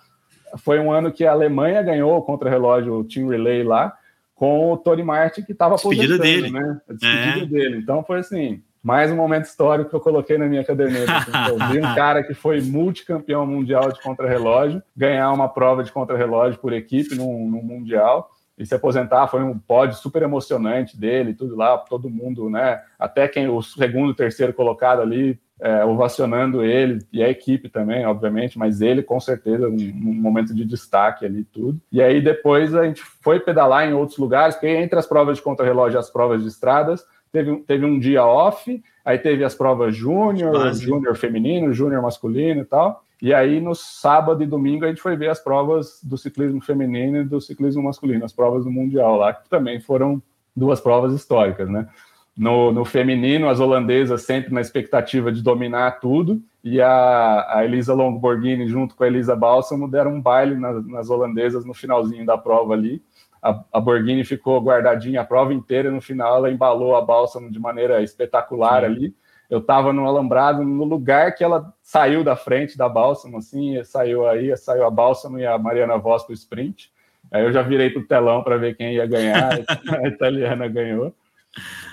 foi 0.58 0.80
um 0.80 0.92
ano 0.92 1.12
que 1.12 1.26
a 1.26 1.32
Alemanha 1.32 1.82
ganhou 1.84 2.18
o 2.18 2.22
contrarrelógio 2.22 3.04
Team 3.04 3.28
Relay 3.28 3.64
lá, 3.64 3.96
com 4.34 4.72
o 4.72 4.78
Tony 4.78 5.04
Martin, 5.04 5.44
que 5.44 5.52
estava 5.52 5.76
aposentando, 5.76 6.20
dele. 6.20 6.52
né? 6.52 6.80
A 6.88 6.94
despedida 6.94 7.46
é. 7.46 7.46
dele. 7.46 7.78
Então 7.78 8.04
foi 8.04 8.20
assim, 8.20 8.62
mais 8.84 9.12
um 9.12 9.16
momento 9.16 9.46
histórico 9.46 9.90
que 9.90 9.96
eu 9.96 10.00
coloquei 10.00 10.38
na 10.38 10.46
minha 10.46 10.64
caderneta. 10.64 11.18
Assim, 11.18 11.32
eu 11.50 11.68
vi 11.70 11.80
um 11.80 11.96
cara 11.96 12.24
que 12.24 12.34
foi 12.34 12.62
multicampeão 12.62 13.46
mundial 13.46 13.92
de 13.92 14.02
contrarrelógio, 14.02 14.82
ganhar 14.96 15.32
uma 15.32 15.50
prova 15.50 15.84
de 15.84 15.92
contrarrelógio 15.92 16.60
por 16.60 16.74
equipe 16.74 17.16
num, 17.16 17.50
num 17.50 17.62
mundial 17.62 18.32
e 18.58 18.66
se 18.66 18.74
aposentar 18.74 19.28
foi 19.28 19.44
um 19.44 19.58
pódio 19.58 19.96
super 19.96 20.24
emocionante 20.24 21.00
dele, 21.00 21.34
tudo 21.34 21.56
lá, 21.56 21.78
todo 21.78 22.10
mundo, 22.10 22.50
né? 22.50 22.82
Até 22.98 23.28
quem 23.28 23.48
o 23.48 23.62
segundo, 23.62 24.16
terceiro 24.16 24.52
colocado 24.52 25.02
ali 25.02 25.40
é, 25.60 25.86
ovacionando 25.86 26.64
ele 26.64 27.00
e 27.12 27.24
a 27.24 27.30
equipe 27.30 27.70
também, 27.70 28.06
obviamente, 28.06 28.58
mas 28.58 28.82
ele 28.82 29.04
com 29.04 29.20
certeza 29.20 29.68
um, 29.68 29.76
um, 29.76 30.14
momento 30.14 30.56
de 30.56 30.66
destaque 30.66 31.26
ali 31.26 31.44
tudo. 31.44 31.80
E 31.92 32.02
aí 32.02 32.20
depois 32.20 32.74
a 32.74 32.84
gente 32.84 33.02
foi 33.02 33.40
pedalar 33.40 33.88
em 33.88 33.94
outros 33.94 34.18
lugares, 34.18 34.56
porque 34.56 34.68
entre 34.68 34.98
as 34.98 35.06
provas 35.06 35.38
de 35.38 35.44
contrarrelógio 35.44 35.98
e 35.98 36.00
as 36.00 36.10
provas 36.10 36.42
de 36.42 36.48
estradas 36.48 37.06
teve, 37.38 37.56
teve 37.58 37.86
um 37.86 38.00
dia 38.00 38.26
off, 38.26 38.84
aí 39.06 39.18
teve 39.18 39.44
as 39.44 39.54
provas 39.54 39.96
júnior, 39.96 40.74
júnior 40.74 41.16
feminino, 41.16 41.74
júnior 41.74 42.02
masculino 42.02 42.62
e 42.62 42.66
tal. 42.66 43.04
E 43.22 43.34
aí, 43.34 43.60
no 43.60 43.74
sábado 43.74 44.44
e 44.44 44.48
domingo, 44.48 44.86
a 44.86 44.90
gente 44.90 45.02
foi 45.02 45.16
ver 45.16 45.30
as 45.30 45.40
provas 45.40 46.00
do 46.04 46.18
ciclismo 46.18 46.62
feminino 46.62 47.18
e 47.18 47.24
do 47.24 47.42
ciclismo 47.42 47.82
masculino, 47.82 48.26
as 48.26 48.34
provas 48.34 48.64
do 48.64 48.72
Mundial 48.72 49.18
lá, 49.18 49.34
que 49.34 49.50
também 49.50 49.80
foram 49.80 50.22
duas 50.56 50.80
provas 50.80 51.14
históricas, 51.14 51.70
né? 51.70 51.88
No, 52.36 52.72
no 52.72 52.86
feminino, 52.86 53.50
as 53.50 53.60
holandesas 53.60 54.22
sempre 54.22 54.54
na 54.54 54.62
expectativa 54.62 55.32
de 55.32 55.42
dominar 55.42 56.00
tudo, 56.00 56.40
e 56.64 56.80
a, 56.80 57.58
a 57.58 57.66
Elisa 57.66 57.96
Longborghini, 57.96 58.68
junto 58.68 58.96
com 58.96 59.04
a 59.04 59.08
Elisa 59.08 59.36
Balsamo, 59.36 59.90
deram 59.90 60.14
um 60.14 60.22
baile 60.22 60.56
nas, 60.56 60.86
nas 60.86 61.10
holandesas 61.10 61.66
no 61.66 61.74
finalzinho 61.74 62.26
da 62.26 62.38
prova 62.38 62.74
ali. 62.74 63.02
A, 63.42 63.64
a 63.74 63.80
Borghini 63.80 64.24
ficou 64.24 64.60
guardadinha 64.62 65.22
a 65.22 65.26
prova 65.26 65.54
inteira, 65.54 65.92
no 65.92 66.02
final 66.02 66.38
ela 66.38 66.52
embalou 66.52 66.96
a 66.96 67.02
Balsamo 67.02 67.52
de 67.52 67.60
maneira 67.60 68.02
espetacular 68.02 68.82
Sim. 68.82 68.86
ali 68.86 69.16
eu 69.50 69.60
estava 69.60 69.94
no 69.94 70.06
alambrado, 70.06 70.64
no 70.64 70.84
lugar 70.84 71.34
que 71.34 71.44
ela 71.44 71.74
saiu 71.82 72.24
da 72.24 72.36
frente 72.36 72.78
da 72.78 72.90
Bálsamo, 72.90 73.38
assim, 73.38 73.82
saiu 73.84 74.28
aí, 74.28 74.56
saiu 74.58 74.86
a 74.86 74.92
Bálsamo 74.92 75.40
e 75.40 75.46
a 75.46 75.58
Mariana 75.58 75.98
Voss 75.98 76.24
para 76.24 76.32
o 76.32 76.36
sprint. 76.36 76.92
Aí 77.32 77.44
eu 77.44 77.52
já 77.52 77.62
virei 77.62 77.90
para 77.90 78.02
o 78.02 78.08
telão 78.08 78.44
para 78.44 78.58
ver 78.58 78.76
quem 78.76 78.96
ia 78.96 79.06
ganhar, 79.06 79.52
a 80.04 80.08
italiana 80.08 80.68
ganhou. 80.68 81.14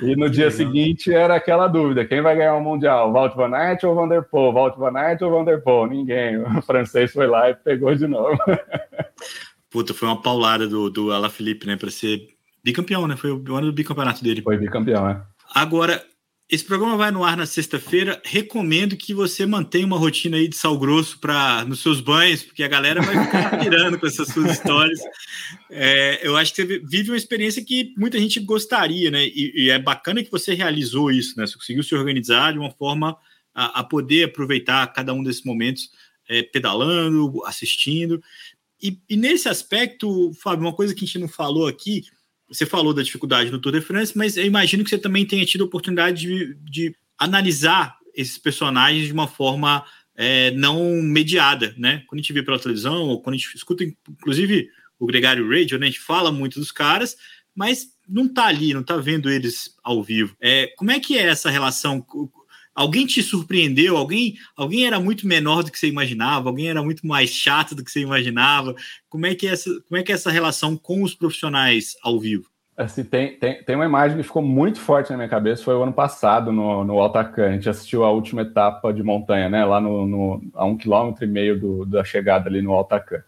E 0.02 0.14
no 0.14 0.28
dia 0.28 0.50
seguinte 0.50 1.14
era 1.14 1.36
aquela 1.36 1.66
dúvida: 1.68 2.04
quem 2.04 2.20
vai 2.20 2.36
ganhar 2.36 2.54
o 2.54 2.60
Mundial? 2.60 3.10
Walt 3.12 3.34
Van 3.34 3.54
Aert 3.54 3.82
ou 3.84 3.94
Van 3.94 4.08
der 4.08 4.22
Poel? 4.22 4.52
Walt 4.52 4.76
Van 4.76 4.94
Aert 4.94 5.22
ou 5.22 5.30
Van 5.30 5.44
der 5.44 5.62
Poel? 5.62 5.86
Ninguém. 5.86 6.36
O 6.38 6.60
francês 6.60 7.12
foi 7.12 7.26
lá 7.26 7.48
e 7.48 7.54
pegou 7.54 7.94
de 7.94 8.06
novo. 8.06 8.36
Puta, 9.74 9.92
foi 9.92 10.06
uma 10.06 10.22
paulada 10.22 10.68
do, 10.68 10.88
do 10.88 11.10
Alaphilippe, 11.10 11.66
né? 11.66 11.76
Para 11.76 11.90
ser 11.90 12.28
bicampeão, 12.62 13.08
né? 13.08 13.16
Foi 13.16 13.32
o 13.32 13.56
ano 13.56 13.66
do 13.66 13.72
bicampeonato 13.72 14.22
dele. 14.22 14.40
Foi 14.40 14.56
bicampeão, 14.56 15.04
né? 15.04 15.20
Agora, 15.52 16.00
esse 16.48 16.64
programa 16.64 16.96
vai 16.96 17.10
no 17.10 17.24
ar 17.24 17.36
na 17.36 17.44
sexta-feira. 17.44 18.22
Recomendo 18.24 18.96
que 18.96 19.12
você 19.12 19.44
mantenha 19.44 19.84
uma 19.84 19.98
rotina 19.98 20.36
aí 20.36 20.46
de 20.46 20.54
sal 20.54 20.78
grosso 20.78 21.18
para 21.18 21.64
nos 21.64 21.82
seus 21.82 22.00
banhos, 22.00 22.44
porque 22.44 22.62
a 22.62 22.68
galera 22.68 23.02
vai 23.02 23.24
ficar 23.24 23.58
pirando 23.58 23.98
com 23.98 24.06
essas 24.06 24.28
suas 24.28 24.52
histórias. 24.52 25.00
É, 25.68 26.20
eu 26.24 26.36
acho 26.36 26.54
que 26.54 26.64
você 26.64 26.78
vive 26.78 27.10
uma 27.10 27.16
experiência 27.16 27.64
que 27.64 27.92
muita 27.96 28.16
gente 28.16 28.38
gostaria, 28.38 29.10
né? 29.10 29.26
E, 29.26 29.52
e, 29.56 29.70
é 29.70 29.78
bacana 29.80 30.22
que 30.22 30.30
você 30.30 30.54
realizou 30.54 31.10
isso, 31.10 31.36
né? 31.36 31.48
Você 31.48 31.54
conseguiu 31.54 31.82
se 31.82 31.96
organizar 31.96 32.52
de 32.52 32.60
uma 32.60 32.70
forma 32.70 33.16
a, 33.52 33.80
a 33.80 33.82
poder 33.82 34.26
aproveitar 34.26 34.86
cada 34.92 35.12
um 35.12 35.24
desses 35.24 35.42
momentos 35.42 35.90
é, 36.28 36.42
pedalando, 36.42 37.44
assistindo. 37.44 38.22
E, 38.82 38.98
e 39.08 39.16
nesse 39.16 39.48
aspecto, 39.48 40.32
Fábio, 40.42 40.66
uma 40.66 40.74
coisa 40.74 40.94
que 40.94 41.04
a 41.04 41.06
gente 41.06 41.18
não 41.18 41.28
falou 41.28 41.66
aqui 41.66 42.04
você 42.48 42.66
falou 42.66 42.92
da 42.92 43.02
dificuldade 43.02 43.50
no 43.50 43.58
Tour 43.58 43.72
de 43.72 43.80
France, 43.80 44.16
mas 44.16 44.36
eu 44.36 44.44
imagino 44.44 44.84
que 44.84 44.90
você 44.90 44.98
também 44.98 45.26
tenha 45.26 45.44
tido 45.44 45.64
a 45.64 45.66
oportunidade 45.66 46.26
de, 46.26 46.54
de 46.62 46.96
analisar 47.18 47.96
esses 48.14 48.38
personagens 48.38 49.06
de 49.06 49.12
uma 49.12 49.26
forma 49.26 49.84
é, 50.14 50.50
não 50.52 51.02
mediada, 51.02 51.74
né? 51.76 52.04
Quando 52.06 52.20
a 52.20 52.22
gente 52.22 52.32
vê 52.32 52.42
pela 52.42 52.58
televisão, 52.58 53.08
ou 53.08 53.20
quando 53.20 53.34
a 53.34 53.38
gente 53.38 53.54
escuta, 53.56 53.84
inclusive, 53.84 54.68
o 54.98 55.06
Gregário 55.06 55.48
Radio, 55.48 55.78
né? 55.78 55.86
A 55.86 55.90
gente 55.90 56.00
fala 56.00 56.30
muito 56.30 56.60
dos 56.60 56.70
caras, 56.70 57.16
mas 57.54 57.88
não 58.08 58.28
tá 58.28 58.44
ali, 58.46 58.74
não 58.74 58.82
tá 58.82 58.96
vendo 58.96 59.30
eles 59.30 59.74
ao 59.82 60.02
vivo. 60.02 60.36
É, 60.40 60.68
como 60.76 60.90
é 60.90 61.00
que 61.00 61.18
é 61.18 61.22
essa 61.22 61.50
relação? 61.50 62.04
Alguém 62.74 63.06
te 63.06 63.22
surpreendeu? 63.22 63.96
Alguém, 63.96 64.34
alguém 64.56 64.86
era 64.86 64.98
muito 64.98 65.26
menor 65.26 65.62
do 65.62 65.70
que 65.70 65.78
você 65.78 65.88
imaginava? 65.88 66.48
Alguém 66.48 66.68
era 66.68 66.82
muito 66.82 67.06
mais 67.06 67.30
chato 67.30 67.74
do 67.74 67.84
que 67.84 67.90
você 67.90 68.00
imaginava? 68.00 68.74
Como 69.08 69.26
é 69.26 69.34
que 69.34 69.46
é 69.46 69.52
essa, 69.52 69.70
como 69.88 70.00
é, 70.00 70.02
que 70.02 70.10
é 70.10 70.14
essa 70.14 70.30
relação 70.30 70.76
com 70.76 71.02
os 71.02 71.14
profissionais 71.14 71.96
ao 72.02 72.18
vivo? 72.18 72.46
Assim, 72.76 73.04
tem, 73.04 73.38
tem, 73.38 73.62
tem 73.62 73.76
uma 73.76 73.84
imagem 73.84 74.16
que 74.16 74.24
ficou 74.24 74.42
muito 74.42 74.80
forte 74.80 75.10
na 75.10 75.16
minha 75.16 75.28
cabeça, 75.28 75.62
foi 75.62 75.76
o 75.76 75.82
ano 75.84 75.92
passado 75.92 76.50
no, 76.50 76.82
no 76.82 76.98
Altacan. 76.98 77.46
A 77.46 77.52
gente 77.52 77.68
assistiu 77.68 78.02
a 78.02 78.10
última 78.10 78.42
etapa 78.42 78.92
de 78.92 79.00
montanha, 79.00 79.48
né? 79.48 79.64
Lá 79.64 79.80
no, 79.80 80.04
no 80.04 80.42
a 80.54 80.64
um 80.64 80.76
quilômetro 80.76 81.24
e 81.24 81.28
meio 81.28 81.58
do, 81.58 81.86
da 81.86 82.02
chegada 82.02 82.48
ali 82.48 82.60
no 82.60 82.72
Altacan. 82.72 83.22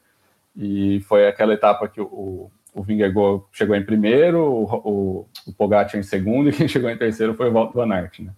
E 0.57 0.99
foi 1.01 1.29
aquela 1.29 1.55
etapa 1.55 1.87
que 1.87 2.01
o, 2.01 2.51
o 2.75 2.83
Vingegaard 2.83 3.45
chegou 3.53 3.77
em 3.77 3.85
primeiro, 3.85 4.41
o, 4.41 4.65
o, 4.65 5.29
o 5.47 5.53
Pogacar 5.53 6.01
em 6.01 6.03
segundo, 6.03 6.49
e 6.49 6.53
quem 6.53 6.67
chegou 6.69 6.91
em 6.91 6.99
terceiro 6.99 7.35
foi 7.35 7.49
o 7.49 7.53
Walter 7.53 7.75
Van 7.75 7.95
Aert, 7.95 8.19
né? 8.21 8.33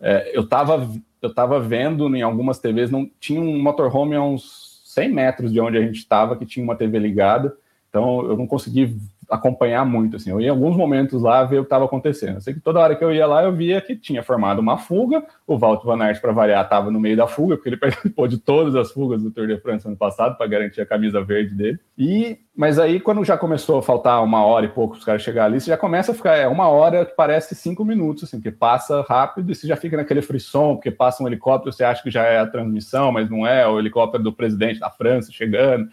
É, 0.00 0.36
eu 0.36 0.42
estava 0.42 0.88
eu 1.22 1.32
tava 1.34 1.60
vendo 1.60 2.14
em 2.16 2.22
algumas 2.22 2.58
TVs, 2.58 2.90
não 2.90 3.08
tinha 3.20 3.40
um 3.40 3.62
motorhome 3.62 4.16
a 4.16 4.22
uns 4.22 4.80
100 4.86 5.12
metros 5.12 5.52
de 5.52 5.60
onde 5.60 5.76
a 5.76 5.82
gente 5.82 5.98
estava, 5.98 6.34
que 6.34 6.46
tinha 6.46 6.64
uma 6.64 6.74
TV 6.74 6.98
ligada, 6.98 7.54
então 7.88 8.24
eu 8.24 8.36
não 8.36 8.46
consegui 8.46 8.96
acompanhar 9.30 9.84
muito, 9.84 10.16
assim. 10.16 10.30
Eu 10.30 10.40
ia 10.40 10.48
em 10.48 10.50
alguns 10.50 10.76
momentos 10.76 11.22
lá 11.22 11.44
ver 11.44 11.58
o 11.58 11.62
que 11.62 11.66
estava 11.66 11.84
acontecendo. 11.84 12.36
Eu 12.36 12.40
sei 12.40 12.54
que 12.54 12.60
toda 12.60 12.80
hora 12.80 12.96
que 12.96 13.04
eu 13.04 13.12
ia 13.12 13.26
lá, 13.26 13.44
eu 13.44 13.52
via 13.52 13.80
que 13.80 13.96
tinha 13.96 14.22
formado 14.22 14.58
uma 14.58 14.76
fuga. 14.76 15.22
O 15.46 15.56
Walter 15.56 15.86
Van 15.86 16.02
Aert, 16.02 16.20
para 16.20 16.32
variar, 16.32 16.64
estava 16.64 16.90
no 16.90 17.00
meio 17.00 17.16
da 17.16 17.26
fuga, 17.26 17.56
porque 17.56 17.68
ele 17.68 17.76
participou 17.78 18.26
de 18.26 18.38
todas 18.38 18.74
as 18.74 18.90
fugas 18.90 19.22
do 19.22 19.30
Tour 19.30 19.46
de 19.46 19.58
France 19.58 19.86
ano 19.86 19.96
passado 19.96 20.36
para 20.36 20.46
garantir 20.46 20.80
a 20.80 20.86
camisa 20.86 21.22
verde 21.22 21.54
dele. 21.54 21.78
E 21.96 22.38
mas 22.60 22.78
aí, 22.78 23.00
quando 23.00 23.24
já 23.24 23.38
começou 23.38 23.78
a 23.78 23.82
faltar 23.82 24.22
uma 24.22 24.44
hora 24.44 24.66
e 24.66 24.68
pouco 24.68 24.94
os 24.94 25.02
caras 25.02 25.22
chegar 25.22 25.46
ali, 25.46 25.58
você 25.58 25.70
já 25.70 25.78
começa 25.78 26.12
a 26.12 26.14
ficar, 26.14 26.36
é 26.36 26.46
uma 26.46 26.68
hora 26.68 27.06
que 27.06 27.16
parece 27.16 27.54
cinco 27.54 27.86
minutos, 27.86 28.24
assim, 28.24 28.38
que 28.38 28.50
passa 28.50 29.00
rápido 29.08 29.50
e 29.50 29.54
você 29.54 29.66
já 29.66 29.76
fica 29.76 29.96
naquele 29.96 30.20
frisson, 30.20 30.74
porque 30.74 30.90
passa 30.90 31.22
um 31.22 31.26
helicóptero, 31.26 31.72
você 31.72 31.84
acha 31.84 32.02
que 32.02 32.10
já 32.10 32.22
é 32.24 32.38
a 32.38 32.46
transmissão, 32.46 33.12
mas 33.12 33.30
não 33.30 33.46
é, 33.46 33.66
o 33.66 33.78
helicóptero 33.78 34.22
do 34.22 34.30
presidente 34.30 34.78
da 34.78 34.90
França 34.90 35.32
chegando. 35.32 35.88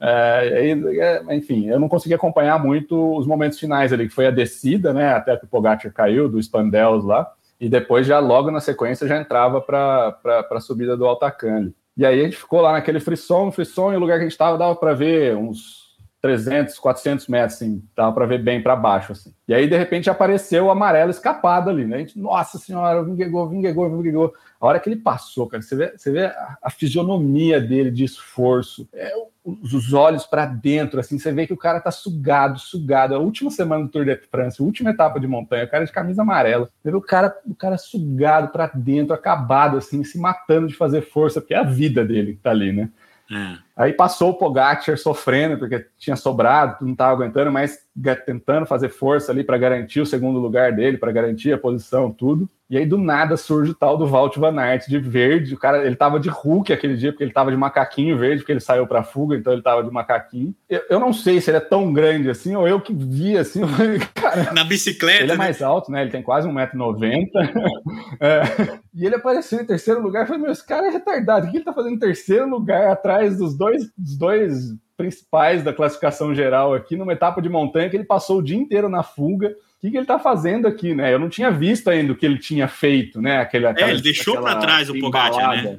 É, 0.00 0.70
é, 0.70 1.36
enfim, 1.36 1.68
eu 1.68 1.78
não 1.78 1.88
consegui 1.88 2.14
acompanhar 2.14 2.58
muito 2.58 3.16
os 3.16 3.26
momentos 3.26 3.58
finais 3.58 3.92
ali, 3.92 4.08
que 4.08 4.14
foi 4.14 4.26
a 4.26 4.30
descida, 4.30 4.94
né, 4.94 5.12
até 5.12 5.36
que 5.36 5.44
o 5.44 5.48
Pogacar 5.48 5.92
caiu 5.92 6.28
do 6.28 6.42
Spandels 6.42 7.04
lá, 7.04 7.30
e 7.60 7.68
depois 7.68 8.06
já 8.06 8.18
logo 8.18 8.50
na 8.50 8.60
sequência 8.60 9.06
já 9.06 9.20
entrava 9.20 9.60
para 9.60 10.18
a 10.50 10.60
subida 10.60 10.96
do 10.96 11.06
Altacan. 11.06 11.70
E 11.96 12.06
aí 12.06 12.20
a 12.20 12.24
gente 12.24 12.36
ficou 12.38 12.62
lá 12.62 12.72
naquele 12.72 12.98
frisson, 12.98 13.52
frisson, 13.52 13.92
e 13.92 13.96
o 13.96 14.00
lugar 14.00 14.14
que 14.14 14.20
a 14.20 14.24
gente 14.24 14.32
estava 14.32 14.56
dava 14.56 14.74
para 14.74 14.94
ver 14.94 15.36
uns 15.36 15.80
300, 16.22 16.78
400 16.78 17.26
metros, 17.28 17.54
assim, 17.54 17.82
dava 17.96 18.12
para 18.12 18.26
ver 18.26 18.42
bem 18.42 18.62
para 18.62 18.76
baixo, 18.76 19.12
assim. 19.12 19.34
E 19.48 19.54
aí, 19.54 19.66
de 19.66 19.76
repente, 19.76 20.08
apareceu 20.08 20.66
o 20.66 20.70
amarelo 20.70 21.10
escapado 21.10 21.70
ali, 21.70 21.86
né? 21.86 21.96
A 21.96 21.98
gente, 22.00 22.18
nossa 22.18 22.58
senhora, 22.58 23.02
vingegou, 23.02 23.48
vingegou, 23.48 23.90
vingegou. 23.96 24.32
A 24.60 24.66
hora 24.66 24.78
que 24.78 24.88
ele 24.88 24.96
passou, 24.96 25.46
cara, 25.46 25.62
você 25.62 25.74
vê, 25.74 25.92
você 25.96 26.12
vê 26.12 26.26
a, 26.26 26.58
a 26.62 26.70
fisionomia 26.70 27.60
dele 27.60 27.90
de 27.90 28.04
esforço, 28.04 28.86
é, 28.92 29.12
os 29.44 29.92
olhos 29.92 30.26
para 30.26 30.44
dentro, 30.44 31.00
assim, 31.00 31.18
você 31.18 31.32
vê 31.32 31.46
que 31.46 31.52
o 31.52 31.56
cara 31.56 31.80
tá 31.80 31.90
sugado, 31.90 32.58
sugado. 32.58 33.14
A 33.14 33.18
última 33.18 33.50
semana 33.50 33.84
do 33.84 33.90
Tour 33.90 34.04
de 34.04 34.16
France, 34.30 34.60
a 34.60 34.64
última 34.64 34.90
etapa 34.90 35.18
de 35.18 35.26
montanha, 35.26 35.64
o 35.64 35.70
cara 35.70 35.84
de 35.84 35.92
camisa 35.92 36.22
amarela. 36.22 36.68
Você 36.82 36.90
vê 36.90 36.96
o 36.96 37.00
cara, 37.00 37.34
o 37.46 37.54
cara 37.54 37.78
sugado 37.78 38.48
para 38.48 38.66
dentro, 38.74 39.14
acabado, 39.14 39.78
assim, 39.78 40.04
se 40.04 40.18
matando 40.18 40.68
de 40.68 40.74
fazer 40.74 41.02
força, 41.02 41.40
porque 41.40 41.54
é 41.54 41.58
a 41.58 41.64
vida 41.64 42.04
dele 42.04 42.34
que 42.34 42.40
tá 42.40 42.50
ali, 42.50 42.72
né? 42.72 42.90
É. 43.30 43.58
Aí 43.76 43.92
passou 43.92 44.30
o 44.30 44.34
Pogacar 44.34 44.98
sofrendo, 44.98 45.58
porque 45.58 45.86
tinha 45.98 46.16
sobrado, 46.16 46.84
não 46.84 46.92
estava 46.92 47.12
aguentando, 47.12 47.50
mas 47.50 47.78
tentando 48.26 48.66
fazer 48.66 48.88
força 48.88 49.32
ali 49.32 49.44
para 49.44 49.58
garantir 49.58 50.00
o 50.00 50.06
segundo 50.06 50.38
lugar 50.38 50.72
dele, 50.72 50.98
para 50.98 51.12
garantir 51.12 51.52
a 51.52 51.58
posição, 51.58 52.10
tudo. 52.10 52.48
E 52.70 52.78
aí 52.78 52.86
do 52.86 52.96
nada 52.96 53.36
surge 53.36 53.72
o 53.72 53.74
tal 53.74 53.98
do 53.98 54.06
Walt 54.06 54.36
Van 54.36 54.56
Aert 54.56 54.86
de 54.86 54.96
verde. 54.96 55.54
O 55.54 55.58
cara, 55.58 55.84
ele 55.84 55.96
tava 55.96 56.20
de 56.20 56.28
Hulk 56.28 56.72
aquele 56.72 56.96
dia, 56.96 57.10
porque 57.10 57.24
ele 57.24 57.32
tava 57.32 57.50
de 57.50 57.56
macaquinho 57.56 58.16
verde, 58.16 58.38
porque 58.38 58.52
ele 58.52 58.60
saiu 58.60 58.86
para 58.86 59.02
fuga, 59.02 59.34
então 59.34 59.52
ele 59.52 59.60
tava 59.60 59.82
de 59.82 59.90
macaquinho. 59.90 60.54
Eu, 60.68 60.80
eu, 60.88 61.00
não 61.00 61.12
sei 61.12 61.40
se 61.40 61.50
ele 61.50 61.56
é 61.56 61.60
tão 61.60 61.92
grande 61.92 62.30
assim, 62.30 62.54
ou 62.54 62.68
eu 62.68 62.80
que 62.80 62.94
vi 62.94 63.36
assim, 63.36 63.62
cara. 64.14 64.52
Na 64.52 64.62
bicicleta. 64.62 65.24
Ele 65.24 65.32
é 65.32 65.34
né? 65.34 65.38
mais 65.38 65.60
alto, 65.60 65.90
né? 65.90 66.02
Ele 66.02 66.12
tem 66.12 66.22
quase 66.22 66.48
1,90m. 66.48 67.28
é. 68.20 68.78
E 68.94 69.04
ele 69.04 69.16
apareceu 69.16 69.60
em 69.60 69.66
terceiro 69.66 70.00
lugar. 70.00 70.22
Eu 70.22 70.26
falei, 70.28 70.42
meu, 70.42 70.52
esse 70.52 70.64
cara 70.64 70.86
é 70.86 70.90
retardado. 70.90 71.48
O 71.48 71.50
que 71.50 71.56
ele 71.56 71.64
tá 71.64 71.72
fazendo 71.72 71.94
em 71.94 71.98
terceiro 71.98 72.48
lugar 72.48 72.88
atrás 72.92 73.36
dos 73.36 73.56
dois, 73.56 73.69
dos 73.96 74.16
dois 74.16 74.74
principais 74.96 75.62
da 75.62 75.72
classificação 75.72 76.34
geral 76.34 76.74
aqui, 76.74 76.96
numa 76.96 77.12
etapa 77.12 77.40
de 77.40 77.48
montanha 77.48 77.88
que 77.88 77.96
ele 77.96 78.04
passou 78.04 78.38
o 78.38 78.42
dia 78.42 78.56
inteiro 78.56 78.88
na 78.88 79.02
fuga. 79.02 79.48
O 79.48 79.80
que, 79.80 79.90
que 79.90 79.96
ele 79.96 80.04
está 80.04 80.18
fazendo 80.18 80.68
aqui, 80.68 80.94
né? 80.94 81.12
Eu 81.12 81.18
não 81.18 81.30
tinha 81.30 81.50
visto 81.50 81.88
ainda 81.88 82.12
o 82.12 82.16
que 82.16 82.26
ele 82.26 82.38
tinha 82.38 82.68
feito, 82.68 83.20
né? 83.20 83.38
Aquele, 83.38 83.66
aquela, 83.66 83.90
é, 83.90 83.94
ele 83.94 84.02
deixou 84.02 84.40
para 84.42 84.56
trás 84.56 84.90
o 84.90 84.98
Pogacar, 84.98 85.64
né? 85.64 85.78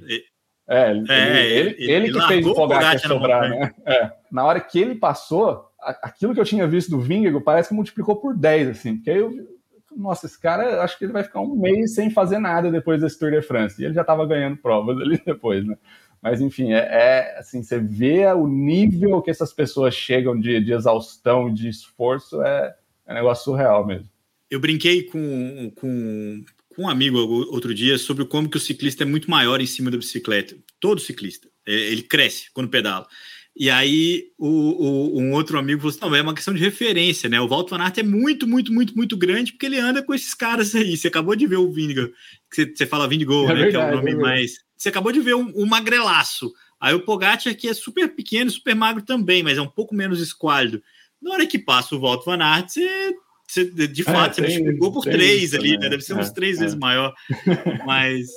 É, 0.68 0.92
ele, 0.92 1.06
é, 1.12 1.48
ele, 1.52 1.76
ele, 1.78 1.92
ele 1.92 2.14
que 2.14 2.28
fez 2.28 2.46
o 2.48 2.56
Pogacar 2.56 2.98
sobrar, 3.00 3.50
né? 3.50 3.72
É. 3.86 4.12
Na 4.32 4.44
hora 4.44 4.60
que 4.60 4.80
ele 4.80 4.96
passou, 4.96 5.66
aquilo 6.02 6.34
que 6.34 6.40
eu 6.40 6.46
tinha 6.46 6.68
visto 6.68 6.90
do 6.90 7.00
Vingegaard 7.00 7.44
parece 7.44 7.70
que 7.70 7.76
multiplicou 7.76 8.16
por 8.16 8.36
10, 8.36 8.70
assim, 8.70 8.96
porque 8.96 9.12
aí 9.12 9.20
eu 9.20 9.32
nossa, 9.96 10.26
esse 10.26 10.40
cara, 10.40 10.82
acho 10.84 10.98
que 10.98 11.06
ele 11.06 11.14
vai 11.14 11.24
ficar 11.24 11.42
um 11.42 11.56
mês 11.56 11.96
sem 11.96 12.10
fazer 12.10 12.40
nada 12.40 12.72
depois 12.72 13.02
desse 13.02 13.20
Tour 13.20 13.32
de 13.32 13.42
France. 13.42 13.82
E 13.82 13.86
ele 13.86 13.94
já 13.94 14.02
estava 14.02 14.26
ganhando 14.26 14.58
provas 14.58 14.98
ali 14.98 15.22
depois, 15.26 15.66
né? 15.66 15.78
Mas, 16.22 16.40
enfim, 16.40 16.72
é, 16.72 16.78
é, 16.78 17.40
assim, 17.40 17.64
você 17.64 17.80
vê 17.80 18.28
o 18.28 18.48
nível 18.48 19.22
que 19.22 19.32
essas 19.32 19.52
pessoas 19.52 19.96
chegam 19.96 20.40
de, 20.40 20.60
de 20.62 20.72
exaustão, 20.72 21.52
de 21.52 21.68
esforço, 21.68 22.42
é, 22.44 22.76
é 23.08 23.12
um 23.12 23.16
negócio 23.16 23.46
surreal 23.46 23.86
mesmo. 23.86 24.08
Eu 24.50 24.60
brinquei 24.60 25.04
com, 25.04 25.72
com, 25.76 26.44
com 26.76 26.84
um 26.84 26.90
amigo 26.90 27.18
outro 27.18 27.74
dia 27.74 27.98
sobre 27.98 28.26
como 28.26 28.50
que 28.50 28.58
o 28.58 28.60
ciclista 28.60 29.04
é 29.04 29.06
muito 29.06 29.32
maior 29.32 29.60
em 29.62 29.66
cima 29.66 29.90
da 29.90 29.98
bicicleta. 29.98 30.56
Todo 30.80 31.02
ciclista. 31.02 31.48
É, 31.66 31.74
ele 31.74 32.04
cresce 32.04 32.52
quando 32.54 32.70
pedala. 32.70 33.08
E 33.56 33.70
aí 33.70 34.28
o, 34.38 34.48
o, 34.48 35.22
um 35.22 35.34
outro 35.34 35.58
amigo 35.58 35.82
falou 35.82 35.92
assim, 35.92 36.00
não, 36.02 36.16
é 36.16 36.22
uma 36.22 36.34
questão 36.34 36.54
de 36.54 36.60
referência, 36.60 37.30
né? 37.30 37.42
O 37.42 37.48
Walter 37.48 37.76
Van 37.76 37.84
Aert 37.84 37.98
é 37.98 38.04
muito, 38.04 38.48
muito, 38.48 38.72
muito, 38.72 38.96
muito 38.96 39.18
grande 39.18 39.52
porque 39.52 39.66
ele 39.66 39.78
anda 39.78 40.04
com 40.04 40.14
esses 40.14 40.34
caras 40.34 40.74
aí. 40.76 40.96
Você 40.96 41.08
acabou 41.08 41.36
de 41.36 41.48
ver 41.48 41.58
o 41.58 41.72
Vindigo, 41.72 42.08
que 42.50 42.56
você, 42.56 42.74
você 42.74 42.86
fala 42.86 43.08
Vindigo, 43.08 43.34
é 43.46 43.48
né? 43.48 43.54
Verdade, 43.56 43.72
que 43.72 43.78
é 43.78 43.94
o 43.94 43.96
nome 43.96 44.12
é 44.12 44.16
mais 44.16 44.56
você 44.82 44.90
acabou 44.90 45.12
de 45.12 45.20
ver 45.20 45.36
um, 45.36 45.52
um 45.56 45.66
magrelaço. 45.68 46.52
Aí 46.80 46.96
o 46.96 47.06
Pogacar 47.06 47.54
aqui 47.54 47.68
é 47.68 47.74
super 47.74 48.16
pequeno, 48.16 48.50
super 48.50 48.76
magro 48.76 49.04
também, 49.04 49.44
mas 49.44 49.60
é 49.60 49.62
um 49.62 49.68
pouco 49.68 49.94
menos 49.94 50.20
esquálido. 50.20 50.82
Na 51.22 51.34
hora 51.34 51.46
que 51.46 51.60
passa 51.60 51.96
o 51.96 52.00
Walter 52.00 52.26
Van 52.26 52.44
Aert, 52.44 52.72
você, 53.48 53.70
você 53.70 53.88
de 53.88 54.02
é, 54.02 54.06
fato, 54.06 54.42
é, 54.42 54.48
você 54.48 54.58
multiplicou 54.58 54.92
por 54.92 55.04
três 55.04 55.54
ali, 55.54 55.78
né? 55.78 55.88
Deve 55.88 56.02
ser 56.02 56.16
uns 56.16 56.30
é, 56.30 56.34
três 56.34 56.58
é. 56.58 56.62
vezes 56.62 56.76
maior. 56.76 57.14
Mas 57.86 58.28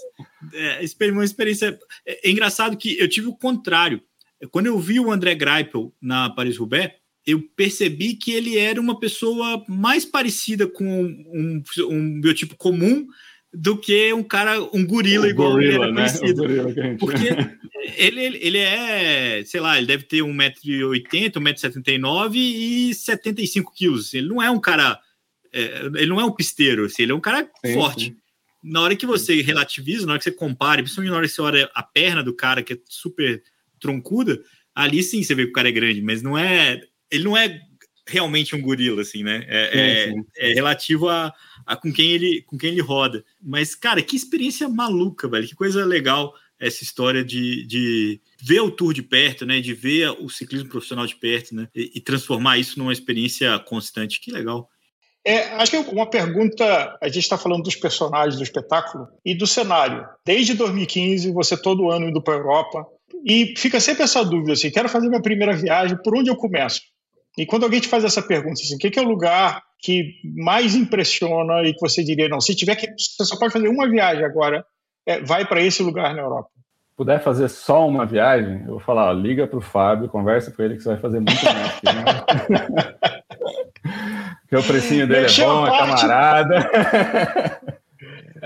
é, 0.53 0.85
uma 1.11 1.25
experiência... 1.25 1.79
É, 2.05 2.29
é, 2.29 2.31
engraçado 2.31 2.77
que 2.77 2.99
eu 2.99 3.09
tive 3.09 3.29
o 3.29 3.37
contrário. 3.37 4.03
Quando 4.51 4.67
eu 4.67 4.79
vi 4.79 5.01
o 5.01 5.11
André 5.11 5.35
Greipel 5.35 5.95
na 5.99 6.29
Paris-Roubaix, 6.29 6.93
eu 7.27 7.41
percebi 7.57 8.17
que 8.17 8.33
ele 8.33 8.59
era 8.59 8.79
uma 8.79 9.01
pessoa 9.01 9.65
mais 9.67 10.05
parecida 10.05 10.67
com 10.67 10.85
um, 10.85 11.63
um 11.89 12.21
biotipo 12.21 12.55
comum 12.55 13.07
do 13.55 13.79
que 13.79 14.13
um 14.13 14.23
cara, 14.23 14.61
um 14.73 14.85
gorila 14.85 15.27
o 15.27 15.31
igual 15.31 15.53
gorila, 15.53 15.87
ele 15.87 15.93
né? 15.95 16.09
conhecido. 16.09 16.45
Porque 16.99 17.29
ele, 17.97 18.39
ele 18.41 18.59
é, 18.59 19.45
sei 19.45 19.61
lá, 19.61 19.79
ele 19.79 19.87
deve 19.87 20.05
ter 20.05 20.19
1,80m, 20.19 21.31
1,79m 21.33 22.35
e 22.35 22.95
75 22.95 23.73
quilos. 23.73 24.13
Ele 24.13 24.29
não 24.29 24.43
é 24.43 24.51
um 24.51 24.61
cara, 24.61 24.99
é, 25.53 25.87
ele 25.95 26.07
não 26.07 26.21
é 26.21 26.25
um 26.25 26.33
pisteiro, 26.33 26.87
assim, 26.87 27.05
ele 27.05 27.13
é 27.13 27.15
um 27.15 27.21
cara 27.21 27.49
sim, 27.65 27.75
forte. 27.75 28.05
Sim. 28.07 28.17
Na 28.63 28.81
hora 28.81 28.97
que 28.97 29.07
você 29.07 29.41
relativiza, 29.43 30.07
na 30.07 30.13
hora 30.13 30.19
que 30.19 30.25
você 30.25 30.33
compara, 30.33 30.83
principalmente 30.83 31.11
na 31.11 31.17
hora 31.19 31.29
que 31.29 31.35
você 31.35 31.43
olha 31.43 31.71
a 31.75 31.83
perna 31.83 32.23
do 32.23 32.35
cara, 32.35 32.63
que 32.63 32.73
é 32.73 32.79
super 32.89 33.43
troncuda, 33.79 34.43
ali 34.75 35.03
sim 35.03 35.23
você 35.23 35.35
vê 35.35 35.45
que 35.45 35.51
o 35.51 35.55
cara 35.55 35.69
é 35.69 35.73
grande, 35.73 36.03
mas 36.03 36.23
não 36.23 36.37
é. 36.37 36.81
Ele 37.11 37.25
não 37.25 37.37
é 37.37 37.61
realmente 38.07 38.57
um 38.57 38.61
gorila, 38.61 39.03
assim, 39.03 39.23
né? 39.23 39.45
É, 39.47 40.11
é, 40.39 40.51
é 40.51 40.55
relativo 40.55 41.09
a, 41.09 41.33
a, 41.67 41.77
com, 41.77 41.93
quem 41.93 42.11
ele, 42.11 42.43
com 42.43 42.57
quem 42.57 42.71
ele 42.71 42.81
roda. 42.81 43.25
Mas, 43.43 43.75
cara, 43.75 44.03
que 44.03 44.17
experiência 44.17 44.69
maluca, 44.69 45.29
velho. 45.29 45.47
Que 45.47 45.55
coisa 45.55 45.85
legal 45.85 46.33
essa 46.59 46.83
história 46.83 47.25
de, 47.25 47.67
de 47.67 48.21
ver 48.41 48.61
o 48.61 48.71
tour 48.71 48.95
de 48.95 49.03
perto, 49.03 49.45
né? 49.45 49.61
De 49.61 49.75
ver 49.75 50.11
o 50.11 50.29
ciclismo 50.29 50.69
profissional 50.69 51.07
de 51.07 51.17
perto, 51.17 51.55
né? 51.55 51.69
E, 51.75 51.93
e 51.97 52.01
transformar 52.01 52.59
isso 52.59 52.79
numa 52.79 52.93
experiência 52.93 53.59
constante. 53.61 54.21
Que 54.21 54.31
legal. 54.31 54.69
É, 55.27 55.55
acho 55.55 55.71
que 55.71 55.77
uma 55.91 56.09
pergunta, 56.09 56.99
a 57.01 57.09
gente 57.09 57.23
está 57.23 57.39
falando 57.39 57.63
dos 57.63 57.77
personagens 57.77 58.37
do 58.37 58.43
espetáculo 58.43 59.09
e 59.25 59.35
do 59.35 59.47
cenário. 59.47 60.07
Desde 60.25 60.53
2015, 60.53 61.33
você 61.33 61.57
todo 61.57 61.91
ano 61.91 62.11
indo 62.11 62.23
para 62.23 62.35
a 62.35 62.37
Europa, 62.37 62.87
e 63.25 63.55
fica 63.57 63.81
sempre 63.81 64.03
essa 64.03 64.23
dúvida, 64.23 64.53
assim, 64.53 64.71
quero 64.71 64.89
fazer 64.89 65.09
minha 65.09 65.23
primeira 65.23 65.57
viagem, 65.57 65.97
por 66.03 66.15
onde 66.15 66.29
eu 66.29 66.37
começo? 66.37 66.83
E 67.39 67.47
quando 67.47 67.65
alguém 67.65 67.81
te 67.81 67.89
faz 67.89 68.05
essa 68.05 68.21
pergunta, 68.21 68.61
assim, 68.61 68.77
o 68.77 68.79
que 68.79 68.99
é 68.99 69.03
o 69.03 69.09
lugar 69.09 69.63
que 69.85 70.15
mais 70.25 70.75
impressiona 70.75 71.63
e 71.63 71.75
que 71.75 71.81
você 71.81 72.03
diria, 72.03 72.27
não, 72.27 72.41
se 72.41 72.57
tiver 72.57 72.75
que, 72.75 72.87
você 72.97 73.23
só 73.23 73.39
pode 73.39 73.53
fazer 73.53 73.69
uma 73.69 73.87
viagem 73.87 74.25
agora, 74.25 74.65
é, 75.05 75.21
vai 75.21 75.45
para 75.47 75.61
esse 75.61 75.83
lugar 75.83 76.15
na 76.15 76.23
Europa? 76.23 76.49
Puder 76.97 77.23
fazer 77.23 77.51
só 77.51 77.87
uma 77.87 78.07
viagem, 78.07 78.63
eu 78.63 78.73
vou 78.73 78.81
falar, 78.81 79.11
ó, 79.11 79.13
liga 79.13 79.47
para 79.47 79.59
o 79.59 79.61
Fábio, 79.61 80.09
conversa 80.09 80.51
com 80.51 80.63
ele 80.63 80.77
que 80.77 80.83
você 80.83 80.89
vai 80.89 80.99
fazer 80.99 81.19
muito 81.21 81.45
mais. 81.45 81.83
Né? 81.83 82.05
Porque 84.41 84.57
o 84.57 84.63
precinho 84.63 85.07
dele 85.07 85.27
é 85.27 85.45
bom, 85.45 85.67
é 85.67 85.79
camarada. 85.79 86.71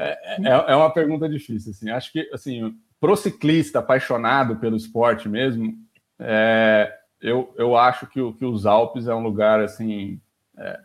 É, 0.00 0.12
é, 0.44 0.64
é, 0.68 0.76
uma 0.76 0.92
pergunta 0.92 1.28
difícil, 1.28 1.72
assim. 1.72 1.90
Acho 1.90 2.12
que, 2.12 2.30
assim, 2.32 2.72
pro 3.00 3.16
ciclista 3.16 3.80
apaixonado 3.80 4.54
pelo 4.54 4.76
esporte 4.76 5.28
mesmo, 5.28 5.74
é, 6.20 6.88
eu, 7.20 7.52
eu 7.58 7.76
acho 7.76 8.06
que, 8.06 8.20
que 8.34 8.44
os 8.44 8.64
Alpes 8.64 9.08
é 9.08 9.14
um 9.14 9.24
lugar, 9.24 9.58
assim, 9.58 10.20
é, 10.56 10.78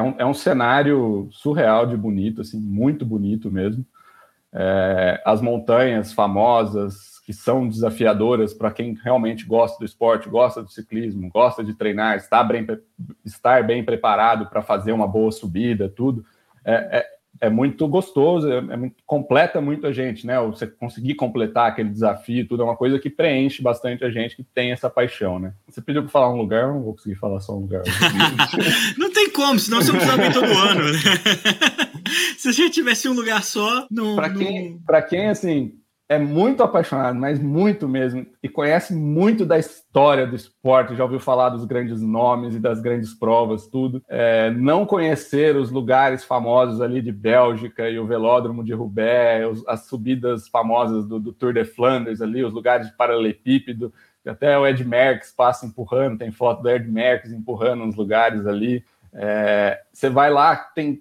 é 0.00 0.02
um, 0.02 0.14
é 0.18 0.26
um 0.26 0.34
cenário 0.34 1.28
surreal 1.30 1.86
de 1.86 1.96
bonito, 1.96 2.40
assim, 2.40 2.58
muito 2.58 3.04
bonito 3.04 3.50
mesmo. 3.50 3.84
É, 4.52 5.22
as 5.24 5.40
montanhas 5.40 6.12
famosas, 6.12 7.20
que 7.24 7.32
são 7.32 7.68
desafiadoras 7.68 8.52
para 8.52 8.72
quem 8.72 8.94
realmente 8.94 9.44
gosta 9.46 9.78
do 9.78 9.84
esporte, 9.84 10.28
gosta 10.28 10.62
do 10.62 10.70
ciclismo, 10.70 11.28
gosta 11.28 11.62
de 11.62 11.74
treinar, 11.74 12.16
está 12.16 12.42
bem, 12.42 12.66
estar 13.24 13.64
bem 13.64 13.84
preparado 13.84 14.46
para 14.46 14.62
fazer 14.62 14.92
uma 14.92 15.06
boa 15.06 15.30
subida, 15.30 15.88
tudo. 15.88 16.24
É, 16.64 17.06
é, 17.40 17.48
muito 17.48 17.88
gostoso, 17.88 18.50
é, 18.50 18.58
é 18.58 18.76
muito, 18.76 18.96
completa 19.06 19.60
muito 19.60 19.86
a 19.86 19.92
gente, 19.92 20.26
né? 20.26 20.38
Você 20.40 20.66
conseguir 20.66 21.14
completar 21.14 21.68
aquele 21.68 21.88
desafio, 21.88 22.46
tudo 22.46 22.62
é 22.62 22.64
uma 22.66 22.76
coisa 22.76 22.98
que 22.98 23.08
preenche 23.08 23.62
bastante 23.62 24.04
a 24.04 24.10
gente 24.10 24.36
que 24.36 24.44
tem 24.44 24.72
essa 24.72 24.90
paixão, 24.90 25.38
né? 25.38 25.54
Você 25.68 25.80
pediu 25.80 26.02
para 26.02 26.10
falar 26.10 26.32
um 26.32 26.36
lugar, 26.36 26.64
eu 26.64 26.74
não 26.74 26.82
vou 26.82 26.94
conseguir 26.94 27.16
falar 27.16 27.40
só 27.40 27.56
um 27.56 27.60
lugar. 27.60 27.82
não 28.98 29.10
tem 29.10 29.30
como, 29.30 29.58
senão 29.58 29.80
você 29.80 29.92
não 29.92 30.00
sabe 30.00 30.32
todo 30.32 30.46
ano, 30.46 30.84
né? 30.84 30.98
Se 32.36 32.48
a 32.48 32.52
gente 32.52 32.74
tivesse 32.74 33.08
um 33.08 33.12
lugar 33.12 33.42
só, 33.44 33.86
não. 33.90 34.16
Para 34.16 34.30
quem, 34.30 34.80
não... 34.86 35.02
quem 35.08 35.28
assim 35.28 35.79
é 36.10 36.18
muito 36.18 36.60
apaixonado, 36.64 37.16
mas 37.16 37.38
muito 37.40 37.86
mesmo, 37.88 38.26
e 38.42 38.48
conhece 38.48 38.92
muito 38.92 39.46
da 39.46 39.56
história 39.56 40.26
do 40.26 40.34
esporte, 40.34 40.96
já 40.96 41.04
ouviu 41.04 41.20
falar 41.20 41.50
dos 41.50 41.64
grandes 41.64 42.02
nomes 42.02 42.56
e 42.56 42.58
das 42.58 42.80
grandes 42.80 43.14
provas, 43.14 43.68
tudo. 43.68 44.02
É, 44.08 44.50
não 44.50 44.84
conhecer 44.84 45.54
os 45.54 45.70
lugares 45.70 46.24
famosos 46.24 46.80
ali 46.80 47.00
de 47.00 47.12
Bélgica 47.12 47.88
e 47.88 47.96
o 47.96 48.08
velódromo 48.08 48.64
de 48.64 48.74
Roubaix, 48.74 49.62
as 49.68 49.86
subidas 49.86 50.48
famosas 50.48 51.06
do, 51.06 51.20
do 51.20 51.32
Tour 51.32 51.52
de 51.52 51.64
Flandres 51.64 52.20
ali, 52.20 52.42
os 52.42 52.52
lugares 52.52 52.88
de 52.88 52.96
paralelepípedo, 52.96 53.94
até 54.26 54.58
o 54.58 54.66
Ed 54.66 54.84
Merckx 54.84 55.32
passa 55.32 55.64
empurrando, 55.64 56.18
tem 56.18 56.32
foto 56.32 56.60
do 56.60 56.68
Ed 56.68 56.90
Merckx 56.90 57.32
empurrando 57.32 57.84
uns 57.84 57.94
lugares 57.94 58.48
ali. 58.48 58.84
É, 59.14 59.80
você 59.92 60.10
vai 60.10 60.28
lá, 60.28 60.56
tem 60.56 61.00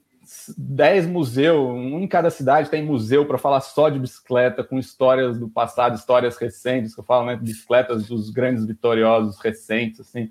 10 0.57 1.07
museus, 1.07 1.59
um 1.59 1.99
em 1.99 2.07
cada 2.07 2.29
cidade 2.29 2.69
tem 2.69 2.83
museu 2.83 3.25
para 3.25 3.37
falar 3.37 3.61
só 3.61 3.89
de 3.89 3.99
bicicleta, 3.99 4.63
com 4.63 4.77
histórias 4.77 5.39
do 5.39 5.49
passado, 5.49 5.95
histórias 5.95 6.37
recentes, 6.37 6.93
que 6.93 6.99
eu 6.99 7.05
falo, 7.05 7.25
né, 7.25 7.35
bicicletas 7.35 8.07
dos 8.07 8.29
grandes 8.29 8.65
vitoriosos 8.65 9.39
recentes, 9.39 9.99
assim. 9.99 10.29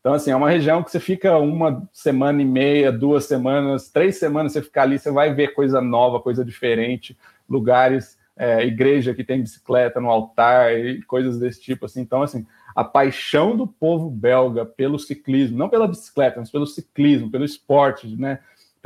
Então, 0.00 0.14
assim, 0.14 0.30
é 0.30 0.36
uma 0.36 0.50
região 0.50 0.82
que 0.82 0.90
você 0.90 1.00
fica 1.00 1.36
uma 1.38 1.88
semana 1.92 2.40
e 2.40 2.44
meia, 2.44 2.92
duas 2.92 3.24
semanas, 3.24 3.90
três 3.90 4.16
semanas, 4.16 4.52
você 4.52 4.62
ficar 4.62 4.82
ali, 4.82 4.98
você 4.98 5.10
vai 5.10 5.34
ver 5.34 5.54
coisa 5.54 5.80
nova, 5.80 6.20
coisa 6.20 6.44
diferente, 6.44 7.16
lugares, 7.48 8.18
é, 8.36 8.64
igreja 8.64 9.14
que 9.14 9.24
tem 9.24 9.42
bicicleta 9.42 10.00
no 10.00 10.10
altar 10.10 10.72
e 10.72 11.02
coisas 11.02 11.38
desse 11.38 11.60
tipo, 11.60 11.86
assim. 11.86 12.00
Então, 12.00 12.22
assim, 12.22 12.46
a 12.74 12.84
paixão 12.84 13.56
do 13.56 13.66
povo 13.66 14.08
belga 14.08 14.64
pelo 14.64 14.98
ciclismo, 14.98 15.58
não 15.58 15.68
pela 15.68 15.88
bicicleta, 15.88 16.38
mas 16.38 16.50
pelo 16.50 16.66
ciclismo, 16.66 17.30
pelo 17.30 17.44
esporte, 17.44 18.06
né? 18.16 18.38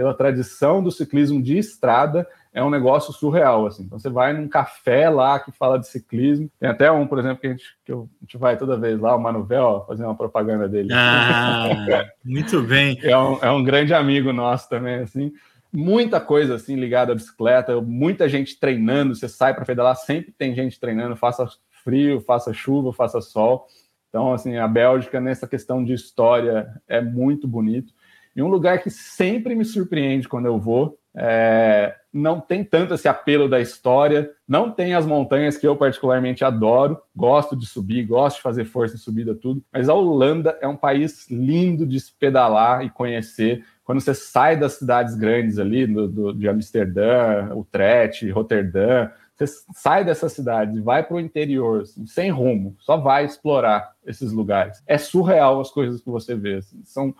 Pela 0.02 0.12
tradição 0.12 0.82
do 0.82 0.90
ciclismo 0.90 1.40
de 1.40 1.56
estrada, 1.56 2.26
é 2.52 2.60
um 2.60 2.68
negócio 2.68 3.12
surreal, 3.12 3.68
assim. 3.68 3.84
Então 3.84 4.00
você 4.00 4.10
vai 4.10 4.32
num 4.32 4.48
café 4.48 5.08
lá 5.08 5.38
que 5.38 5.52
fala 5.52 5.78
de 5.78 5.86
ciclismo, 5.86 6.50
tem 6.58 6.68
até 6.68 6.90
um, 6.90 7.06
por 7.06 7.20
exemplo, 7.20 7.38
que 7.38 7.46
a 7.46 7.50
gente, 7.50 7.64
que 7.84 7.92
a 7.92 8.02
gente 8.20 8.36
vai 8.36 8.56
toda 8.56 8.76
vez 8.76 8.98
lá, 8.98 9.14
o 9.14 9.20
Manuvel, 9.20 9.84
fazer 9.86 10.04
uma 10.04 10.16
propaganda 10.16 10.68
dele. 10.68 10.88
Ah, 10.92 12.04
muito 12.24 12.60
bem. 12.62 12.98
É 13.00 13.16
um, 13.16 13.38
é 13.40 13.50
um 13.52 13.62
grande 13.62 13.94
amigo 13.94 14.32
nosso 14.32 14.68
também, 14.68 14.96
assim. 14.96 15.32
Muita 15.72 16.20
coisa 16.20 16.56
assim 16.56 16.74
ligada 16.74 17.12
à 17.12 17.14
bicicleta, 17.14 17.80
muita 17.80 18.28
gente 18.28 18.58
treinando, 18.58 19.14
você 19.14 19.28
sai 19.28 19.54
para 19.54 19.64
pedalar, 19.64 19.94
sempre 19.94 20.34
tem 20.36 20.52
gente 20.52 20.80
treinando, 20.80 21.14
faça 21.14 21.46
frio, 21.84 22.20
faça 22.20 22.52
chuva, 22.52 22.92
faça 22.92 23.20
sol. 23.20 23.68
Então, 24.08 24.32
assim, 24.32 24.56
a 24.56 24.66
Bélgica, 24.66 25.20
nessa 25.20 25.46
questão 25.46 25.82
de 25.82 25.92
história, 25.92 26.68
é 26.88 27.00
muito 27.00 27.46
bonito. 27.46 27.94
E 28.34 28.42
um 28.42 28.48
lugar 28.48 28.82
que 28.82 28.90
sempre 28.90 29.54
me 29.54 29.64
surpreende 29.64 30.28
quando 30.28 30.46
eu 30.46 30.58
vou, 30.58 30.98
é, 31.14 31.94
não 32.12 32.40
tem 32.40 32.64
tanto 32.64 32.94
esse 32.94 33.06
apelo 33.06 33.48
da 33.48 33.60
história, 33.60 34.30
não 34.48 34.70
tem 34.70 34.94
as 34.94 35.06
montanhas 35.06 35.56
que 35.56 35.66
eu 35.66 35.76
particularmente 35.76 36.44
adoro, 36.44 37.00
gosto 37.14 37.54
de 37.54 37.66
subir, 37.66 38.06
gosto 38.06 38.36
de 38.36 38.42
fazer 38.42 38.64
força 38.64 38.94
em 38.94 38.98
subida, 38.98 39.34
tudo, 39.34 39.62
mas 39.72 39.88
a 39.88 39.94
Holanda 39.94 40.58
é 40.60 40.68
um 40.68 40.76
país 40.76 41.30
lindo 41.30 41.86
de 41.86 42.00
se 42.00 42.12
pedalar 42.18 42.84
e 42.84 42.90
conhecer. 42.90 43.64
Quando 43.84 44.00
você 44.00 44.14
sai 44.14 44.56
das 44.56 44.74
cidades 44.74 45.14
grandes 45.14 45.58
ali, 45.58 45.86
do, 45.86 46.08
do 46.08 46.32
de 46.32 46.48
Amsterdã, 46.48 47.54
Utrecht, 47.54 48.30
Roterdã, 48.30 49.10
você 49.34 49.46
sai 49.74 50.04
dessas 50.04 50.32
cidades 50.32 50.76
e 50.76 50.80
vai 50.80 51.02
para 51.02 51.16
o 51.16 51.20
interior, 51.20 51.82
assim, 51.82 52.06
sem 52.06 52.30
rumo, 52.30 52.76
só 52.78 52.96
vai 52.96 53.24
explorar 53.24 53.92
esses 54.06 54.32
lugares. 54.32 54.82
É 54.86 54.96
surreal 54.96 55.60
as 55.60 55.70
coisas 55.70 56.00
que 56.00 56.10
você 56.10 56.34
vê. 56.34 56.56
Assim, 56.56 56.80
são 56.84 57.14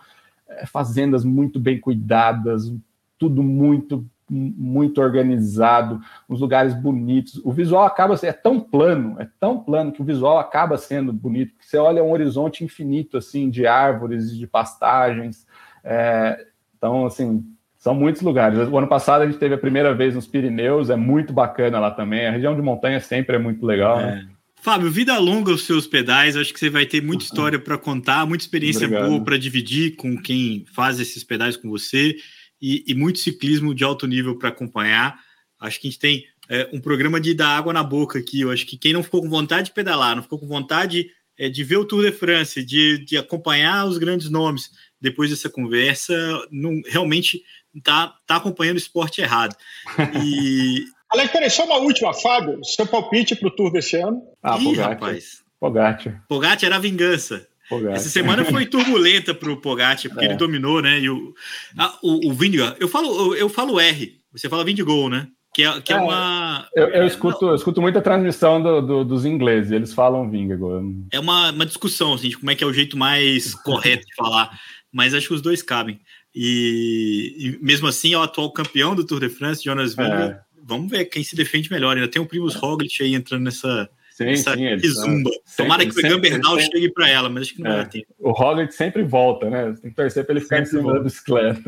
fazendas 0.67 1.23
muito 1.23 1.59
bem 1.59 1.79
cuidadas, 1.79 2.73
tudo 3.17 3.41
muito 3.41 4.05
muito 4.29 5.01
organizado, 5.01 5.99
uns 6.27 6.39
lugares 6.39 6.73
bonitos. 6.73 7.39
O 7.43 7.51
visual 7.51 7.85
acaba 7.85 8.17
sendo 8.17 8.29
é 8.29 8.33
tão 8.33 8.59
plano, 8.59 9.15
é 9.19 9.27
tão 9.39 9.59
plano 9.59 9.91
que 9.91 10.01
o 10.01 10.05
visual 10.05 10.39
acaba 10.39 10.77
sendo 10.77 11.13
bonito. 11.13 11.53
Você 11.59 11.77
olha 11.77 12.03
um 12.03 12.11
horizonte 12.11 12.63
infinito 12.63 13.17
assim 13.17 13.49
de 13.49 13.67
árvores 13.67 14.31
e 14.31 14.37
de 14.37 14.47
pastagens. 14.47 15.45
É, 15.83 16.47
então, 16.75 17.05
assim, 17.05 17.45
são 17.77 17.93
muitos 17.93 18.21
lugares. 18.21 18.57
O 18.57 18.77
ano 18.77 18.87
passado 18.87 19.21
a 19.21 19.25
gente 19.25 19.37
teve 19.37 19.55
a 19.55 19.57
primeira 19.57 19.93
vez 19.93 20.15
nos 20.15 20.25
Pirineus, 20.25 20.89
é 20.89 20.95
muito 20.95 21.33
bacana 21.33 21.79
lá 21.79 21.91
também. 21.91 22.25
A 22.25 22.31
região 22.31 22.55
de 22.55 22.61
montanha 22.61 22.99
sempre 22.99 23.35
é 23.35 23.39
muito 23.39 23.65
legal. 23.65 23.97
Né? 23.97 24.03
É. 24.03 24.15
Né? 24.15 24.32
Fábio, 24.63 24.89
vida 24.89 25.17
longa 25.17 25.51
os 25.51 25.65
seus 25.65 25.85
pedais. 25.85 26.37
Acho 26.37 26.53
que 26.53 26.59
você 26.59 26.69
vai 26.69 26.85
ter 26.85 27.03
muita 27.03 27.25
história 27.25 27.59
para 27.59 27.77
contar, 27.77 28.25
muita 28.25 28.45
experiência 28.45 28.87
Obrigado. 28.87 29.09
boa 29.09 29.21
para 29.21 29.37
dividir 29.37 29.97
com 29.97 30.17
quem 30.17 30.65
faz 30.73 31.01
esses 31.01 31.21
pedais 31.21 31.57
com 31.57 31.69
você 31.69 32.15
e, 32.61 32.81
e 32.87 32.95
muito 32.95 33.19
ciclismo 33.19 33.75
de 33.75 33.83
alto 33.83 34.07
nível 34.07 34.37
para 34.37 34.47
acompanhar. 34.47 35.19
Acho 35.59 35.81
que 35.81 35.87
a 35.87 35.91
gente 35.91 35.99
tem 35.99 36.25
é, 36.47 36.69
um 36.71 36.79
programa 36.79 37.19
de 37.19 37.33
dar 37.33 37.57
água 37.57 37.73
na 37.73 37.83
boca 37.83 38.19
aqui. 38.19 38.39
Eu 38.39 38.51
acho 38.51 38.65
que 38.65 38.77
quem 38.77 38.93
não 38.93 39.03
ficou 39.03 39.21
com 39.21 39.29
vontade 39.29 39.65
de 39.67 39.73
pedalar, 39.73 40.15
não 40.15 40.23
ficou 40.23 40.39
com 40.39 40.47
vontade 40.47 41.09
é, 41.37 41.49
de 41.49 41.61
ver 41.61 41.75
o 41.75 41.83
Tour 41.83 42.01
de 42.01 42.13
France, 42.13 42.63
de, 42.63 42.99
de 42.99 43.17
acompanhar 43.17 43.85
os 43.85 43.97
grandes 43.97 44.29
nomes 44.29 44.69
depois 45.01 45.29
dessa 45.29 45.49
conversa, 45.49 46.15
não, 46.49 46.81
realmente 46.85 47.43
está 47.75 48.15
tá 48.25 48.37
acompanhando 48.37 48.75
o 48.75 48.79
esporte 48.79 49.19
errado. 49.19 49.57
E, 50.23 50.85
Alex, 51.13 51.31
peraí, 51.31 51.49
só 51.49 51.65
uma 51.65 51.77
última, 51.77 52.11
Fábio. 52.13 52.59
Seu 52.63 52.87
palpite 52.87 53.35
para 53.35 53.47
o 53.47 53.51
Tour 53.51 53.71
desse 53.71 53.97
ano? 53.97 54.21
Ah, 54.41 54.57
Ih, 54.57 54.63
Pogacar. 54.63 54.89
rapaz. 54.89 55.43
Pogacar. 55.59 56.23
Pogacar 56.27 56.65
era 56.65 56.75
a 56.77 56.79
vingança. 56.79 57.47
Pogacar. 57.69 57.95
Essa 57.95 58.09
semana 58.09 58.43
foi 58.43 58.65
turbulenta 58.65 59.33
para 59.33 59.51
o 59.51 59.57
Pogacar, 59.57 60.01
porque 60.01 60.25
é. 60.25 60.29
ele 60.29 60.37
dominou, 60.37 60.81
né? 60.81 60.99
E 60.99 61.09
o, 61.09 61.33
ah, 61.77 61.93
o, 62.01 62.29
o 62.29 62.33
Vindiga, 62.33 62.75
eu 62.79 62.87
falo, 62.87 63.35
eu 63.35 63.47
falo 63.47 63.79
R, 63.79 64.19
você 64.31 64.49
fala 64.49 64.65
Vindigol, 64.65 65.07
né? 65.07 65.27
Que 65.53 65.63
é, 65.63 65.81
que 65.81 65.93
é, 65.93 65.97
é 65.97 65.99
uma. 65.99 66.67
Eu, 66.75 66.87
eu 66.87 67.05
escuto, 67.05 67.45
eu 67.45 67.55
escuto 67.55 67.79
muita 67.79 68.01
transmissão 68.01 68.61
do, 68.61 68.81
do, 68.81 69.05
dos 69.05 69.23
ingleses, 69.23 69.71
eles 69.71 69.93
falam 69.93 70.27
Vindigo. 70.27 71.05
É 71.11 71.19
uma, 71.19 71.51
uma 71.51 71.65
discussão, 71.65 72.13
assim, 72.13 72.29
de 72.29 72.37
como 72.37 72.49
é 72.49 72.55
que 72.55 72.63
é 72.63 72.67
o 72.67 72.73
jeito 72.73 72.97
mais 72.97 73.53
correto 73.61 74.03
de 74.03 74.15
falar, 74.15 74.49
mas 74.91 75.13
acho 75.13 75.27
que 75.27 75.33
os 75.35 75.41
dois 75.41 75.61
cabem. 75.61 75.99
E, 76.33 77.35
e 77.37 77.63
mesmo 77.63 77.85
assim, 77.85 78.15
é 78.15 78.17
o 78.17 78.23
atual 78.23 78.51
campeão 78.51 78.95
do 78.95 79.05
Tour 79.05 79.19
de 79.19 79.29
France, 79.29 79.63
Jonas 79.63 79.93
Vingegaard, 79.93 80.33
é 80.33 80.52
vamos 80.65 80.89
ver 80.89 81.05
quem 81.05 81.23
se 81.23 81.35
defende 81.35 81.71
melhor. 81.71 81.95
Ainda 81.95 82.07
tem 82.07 82.21
o 82.21 82.25
Primus 82.25 82.55
Roglic 82.55 83.03
aí 83.03 83.13
entrando 83.13 83.43
nessa, 83.43 83.89
sim, 84.11 84.25
nessa 84.25 84.55
sim, 84.55 84.77
zumba. 84.87 85.29
Tomara 85.57 85.85
que 85.85 85.95
o 85.95 85.99
Egan 85.99 86.19
Bernal 86.19 86.59
chegue 86.59 86.91
para 86.91 87.09
ela, 87.09 87.29
mas 87.29 87.43
acho 87.43 87.55
que 87.55 87.61
não 87.61 87.71
é, 87.71 87.75
vai 87.77 87.85
ter. 87.87 88.07
O 88.19 88.31
Roglic 88.31 88.73
sempre 88.73 89.03
volta, 89.03 89.49
né? 89.49 89.71
Você 89.71 89.81
tem 89.81 89.89
que 89.91 89.95
torcer 89.95 90.25
para 90.25 90.33
ele 90.33 90.41
ficar 90.41 90.57
sempre 90.57 90.69
em 90.69 90.71
cima 90.71 90.83
volta. 90.83 90.97
da 90.99 91.03
bicicleta. 91.03 91.61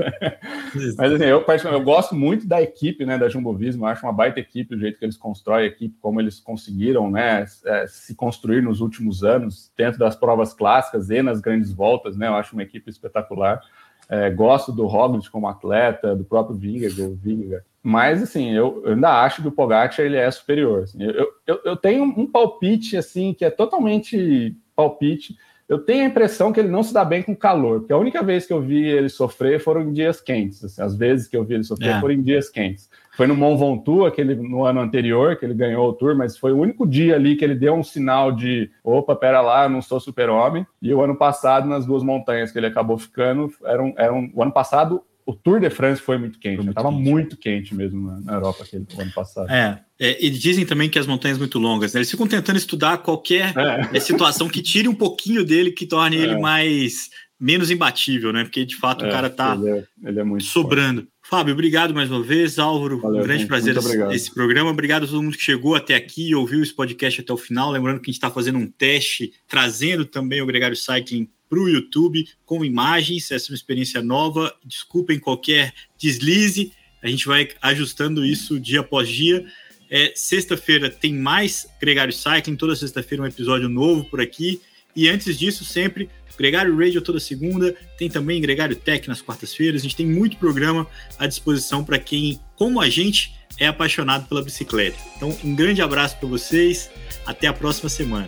mas 0.97 1.13
assim, 1.13 1.25
eu, 1.25 1.45
eu 1.71 1.81
gosto 1.81 2.15
muito 2.15 2.47
da 2.47 2.61
equipe, 2.61 3.05
né, 3.05 3.17
da 3.17 3.29
Jumbo 3.29 3.53
Visma. 3.53 3.89
Acho 3.89 4.05
uma 4.05 4.13
baita 4.13 4.39
equipe, 4.39 4.75
o 4.75 4.79
jeito 4.79 4.97
que 4.97 5.05
eles 5.05 5.17
constroem 5.17 5.65
a 5.65 5.67
equipe, 5.67 5.95
como 6.01 6.19
eles 6.19 6.39
conseguiram, 6.39 7.11
né, 7.11 7.45
é, 7.65 7.87
se 7.87 8.15
construir 8.15 8.61
nos 8.61 8.81
últimos 8.81 9.23
anos, 9.23 9.71
dentro 9.77 9.99
das 9.99 10.15
provas 10.15 10.53
clássicas 10.53 11.09
e 11.09 11.21
nas 11.21 11.41
grandes 11.41 11.71
voltas, 11.71 12.17
né? 12.17 12.27
Eu 12.27 12.35
acho 12.35 12.53
uma 12.53 12.63
equipe 12.63 12.89
espetacular. 12.89 13.61
É, 14.07 14.29
gosto 14.29 14.71
do 14.71 14.85
Roglic 14.85 15.29
como 15.31 15.47
atleta, 15.47 16.15
do 16.15 16.23
próprio 16.23 16.55
Vingegaard, 16.55 17.15
Vingegaard. 17.15 17.65
Mas, 17.87 18.23
assim, 18.23 18.49
eu, 18.49 18.81
eu, 18.83 18.93
ainda 18.93 19.21
acho 19.21 19.43
que 19.43 19.47
o 19.47 19.51
Pogacar 19.51 20.03
ele 20.03 20.17
é 20.17 20.31
superior. 20.31 20.85
Assim. 20.85 21.03
Eu, 21.03 21.27
eu, 21.45 21.61
eu 21.63 21.77
tenho 21.77 22.03
um 22.03 22.25
palpite, 22.25 22.97
assim, 22.97 23.31
que 23.31 23.45
é 23.45 23.51
totalmente 23.51 24.57
palpite, 24.75 25.37
Eu 25.69 25.77
tenho 25.77 26.03
a 26.03 26.07
impressão 26.07 26.51
que 26.51 26.59
ele 26.59 26.69
não 26.69 26.81
se 26.81 26.91
dá 26.91 27.05
bem 27.05 27.21
com 27.21 27.35
calor, 27.35 27.81
porque 27.81 27.93
a 27.93 27.97
única 27.97 28.23
vez 28.23 28.47
que 28.47 28.53
eu 28.53 28.59
vi 28.59 28.87
ele 28.87 29.07
sofrer 29.07 29.59
foram 29.59 29.83
em 29.83 29.93
dias 29.93 30.19
quentes. 30.19 30.63
Assim, 30.63 30.81
as 30.81 30.95
vezes 30.95 31.27
que 31.27 31.37
eu 31.37 31.43
vi 31.43 31.53
ele 31.53 31.63
sofrer 31.63 31.97
é. 31.97 31.99
foram 31.99 32.15
em 32.15 32.23
dias 32.23 32.49
quentes. 32.49 32.89
Foi 33.15 33.27
no 33.27 33.35
Mont 33.35 33.59
Ventoux, 33.59 34.07
aquele, 34.07 34.33
no 34.33 34.65
ano 34.65 34.81
anterior, 34.81 35.35
que 35.35 35.45
ele 35.45 35.53
ganhou 35.53 35.87
o 35.87 35.93
Tour, 35.93 36.15
mas 36.15 36.35
foi 36.35 36.53
o 36.53 36.57
único 36.57 36.87
dia 36.87 37.13
ali 37.13 37.35
que 37.35 37.45
ele 37.45 37.55
deu 37.55 37.75
um 37.75 37.83
sinal 37.83 38.31
de 38.31 38.71
opa, 38.83 39.15
pera 39.15 39.41
lá, 39.41 39.65
eu 39.65 39.69
não 39.69 39.81
sou 39.83 39.99
super-homem. 39.99 40.65
E 40.81 40.91
o 40.91 41.03
ano 41.03 41.15
passado, 41.15 41.69
nas 41.69 41.85
duas 41.85 42.01
montanhas 42.01 42.51
que 42.51 42.57
ele 42.57 42.65
acabou 42.65 42.97
ficando, 42.97 43.51
eram, 43.63 43.93
eram, 43.95 44.31
o 44.33 44.41
ano 44.41 44.51
passado 44.51 45.03
o 45.25 45.33
Tour 45.33 45.59
de 45.59 45.69
France 45.69 46.01
foi 46.01 46.17
muito 46.17 46.37
quente, 46.37 46.67
estava 46.67 46.91
muito, 46.91 47.09
muito, 47.09 47.37
quente 47.37 47.73
mesmo 47.73 48.05
na, 48.05 48.21
na 48.21 48.33
Europa 48.33 48.63
aquele 48.63 48.85
ano 48.97 49.11
passado. 49.11 49.49
É, 49.49 49.81
é, 49.99 50.23
e 50.23 50.29
dizem 50.29 50.65
também 50.65 50.87
que 50.87 50.99
as 50.99 51.07
montanhas 51.07 51.39
muito 51.39 51.57
longas, 51.57 51.93
né? 51.93 51.99
Eles 51.99 52.11
ficam 52.11 52.27
tentando 52.27 52.57
estudar 52.57 52.99
qualquer 52.99 53.53
é. 53.57 53.97
situação 53.99 54.47
que 54.47 54.61
tire 54.61 54.87
um 54.87 54.93
pouquinho 54.93 55.43
dele, 55.43 55.71
que 55.71 55.87
torne 55.87 56.17
é. 56.17 56.19
ele 56.19 56.37
mais 56.37 57.09
menos 57.39 57.71
imbatível, 57.71 58.31
né? 58.31 58.43
Porque 58.43 58.65
de 58.65 58.75
fato 58.75 59.03
o 59.03 59.07
é, 59.07 59.11
cara 59.11 59.29
tá 59.29 59.55
ele 59.55 59.69
é, 59.69 59.85
ele 60.03 60.19
é 60.19 60.39
sobrando. 60.39 61.01
Forte. 61.01 61.15
Fábio, 61.27 61.53
obrigado 61.53 61.91
mais 61.91 62.11
uma 62.11 62.21
vez. 62.21 62.59
Álvaro, 62.59 63.01
Valeu, 63.01 63.19
um 63.19 63.23
grande 63.23 63.41
gente, 63.41 63.47
prazer 63.47 63.75
esse, 63.75 64.03
esse, 64.13 64.33
programa. 64.33 64.69
Obrigado 64.69 65.05
a 65.05 65.07
todo 65.07 65.23
mundo 65.23 65.35
que 65.35 65.41
chegou 65.41 65.73
até 65.73 65.95
aqui 65.95 66.29
e 66.29 66.35
ouviu 66.35 66.61
esse 66.61 66.73
podcast 66.73 67.19
até 67.19 67.33
o 67.33 67.37
final. 67.37 67.71
Lembrando 67.71 67.99
que 67.99 68.11
a 68.11 68.11
gente 68.11 68.21
está 68.21 68.29
fazendo 68.29 68.59
um 68.59 68.67
teste, 68.67 69.33
trazendo 69.47 70.05
também 70.05 70.39
o 70.39 70.45
Gregário 70.45 70.75
Cycling 70.75 71.27
para 71.49 71.59
o 71.59 71.69
YouTube 71.69 72.27
com 72.45 72.63
imagens. 72.63 73.31
Essa 73.31 73.47
é 73.47 73.51
uma 73.51 73.55
experiência 73.55 74.01
nova. 74.01 74.55
Desculpem 74.63 75.19
qualquer 75.19 75.73
deslize. 75.97 76.71
A 77.01 77.07
gente 77.07 77.27
vai 77.27 77.49
ajustando 77.61 78.25
isso 78.25 78.59
dia 78.59 78.81
após 78.81 79.07
dia. 79.09 79.45
É, 79.89 80.11
sexta-feira 80.15 80.89
tem 80.89 81.13
mais 81.13 81.67
Gregário 81.79 82.13
Cycling. 82.13 82.55
Toda 82.55 82.75
sexta-feira 82.75 83.23
um 83.23 83.27
episódio 83.27 83.69
novo 83.69 84.03
por 84.05 84.19
aqui. 84.19 84.61
E 84.95 85.09
antes 85.09 85.37
disso, 85.37 85.65
sempre 85.65 86.09
Gregário 86.37 86.77
Radio 86.77 87.01
toda 87.01 87.19
segunda, 87.19 87.75
tem 87.97 88.09
também 88.09 88.41
Gregário 88.41 88.75
Tech 88.75 89.07
nas 89.07 89.21
quartas-feiras. 89.21 89.81
A 89.81 89.83
gente 89.83 89.95
tem 89.95 90.05
muito 90.05 90.37
programa 90.37 90.87
à 91.17 91.27
disposição 91.27 91.83
para 91.83 91.97
quem, 91.97 92.39
como 92.55 92.81
a 92.81 92.89
gente, 92.89 93.33
é 93.57 93.67
apaixonado 93.67 94.27
pela 94.27 94.41
bicicleta. 94.41 94.97
Então, 95.15 95.37
um 95.43 95.55
grande 95.55 95.81
abraço 95.81 96.17
para 96.17 96.27
vocês, 96.27 96.89
até 97.25 97.47
a 97.47 97.53
próxima 97.53 97.89
semana. 97.89 98.27